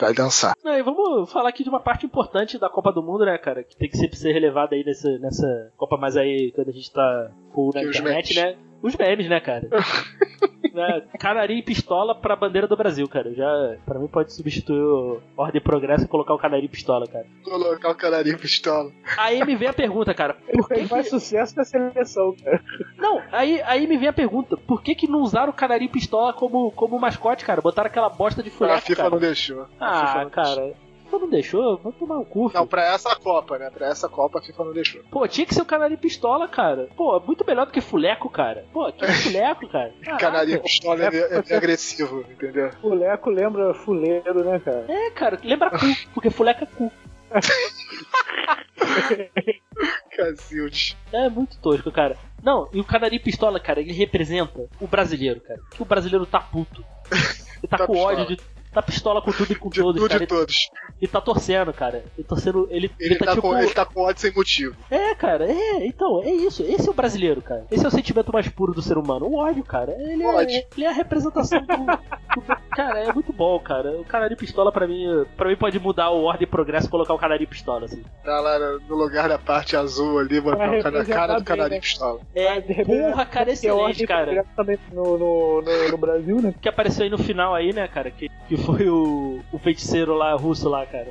[0.00, 0.54] vai dançar.
[0.64, 3.62] Não, e vamos falar aqui de uma parte importante da Copa do Mundo, né, cara?
[3.62, 6.92] Que tem que sempre ser relevada aí nessa, nessa Copa, mas aí quando a gente
[6.92, 8.56] tá full na internet, né?
[8.82, 9.68] Os memes, né, cara?
[10.72, 11.02] né?
[11.18, 13.32] Canarinho e pistola pra bandeira do Brasil, cara.
[13.34, 17.06] Já, pra mim, pode substituir o Ordem e Progresso e colocar o Canarinho e pistola,
[17.06, 17.26] cara.
[17.44, 18.90] Colocar o canarinho pistola.
[19.18, 20.36] Aí me vem a pergunta, cara.
[20.48, 21.10] Ele Por que mais que...
[21.10, 22.62] sucesso na seleção, cara.
[22.96, 24.56] Não, aí, aí me vem a pergunta.
[24.56, 27.60] Por que que não usaram o Canarinho e pistola como, como mascote, cara?
[27.60, 29.10] Botaram aquela bosta de A fuleco, FIFA cara.
[29.10, 29.62] não deixou.
[29.78, 30.72] A FIFA Ah, não cara.
[31.10, 32.50] FIFA não deixou, vou tomar o cu.
[32.54, 33.70] Não, pra essa Copa, né?
[33.70, 35.02] Pra essa Copa a FIFA não deixou.
[35.10, 36.88] Pô, tinha que ser o Canarinho Pistola, cara.
[36.96, 38.64] Pô, muito melhor do que Fuleco, cara.
[38.72, 39.92] Pô, que Fuleco, cara.
[40.02, 40.20] Caraca.
[40.26, 42.70] Canarinho pistola é, É, é, é agressivo, entendeu?
[42.80, 44.84] Fuleco lembra fuleiro, né, cara?
[44.88, 46.92] É, cara, lembra cu, porque Fuleco é cu.
[50.16, 50.96] Cacilde.
[51.12, 52.16] É muito tosco, cara.
[52.42, 55.60] Não, e o Canarinho Pistola, cara, ele representa o brasileiro, cara.
[55.70, 56.84] Que o brasileiro tá puto.
[57.10, 58.20] Ele tá, Tá com pistola.
[58.22, 58.42] ódio de.
[58.72, 60.22] Tá pistola com tudo e com De todos, tudo cara.
[60.22, 60.70] e todos.
[61.00, 62.04] Ele tá torcendo, cara.
[62.16, 62.68] Ele torcendo.
[62.70, 63.42] Ele, Ele, tá, tipo.
[63.42, 64.76] com, ele tá com ódio sem motivo.
[64.90, 66.62] É, cara, é, então, é isso.
[66.62, 67.64] Esse é o brasileiro, cara.
[67.70, 69.26] Esse é o sentimento mais puro do ser humano.
[69.26, 69.92] O ódio, cara.
[69.98, 70.56] Ele, Ódio.
[70.56, 73.90] É, ele é a representação do, do- Cara, é muito bom, cara.
[73.98, 75.04] O Canarinho Pistola, pra mim,
[75.36, 78.04] para mim pode mudar o ordem e progresso e colocar o Canarinho Pistola, assim.
[78.24, 81.80] Tá lá no lugar da parte azul ali, botar o cara, cara do canarinho né?
[81.80, 82.20] pistola.
[82.34, 84.44] É, porra, cara, é excelente, cara.
[84.54, 86.54] também no, no, no, no Brasil, né?
[86.60, 88.10] Que apareceu aí no final aí, né, cara?
[88.12, 91.08] Que, que foi o, o feiticeiro lá, russo lá, cara.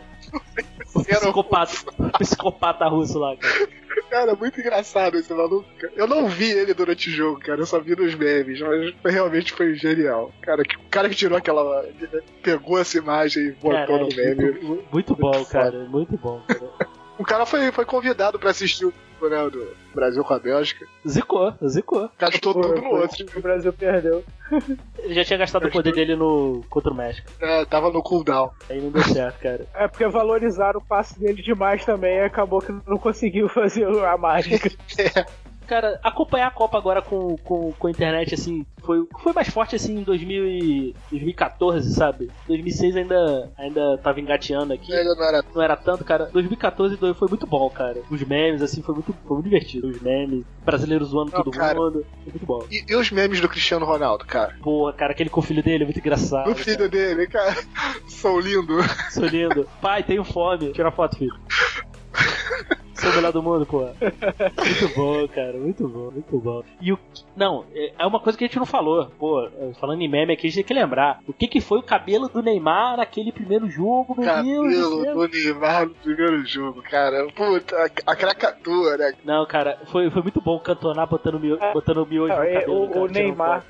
[0.93, 3.67] O psicopata, o psicopata russo lá, cara.
[4.09, 5.65] Cara, muito engraçado esse maluco.
[5.95, 7.61] Eu não vi ele durante o jogo, cara.
[7.61, 10.31] Eu só vi nos memes, mas foi- realmente foi genial.
[10.41, 11.85] Cara, que, o cara que tirou aquela.
[12.41, 14.51] pegou essa imagem e botou no meme.
[14.61, 15.79] muito, muito bom, cara.
[15.89, 16.71] Muito bom, cara.
[17.17, 18.93] O cara foi, foi convidado pra assistir o
[19.27, 20.85] né, do Brasil com a Bélgica.
[21.07, 22.09] Zicou, zicou.
[22.19, 23.25] Gastou Foi- tudo no foi- outro.
[23.35, 24.23] O Brasil perdeu.
[24.99, 27.27] Ele já tinha gastado o poder dele no contra o México.
[27.41, 28.51] É, tava no cooldown.
[28.69, 29.65] Aí não deu certo, cara.
[29.73, 34.17] É porque valorizaram o passe dele demais também e acabou que não conseguiu fazer a
[34.17, 34.69] mágica.
[35.69, 39.75] Cara, acompanhar a Copa agora com, com, com a internet, assim, foi, foi mais forte,
[39.75, 42.29] assim, em 2000 e 2014, sabe?
[42.47, 44.91] 2006 ainda, ainda tava engateando aqui.
[44.91, 45.45] Ainda não era.
[45.53, 46.25] Não era tanto, cara.
[46.33, 48.01] 2014 do- foi muito bom, cara.
[48.09, 49.87] Os memes, assim, foi muito, foi muito divertido.
[49.87, 51.79] Os memes, brasileiros zoando Não, todo cara.
[51.79, 52.03] mundo.
[52.23, 52.65] Foi muito bom.
[52.71, 54.55] E, e os memes do Cristiano Ronaldo, cara?
[54.63, 56.49] Porra, cara, aquele com o filho dele é muito engraçado.
[56.49, 57.55] O filho dele, cara.
[58.09, 58.77] Sou lindo.
[58.77, 59.11] cara.
[59.11, 59.67] Sou lindo.
[59.79, 60.71] Pai, tenho fome.
[60.71, 61.33] Tira foto, filho.
[62.99, 63.79] Sou o melhor do mundo, pô.
[63.81, 65.53] Muito bom, cara.
[65.57, 66.63] Muito bom, muito bom.
[66.81, 66.99] E o.
[67.35, 69.05] Não, é é uma coisa que a gente não falou.
[69.17, 69.47] Pô,
[69.79, 71.19] falando em meme aqui, a gente tem que lembrar.
[71.27, 75.27] O que, que foi o cabelo do Neymar naquele primeiro jogo, meu Deus do Cabelo
[75.27, 77.27] do Neymar no primeiro jogo, cara.
[77.35, 79.13] Puta, a, a cracatua, né?
[79.23, 82.83] Não, cara, foi, foi muito bom cantonar botando, mio, botando miojo no Não, é, cabelo.
[82.83, 83.65] o, cara, o Neymar.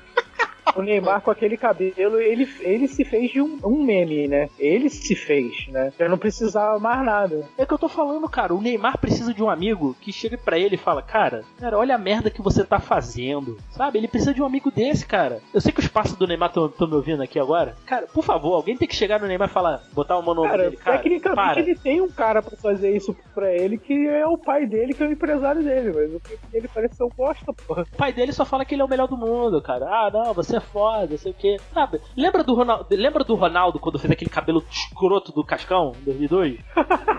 [0.76, 4.48] O Neymar com aquele cabelo, ele, ele se fez de um, um meme, né?
[4.58, 5.92] Ele se fez, né?
[5.98, 7.46] Eu não precisava mais nada.
[7.58, 8.54] É que eu tô falando, cara.
[8.54, 11.94] O Neymar precisa de um amigo que chegue pra ele e fala: Cara, cara, olha
[11.94, 13.58] a merda que você tá fazendo.
[13.70, 13.98] Sabe?
[13.98, 15.40] Ele precisa de um amigo desse, cara.
[15.52, 17.76] Eu sei que os passos do Neymar estão me ouvindo aqui agora.
[17.86, 20.42] Cara, por favor, alguém tem que chegar no Neymar e falar: Botar o mão no
[20.42, 20.76] ombro Cara, dele.
[20.76, 21.60] Cara, tecnicamente para.
[21.60, 25.02] ele tem um cara pra fazer isso pra ele, que é o pai dele, que
[25.02, 27.82] é o empresário dele, mas o filho dele parece ser um bosta, porra.
[27.92, 29.86] O pai dele só fala que ele é o melhor do mundo, cara.
[29.86, 31.56] Ah, não, você é foda, sei o quê.
[31.72, 32.00] Sabe?
[32.16, 36.58] Lembra do Ronaldo, lembra do Ronaldo quando fez aquele cabelo escroto do Cascão em 2002?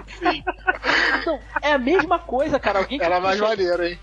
[0.07, 0.43] Sim.
[1.19, 2.79] Então, é a mesma coisa, cara.
[2.79, 3.99] Alguém que Era mais maneiro, hein?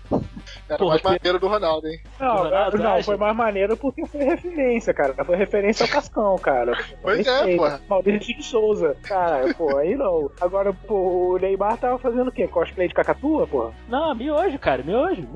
[0.69, 1.99] Era Porra, mais que- maneiro do Ronaldo, hein?
[2.19, 3.03] Não, Ronaldo, não, acha?
[3.03, 5.13] foi mais maneiro porque foi referência, cara.
[5.25, 6.77] Foi referência ao Cascão, cara.
[7.01, 7.81] Pois é, porra.
[7.89, 8.95] Maurício de Souza.
[9.03, 10.29] Cara, pô, aí não.
[10.39, 12.47] Agora, pô, o Neymar tava fazendo o quê?
[12.47, 13.71] Cosplay de cacatua, porra?
[13.87, 15.27] Não, miojo, cara, miojo.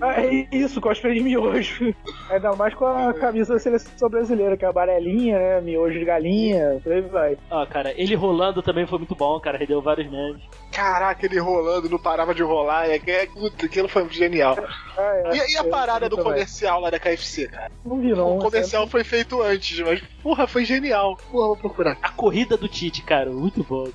[0.00, 1.94] Ah, é isso, cosplay de miojo.
[2.30, 5.60] Ainda mais com a camisa da seleção brasileira, que é amarelinha, né?
[5.60, 7.38] Miojo de galinha, por aí vai.
[7.50, 9.58] Ó, cara, ele rolando também foi muito bom, cara.
[9.58, 10.42] Rendeu vários memes.
[10.72, 12.88] Caraca, ele rolando, não parava de rolar.
[12.88, 13.22] É, é,
[13.62, 14.56] aquilo foi genial.
[14.96, 17.70] Ah, é, E, e a parada do comercial lá da KFC, cara?
[17.84, 18.36] Não vi, não.
[18.36, 21.16] o comercial foi feito antes, mas, porra, foi genial.
[21.30, 21.98] Porra, vou procurar.
[22.00, 23.88] A corrida do Tite, cara, muito bom.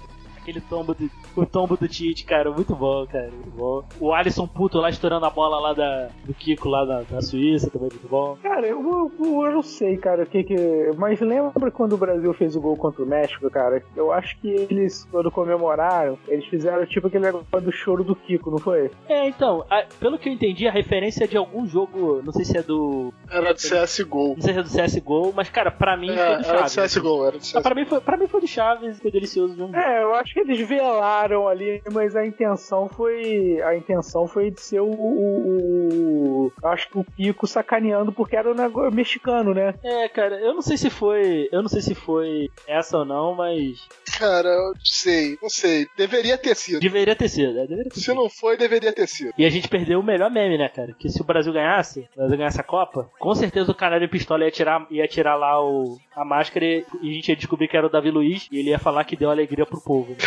[0.50, 3.84] Aquele tombo do, o tombo do Tite, cara, muito bom, cara, muito bom.
[4.00, 7.70] O Alisson puto lá estourando a bola lá da, do Kiko lá da, da Suíça,
[7.70, 8.36] também muito bom.
[8.42, 10.56] Cara, eu, eu, eu não sei, cara, o que que.
[10.98, 13.84] Mas lembra quando o Brasil fez o gol contra o México, cara?
[13.96, 18.50] Eu acho que eles, quando comemoraram, eles fizeram tipo aquele negócio do choro do Kiko,
[18.50, 18.90] não foi?
[19.08, 22.44] É, então, a- pelo que eu entendi, a referência é de algum jogo, não sei
[22.46, 23.14] se é do.
[23.30, 24.34] Era do CSGO.
[24.36, 26.70] Não sei se é do CSGO, mas, cara, pra mim É, foi do era do
[26.72, 26.94] Chaves.
[26.96, 27.62] CSGO, era do Ah, CSGO.
[27.62, 29.76] pra, mim foi, pra mim foi do Chaves, foi delicioso mesmo.
[29.76, 33.62] É, eu acho que eles velaram ali, mas a intenção foi.
[33.62, 34.90] A intenção foi de ser o.
[34.90, 39.74] o- o- acho que o Kiko sacaneando porque era o negócio mexicano, né?
[39.84, 41.48] É, cara, eu não sei se foi.
[41.52, 43.88] Eu não sei se foi essa ou não, mas.
[44.18, 45.88] Cara, eu não sei, não sei.
[45.98, 46.80] Deveria ter sido.
[46.80, 47.62] Deveria ter sido, né?
[47.68, 48.16] Deveria ter Se sido.
[48.16, 49.34] não foi, deveria ter sido.
[49.38, 50.94] E a gente perdeu o melhor meme, né, cara?
[50.98, 54.44] Que se o Brasil ganhasse, o Brasil ganhasse a Copa, com certeza o Canário Pistola
[54.46, 57.88] ia tirar, ia tirar lá o, a máscara e, a gente ia descobrir que era
[57.88, 60.16] o Davi Luiz e ele ia falar que deu alegria pro povo.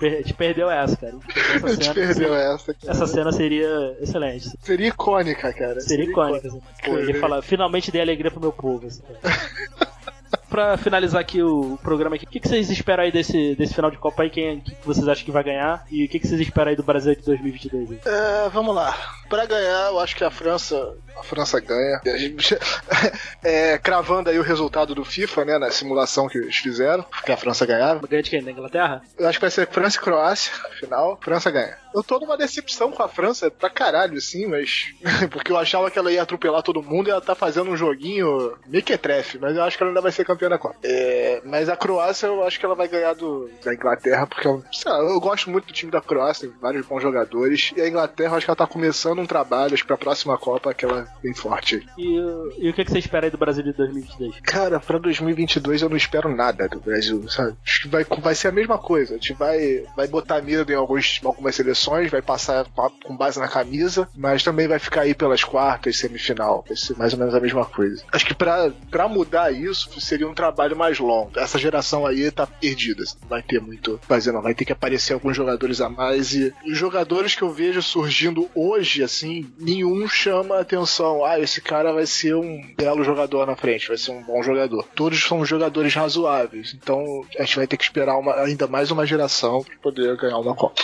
[0.00, 0.08] Né?
[0.08, 1.14] A gente perdeu essa, cara.
[1.54, 2.72] Essa A gente cena, perdeu essa.
[2.72, 2.90] cara.
[2.90, 4.48] essa cena seria excelente.
[4.62, 5.78] Seria icônica, cara.
[5.82, 6.48] Seria icônica.
[6.48, 6.62] assim.
[6.82, 8.86] Pô, ele ia falar, finalmente dei alegria pro meu povo.
[8.86, 9.02] Assim.
[10.50, 13.90] pra finalizar aqui o programa aqui, o que, que vocês esperam aí desse, desse final
[13.90, 14.30] de Copa aí?
[14.30, 15.86] Quem que que vocês acham que vai ganhar?
[15.90, 18.00] E o que, que vocês esperam aí do Brasil de 2022 aí?
[18.04, 18.94] É, vamos lá.
[19.28, 20.96] Pra ganhar, eu acho que a França.
[21.16, 22.00] A França ganha.
[23.42, 25.58] É, cravando aí o resultado do FIFA, né?
[25.58, 28.06] Na simulação que eles fizeram, que a França ganhava.
[28.06, 28.42] Ganha de quem?
[28.42, 29.02] Da Inglaterra?
[29.18, 31.18] Eu acho que vai ser França e Croácia, final.
[31.22, 31.76] França ganha.
[31.94, 34.92] Eu tô numa decepção com a França pra caralho, assim, mas.
[35.30, 38.56] Porque eu achava que ela ia atropelar todo mundo e ela tá fazendo um joguinho
[38.66, 40.76] mequetrefe, mas eu acho que ela ainda vai ser campeã da Copa.
[40.82, 44.62] É, mas a Croácia eu acho que ela vai ganhar do, da Inglaterra, porque eu,
[44.72, 47.72] sei lá, eu gosto muito do time da Croácia, tem vários bons jogadores.
[47.76, 50.38] E a Inglaterra, eu acho que ela tá começando um trabalho, acho que pra próxima
[50.38, 51.86] Copa que ela é bem forte.
[51.98, 52.16] E,
[52.58, 54.40] e o que, que você espera aí do Brasil de 2022?
[54.40, 57.56] Cara, pra 2022 eu não espero nada do Brasil, sabe?
[57.64, 59.14] Acho que vai, vai ser a mesma coisa.
[59.14, 62.66] A gente vai, vai botar medo em alguns, algumas seleções, vai passar
[63.04, 66.64] com base na camisa, mas também vai ficar aí pelas quartas, semifinal.
[66.66, 68.02] Vai ser mais ou menos a mesma coisa.
[68.12, 71.30] Acho que pra, pra mudar isso seria um trabalho mais longo.
[71.38, 73.04] Essa geração aí tá perdida.
[73.22, 74.42] Não vai ter muito fazer, não.
[74.42, 76.32] Vai ter que aparecer alguns jogadores a mais.
[76.34, 81.24] E os jogadores que eu vejo surgindo hoje, assim, nenhum chama a atenção.
[81.24, 84.86] Ah, esse cara vai ser um belo jogador na frente, vai ser um bom jogador.
[84.94, 86.74] Todos são jogadores razoáveis.
[86.74, 90.38] Então a gente vai ter que esperar uma- ainda mais uma geração para poder ganhar
[90.38, 90.82] uma Copa.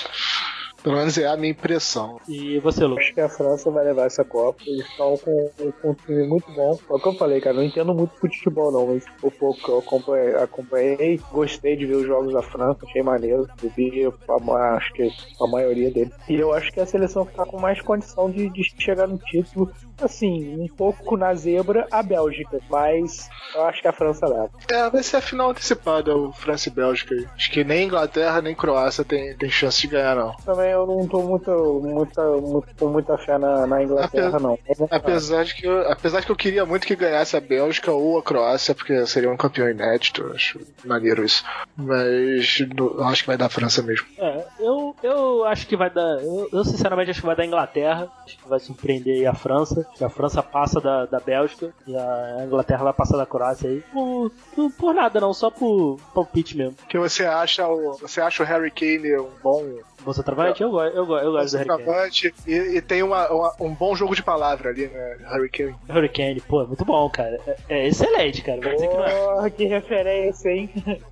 [0.86, 2.20] Pelo menos é a minha impressão.
[2.28, 3.06] E você, Lucas?
[3.06, 4.62] Acho que a França vai levar essa Copa.
[4.64, 5.50] Eles estão com,
[5.82, 6.78] com um time muito bom.
[6.88, 7.56] É o que eu falei, cara.
[7.56, 8.86] Não entendo muito futebol, não.
[8.86, 12.78] Mas o pouco que eu acompanhei, acompanhei, gostei de ver os jogos da França.
[12.86, 13.48] Achei maneiro.
[13.76, 15.10] Vi, a ma- acho que
[15.40, 16.14] a maioria deles.
[16.28, 19.18] E eu acho que a seleção que tá com mais condição de, de chegar no
[19.18, 19.68] título.
[20.00, 22.58] Assim, um pouco na zebra, a Bélgica.
[22.70, 24.50] Mas eu acho que a França leva.
[24.70, 27.14] É, vai ser a final antecipada, o França e Bélgica.
[27.14, 27.26] aí.
[27.34, 30.34] Acho que nem Inglaterra nem Croácia tem, tem chance de ganhar, não.
[30.44, 31.50] Também eu não tô muito,
[31.82, 34.58] muita, muito, com muita fé na, na Inglaterra, não.
[34.90, 38.18] Apesar de, que eu, apesar de que eu queria muito que ganhasse a Bélgica ou
[38.18, 41.42] a Croácia, porque seria um campeão inédito, acho maneiro isso.
[41.76, 44.06] Mas no- eu acho que vai dar a França mesmo.
[44.18, 46.22] É, eu, eu acho que vai dar.
[46.22, 48.10] Eu, eu sinceramente acho que vai dar Inglaterra.
[48.24, 49.85] Acho que vai surpreender a França.
[49.94, 53.82] Que a França passa da, da Bélgica e a Inglaterra vai passar da Croácia aí.
[53.92, 54.30] Por,
[54.78, 56.74] por, nada não, só por palpite mesmo.
[56.74, 59.64] Porque você acha o, você acha o Harry Kane um bom
[60.06, 60.62] Bolsa Travante?
[60.62, 61.78] Eu, gosto- eu, gosto- eu gosto do Harry Kane.
[61.84, 65.16] centroavante e, e tem uma, uma- um bom jogo de palavra ali, né?
[65.30, 65.74] Harry Kane.
[65.88, 67.38] Harry Kane, pô, é muito bom, cara.
[67.68, 68.60] É, é excelente, cara.
[68.60, 69.10] Vai dizer que não é.
[69.10, 70.70] Porra, que referência, hein?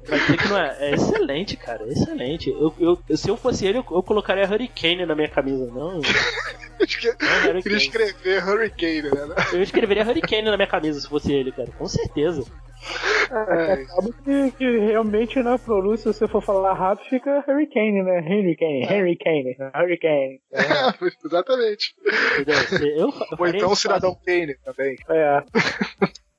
[0.08, 0.76] Vai dizer que não é.
[0.78, 1.82] É excelente, cara.
[1.84, 2.50] É excelente.
[2.50, 5.66] Eu, eu, se eu fosse ele, eu, eu colocaria Harry Kane na minha camisa.
[5.66, 6.00] Não,
[7.44, 9.34] Harry queria escrever Harry Kane, né?
[9.52, 11.68] Eu escreveria Harry Kane na minha camisa se fosse ele, cara.
[11.78, 12.44] Com certeza.
[13.30, 18.02] É, Acaba que, que realmente na pronúncia, se você for falar rápido, fica Harry Kane,
[18.02, 18.20] né?
[18.20, 20.40] Harry Kane, Harry Kane, Harry Kane.
[21.24, 21.94] exatamente.
[22.40, 22.80] Entendeu?
[22.80, 24.96] Eu, eu Ou então o Cidadão Kane também.
[25.08, 25.42] É,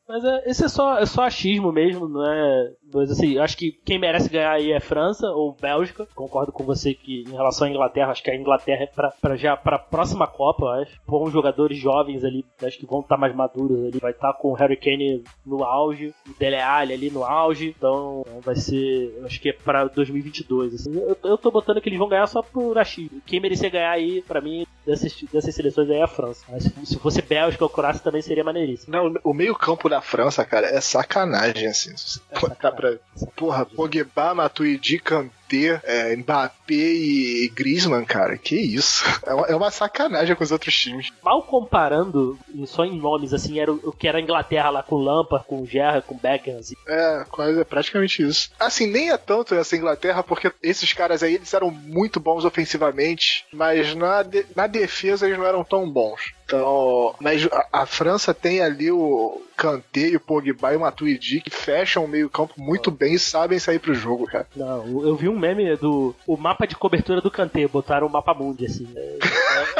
[0.07, 2.71] Mas é, esse é só, é só achismo mesmo, não é.
[2.93, 6.07] Mas assim, acho que quem merece ganhar aí é França ou Bélgica.
[6.15, 9.35] Concordo com você que em relação à Inglaterra, acho que a Inglaterra é pra, pra
[9.35, 11.01] já pra próxima Copa, eu acho.
[11.07, 13.99] Bons jogadores jovens ali, acho que vão estar mais maduros ali.
[13.99, 17.73] Vai estar com o Harry Kane no auge, o Dele Alli ali no auge.
[17.77, 20.73] Então vai ser, acho que é pra 2022.
[20.75, 20.95] Assim.
[20.95, 23.21] Eu, eu tô botando que eles vão ganhar só por achismo.
[23.25, 26.45] Quem merecia ganhar aí, pra mim, dessas, dessas seleções aí é a França.
[26.49, 28.91] Mas se, se fosse Bélgica ou Croácia também seria maneiríssimo.
[28.91, 31.95] Não, o meio-campo da França, cara, é sacanagem, assim.
[31.95, 32.95] Você botar pra.
[33.35, 39.03] Porra, Pogba, Matuidi, Kanté, é, Mbappé e Griezmann, cara, que isso.
[39.25, 41.09] É uma, é uma sacanagem com os outros times.
[41.23, 45.45] mal comparando, só em nomes, assim, era o, que era a Inglaterra lá com Lampard,
[45.47, 46.75] com Gerrard, com Beckham, assim.
[46.87, 48.49] É, quase é praticamente isso.
[48.59, 53.45] Assim, nem é tanto essa Inglaterra, porque esses caras aí, eles eram muito bons ofensivamente,
[53.53, 56.33] mas na, de- na defesa eles não eram tão bons.
[56.45, 61.41] Então, mas a, a França tem ali o Kanté, e o Pogba e o Matuidi
[61.41, 64.47] que fecham o meio campo muito bem e sabem sair pro jogo, cara.
[64.55, 68.33] Não, eu vi um meme do o mapa de cobertura do Kanté, botaram o mapa
[68.33, 68.87] mundi, assim.
[68.95, 69.17] É,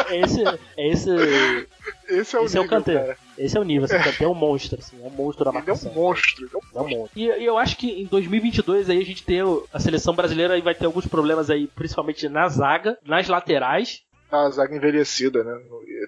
[0.10, 0.44] é- é esse,
[0.78, 1.10] é esse,
[2.08, 2.94] Esse é o esse é o nível, Kanté.
[3.00, 3.18] cara.
[3.38, 5.58] Esse é o nível, assim, Kanté é um monstro, assim, é um monstro da Ele
[5.58, 5.92] é marcação.
[5.92, 6.46] um monstro.
[6.46, 7.20] ele é um É um monstro.
[7.20, 9.42] E, e eu acho que em 2022 aí a gente tem
[9.74, 14.02] a seleção brasileira aí vai ter alguns problemas aí, principalmente na zaga, nas laterais.
[14.36, 15.60] A zaga envelhecida, né?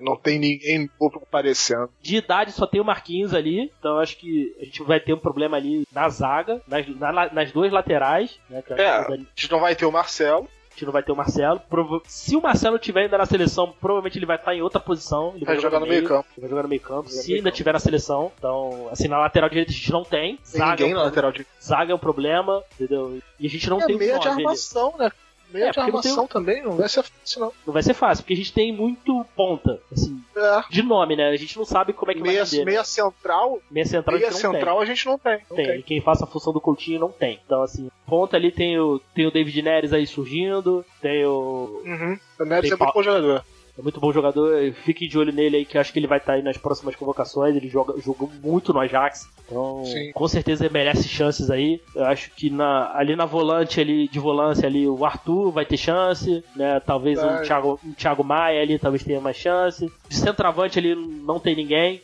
[0.01, 1.89] Não tem ninguém novo aparecendo.
[2.01, 5.13] De idade só tem o Marquinhos ali, então eu acho que a gente vai ter
[5.13, 8.63] um problema ali na zaga, nas, na- nas duas laterais, né?
[8.71, 10.47] É, a gente não vai ter o Marcelo.
[10.69, 11.59] a gente não vai ter o Marcelo.
[12.05, 15.33] Se o Marcelo tiver ainda na seleção, provavelmente ele vai estar em outra posição.
[15.35, 16.27] Ele Vai jogar no meio campo.
[16.37, 17.09] Ele vai jogar no meio campo.
[17.09, 17.57] Se meio ainda campo.
[17.57, 18.31] tiver na seleção.
[18.37, 20.35] Então, assim, na lateral direita a gente não tem.
[20.37, 21.47] Tem Zaga, ninguém é um na lateral de.
[21.59, 23.17] zaga é um problema, entendeu?
[23.39, 25.11] E a gente não É tem um meia de armação, né?
[25.51, 27.53] Meio É, de não tem armação também, não vai ser fácil, não.
[27.65, 30.63] Não vai ser fácil, porque a gente tem muito ponta, assim, É.
[30.69, 31.29] de nome, né?
[31.29, 32.59] A gente não sabe como é que Meia, vai render.
[32.59, 32.65] né?
[32.71, 35.39] meia central, Meia central, a meia gente não central a gente não tem.
[35.49, 35.65] Não tem.
[35.67, 35.81] tem.
[35.81, 37.39] Quem faça a função do Coutinho não tem.
[37.45, 41.81] Então, assim, ponta ali tem o, tem o David Neres aí surgindo, tem o.
[41.85, 42.19] Uhum.
[42.39, 43.43] O Neres é bom jogador.
[43.77, 46.17] É muito bom jogador, fiquem de olho nele aí, que eu acho que ele vai
[46.17, 47.55] estar aí nas próximas convocações.
[47.55, 50.11] Ele joga, jogou muito no Ajax, então Sim.
[50.13, 51.79] com certeza ele merece chances aí.
[51.95, 55.77] Eu acho que na, ali na volante, ali, de volância ali, o Arthur vai ter
[55.77, 56.79] chance, né?
[56.85, 57.43] Talvez um Vai.
[57.43, 59.85] Thiago, um Thiago Maia ali talvez tenha mais chance.
[60.09, 62.01] De centroavante ali não tem ninguém,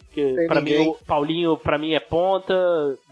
[0.48, 2.54] pra mim o Paulinho pra mim é ponta,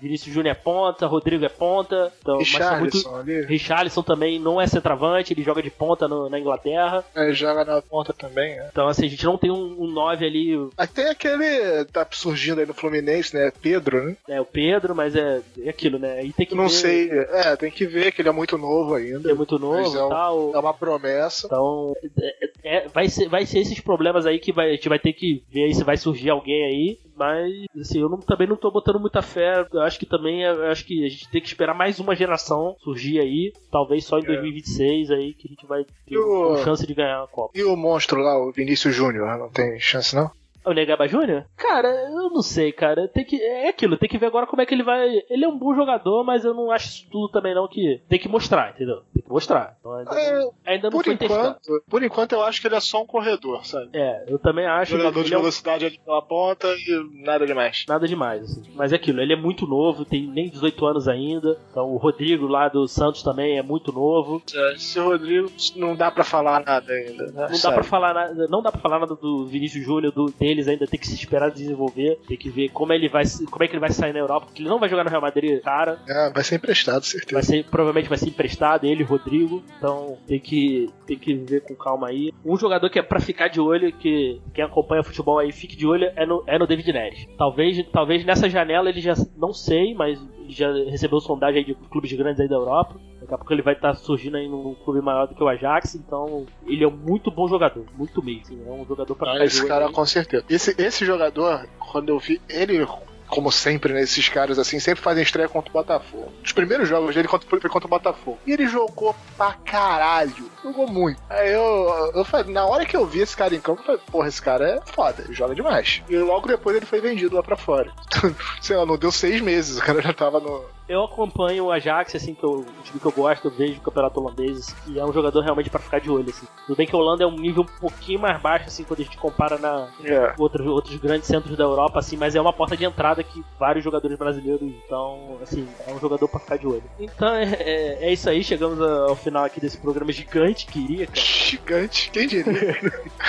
[0.02, 2.12] Vinícius Júnior é ponta, Rodrigo é ponta.
[2.22, 2.98] Então, mas são muito.
[2.98, 7.04] Richarlison Richarlison também não é centroavante, ele joga de ponta no- na Inglaterra.
[7.16, 8.70] é, joga na ponta também, né?
[8.72, 10.56] Então, assim, a gente não tem um 9 ali,
[10.94, 11.86] tem aquele.
[11.86, 13.52] tá surgindo aí no Fluminense, né?
[13.62, 14.18] Pedro, né?
[14.28, 16.20] é o Pedro, mas é, é aquilo, né?
[16.20, 17.10] Aí tem que Não ver, sei.
[17.12, 19.20] É, tem que ver que ele é muito novo ainda.
[19.20, 20.52] Ele é muito novo é e um- tal.
[20.56, 21.48] É uma promessa.
[21.48, 25.00] Então, é- é- vai, ser, vai ser esses problemas aí que vai, a gente vai
[25.00, 27.00] ter que ver aí se vai surgir alguém aí.
[27.22, 29.64] Mas, assim, eu não- também não tô botando muita fé.
[29.72, 32.76] Eu acho que também, eu acho que a gente tem que esperar mais uma geração
[32.84, 33.54] surgir aí.
[33.72, 36.18] Talvez só em 2026 aí que a gente vai ter É.
[36.18, 37.52] O- chance de ganhar a Copa.
[37.56, 40.32] E o monstro lá, o Vinícius Júnior, não tem chance não?
[40.66, 41.46] O Negaba Júnior?
[41.58, 43.08] Cara, eu não sei, cara.
[43.08, 45.22] Tem que, é aquilo, tem que ver agora como é que ele vai.
[45.30, 48.02] Ele é um bom jogador, mas eu não acho isso tudo também não que.
[48.08, 49.02] Tem que mostrar, entendeu?
[49.14, 49.76] Tem que mostrar.
[49.80, 51.58] Então, ainda, É, ainda não por foi testado.
[51.62, 53.90] enquanto, por enquanto eu acho que ele é só um corredor, sabe?
[53.94, 54.96] É, eu também acho.
[54.98, 57.86] Jogador de é um- velocidade ali pela ponta e nada demais.
[57.88, 58.64] Nada demais, assim.
[58.76, 61.58] Mas é aquilo, ele é muito novo, tem nem 18 anos ainda.
[61.72, 64.42] Então o Rodrigo lá do Santos também é muito novo.
[64.76, 67.26] Esse Rodrigo não dá pra falar nada ainda.
[67.32, 67.48] Né?
[67.52, 70.68] Não dá pra falar nada, não dá para falar nada do Vinícius Júnior, do deles
[70.68, 73.74] ainda tem que se esperar desenvolver, tem que ver como ele vai, como é que
[73.74, 76.00] ele vai sair na Europa, porque ele não vai jogar no Real Madrid, cara.
[76.08, 77.34] É, vai ser emprestado, certeza.
[77.34, 79.64] Vai ser, provavelmente vai ser emprestado, ele e Rodrigo.
[79.78, 82.32] Então tem que, tem que ver com calma aí.
[82.46, 85.88] Um jogador que é pra ficar de olho, que quem acompanha futebol aí fique de
[85.88, 87.28] olho, é no, é no David Neres.
[87.38, 89.14] Talvez, talvez nessa janela ele já.
[89.38, 93.00] Não sei, mas ele já recebeu sondagem aí de clubes grandes aí da Europa.
[93.32, 95.96] Daqui a pouco ele vai estar surgindo aí num clube maior do que o Ajax.
[95.96, 97.86] Então ele é um muito bom jogador.
[97.98, 98.42] Muito mesmo.
[98.42, 99.94] assim, é um jogador pra Ah, esse cara aí.
[99.94, 100.44] com certeza.
[100.50, 102.86] Esse, esse jogador, quando eu vi ele,
[103.28, 106.30] como sempre, né, esses caras assim, sempre fazem estreia contra o Botafogo.
[106.44, 108.38] Os primeiros jogos dele contra, foi contra o Botafogo.
[108.46, 110.52] E ele jogou pra caralho.
[110.62, 111.22] Jogou muito.
[111.30, 114.02] Aí eu, eu falei, na hora que eu vi esse cara em campo, eu falei,
[114.12, 116.04] porra, esse cara é foda, ele joga demais.
[116.10, 117.92] E logo depois ele foi vendido lá pra fora.
[118.62, 120.66] Sei lá, não deu seis meses, o cara já tava no.
[120.92, 123.82] Eu acompanho o Ajax, assim, que eu, o time que eu gosto, eu vejo o
[123.82, 126.46] campeonato holandês, e é um jogador realmente pra ficar de olho, assim.
[126.68, 129.04] Tudo bem que a Holanda é um nível um pouquinho mais baixo, assim, quando a
[129.06, 130.34] gente compara na É.
[130.38, 133.86] outros, outros grandes centros da Europa, assim, mas é uma porta de entrada que vários
[133.86, 136.84] jogadores brasileiros, então, assim, é um jogador pra ficar de olho.
[137.00, 141.08] Então é, é, é isso aí, chegamos ao final aqui desse programa gigante que iria,
[141.08, 141.22] cara.
[141.22, 142.76] Gigante, quem diria?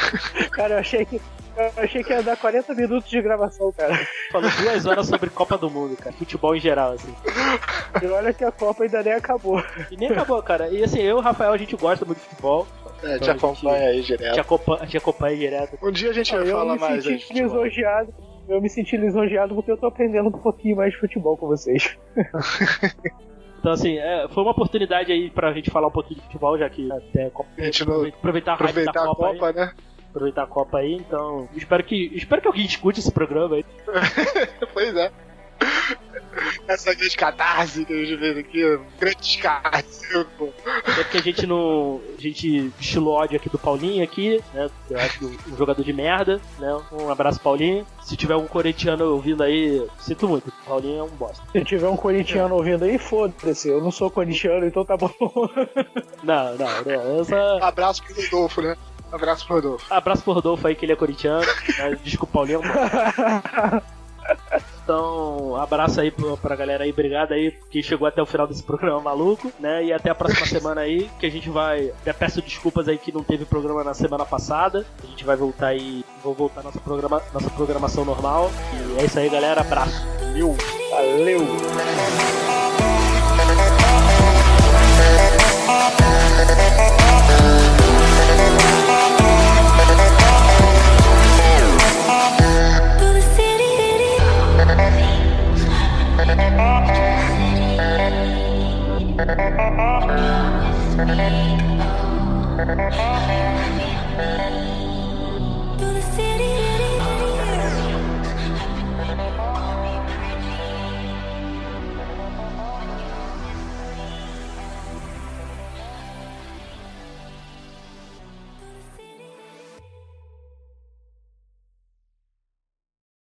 [0.51, 1.20] Cara, eu achei que.
[1.57, 3.95] Eu achei que ia dar 40 minutos de gravação, cara.
[4.31, 7.15] Falou duas horas sobre Copa do Mundo, cara, futebol em geral, assim.
[8.03, 9.62] E olha que a Copa ainda nem acabou.
[9.91, 10.69] E nem acabou, cara.
[10.69, 12.66] E assim, eu e o Rafael, a gente gosta muito de futebol,
[13.03, 14.41] É, te Então, acompanha aí a direto.
[14.41, 15.79] acompanha, a gente acompanha direto.
[15.83, 16.99] Um dia a gente vai eu falar me mais aí.
[17.01, 17.65] de senti futebol.
[17.65, 18.15] lisonjeado.
[18.49, 21.97] Eu me senti lisonjeado porque eu tô aprendendo um pouquinho mais de futebol com vocês.
[23.61, 26.69] Então, assim, é, foi uma oportunidade aí pra gente falar um pouquinho de futebol, já
[26.69, 29.55] que até a Copa, A gente não- aproveitar a Aproveitar da a Copa, Copa, aí,
[29.55, 29.73] né?
[30.12, 33.64] Aproveitar a Copa aí, então espero que espero que alguém escute esse programa aí.
[34.72, 35.10] Pois é.
[36.66, 40.48] Essa grande catarse que a gente fez aqui, um grande descarce, pô.
[40.66, 42.01] Até porque a gente não.
[42.16, 44.70] A gente estilou ódio aqui do Paulinho aqui, né?
[44.90, 46.80] Eu acho um jogador de merda, né?
[46.93, 47.86] Um abraço, Paulinho.
[48.02, 50.51] Se tiver algum corintiano ouvindo aí, sinto muito.
[50.66, 51.44] Paulinho é um bosta.
[51.52, 53.68] Se tiver um corintiano ouvindo aí, foda-se.
[53.68, 55.12] Eu não sou corintiano, então tá bom.
[56.22, 57.20] Não, não, não.
[57.20, 57.59] Essa...
[57.60, 58.76] Abraço pro Rodolfo, né?
[59.12, 59.94] Abraço pro Rodolfo.
[59.94, 61.47] Abraço pro Rodolfo aí que ele é corintiano.
[61.78, 62.60] Mas desculpa, Paulinho.
[64.82, 68.62] Então, abraço aí pra, pra galera aí, obrigado aí que chegou até o final desse
[68.62, 69.84] programa maluco, né?
[69.84, 71.90] E até a próxima semana aí, que a gente vai.
[72.01, 74.84] Até peço desculpas aí que não teve programa na semana passada.
[75.02, 78.51] A gente vai voltar aí, vou voltar nossa, programa, nossa programação normal.
[78.97, 79.60] E é isso aí, galera.
[79.60, 80.05] Abraço.
[80.20, 80.56] Valeu.
[80.90, 81.40] Valeu!
[94.64, 95.02] City.
[102.55, 103.41] Thank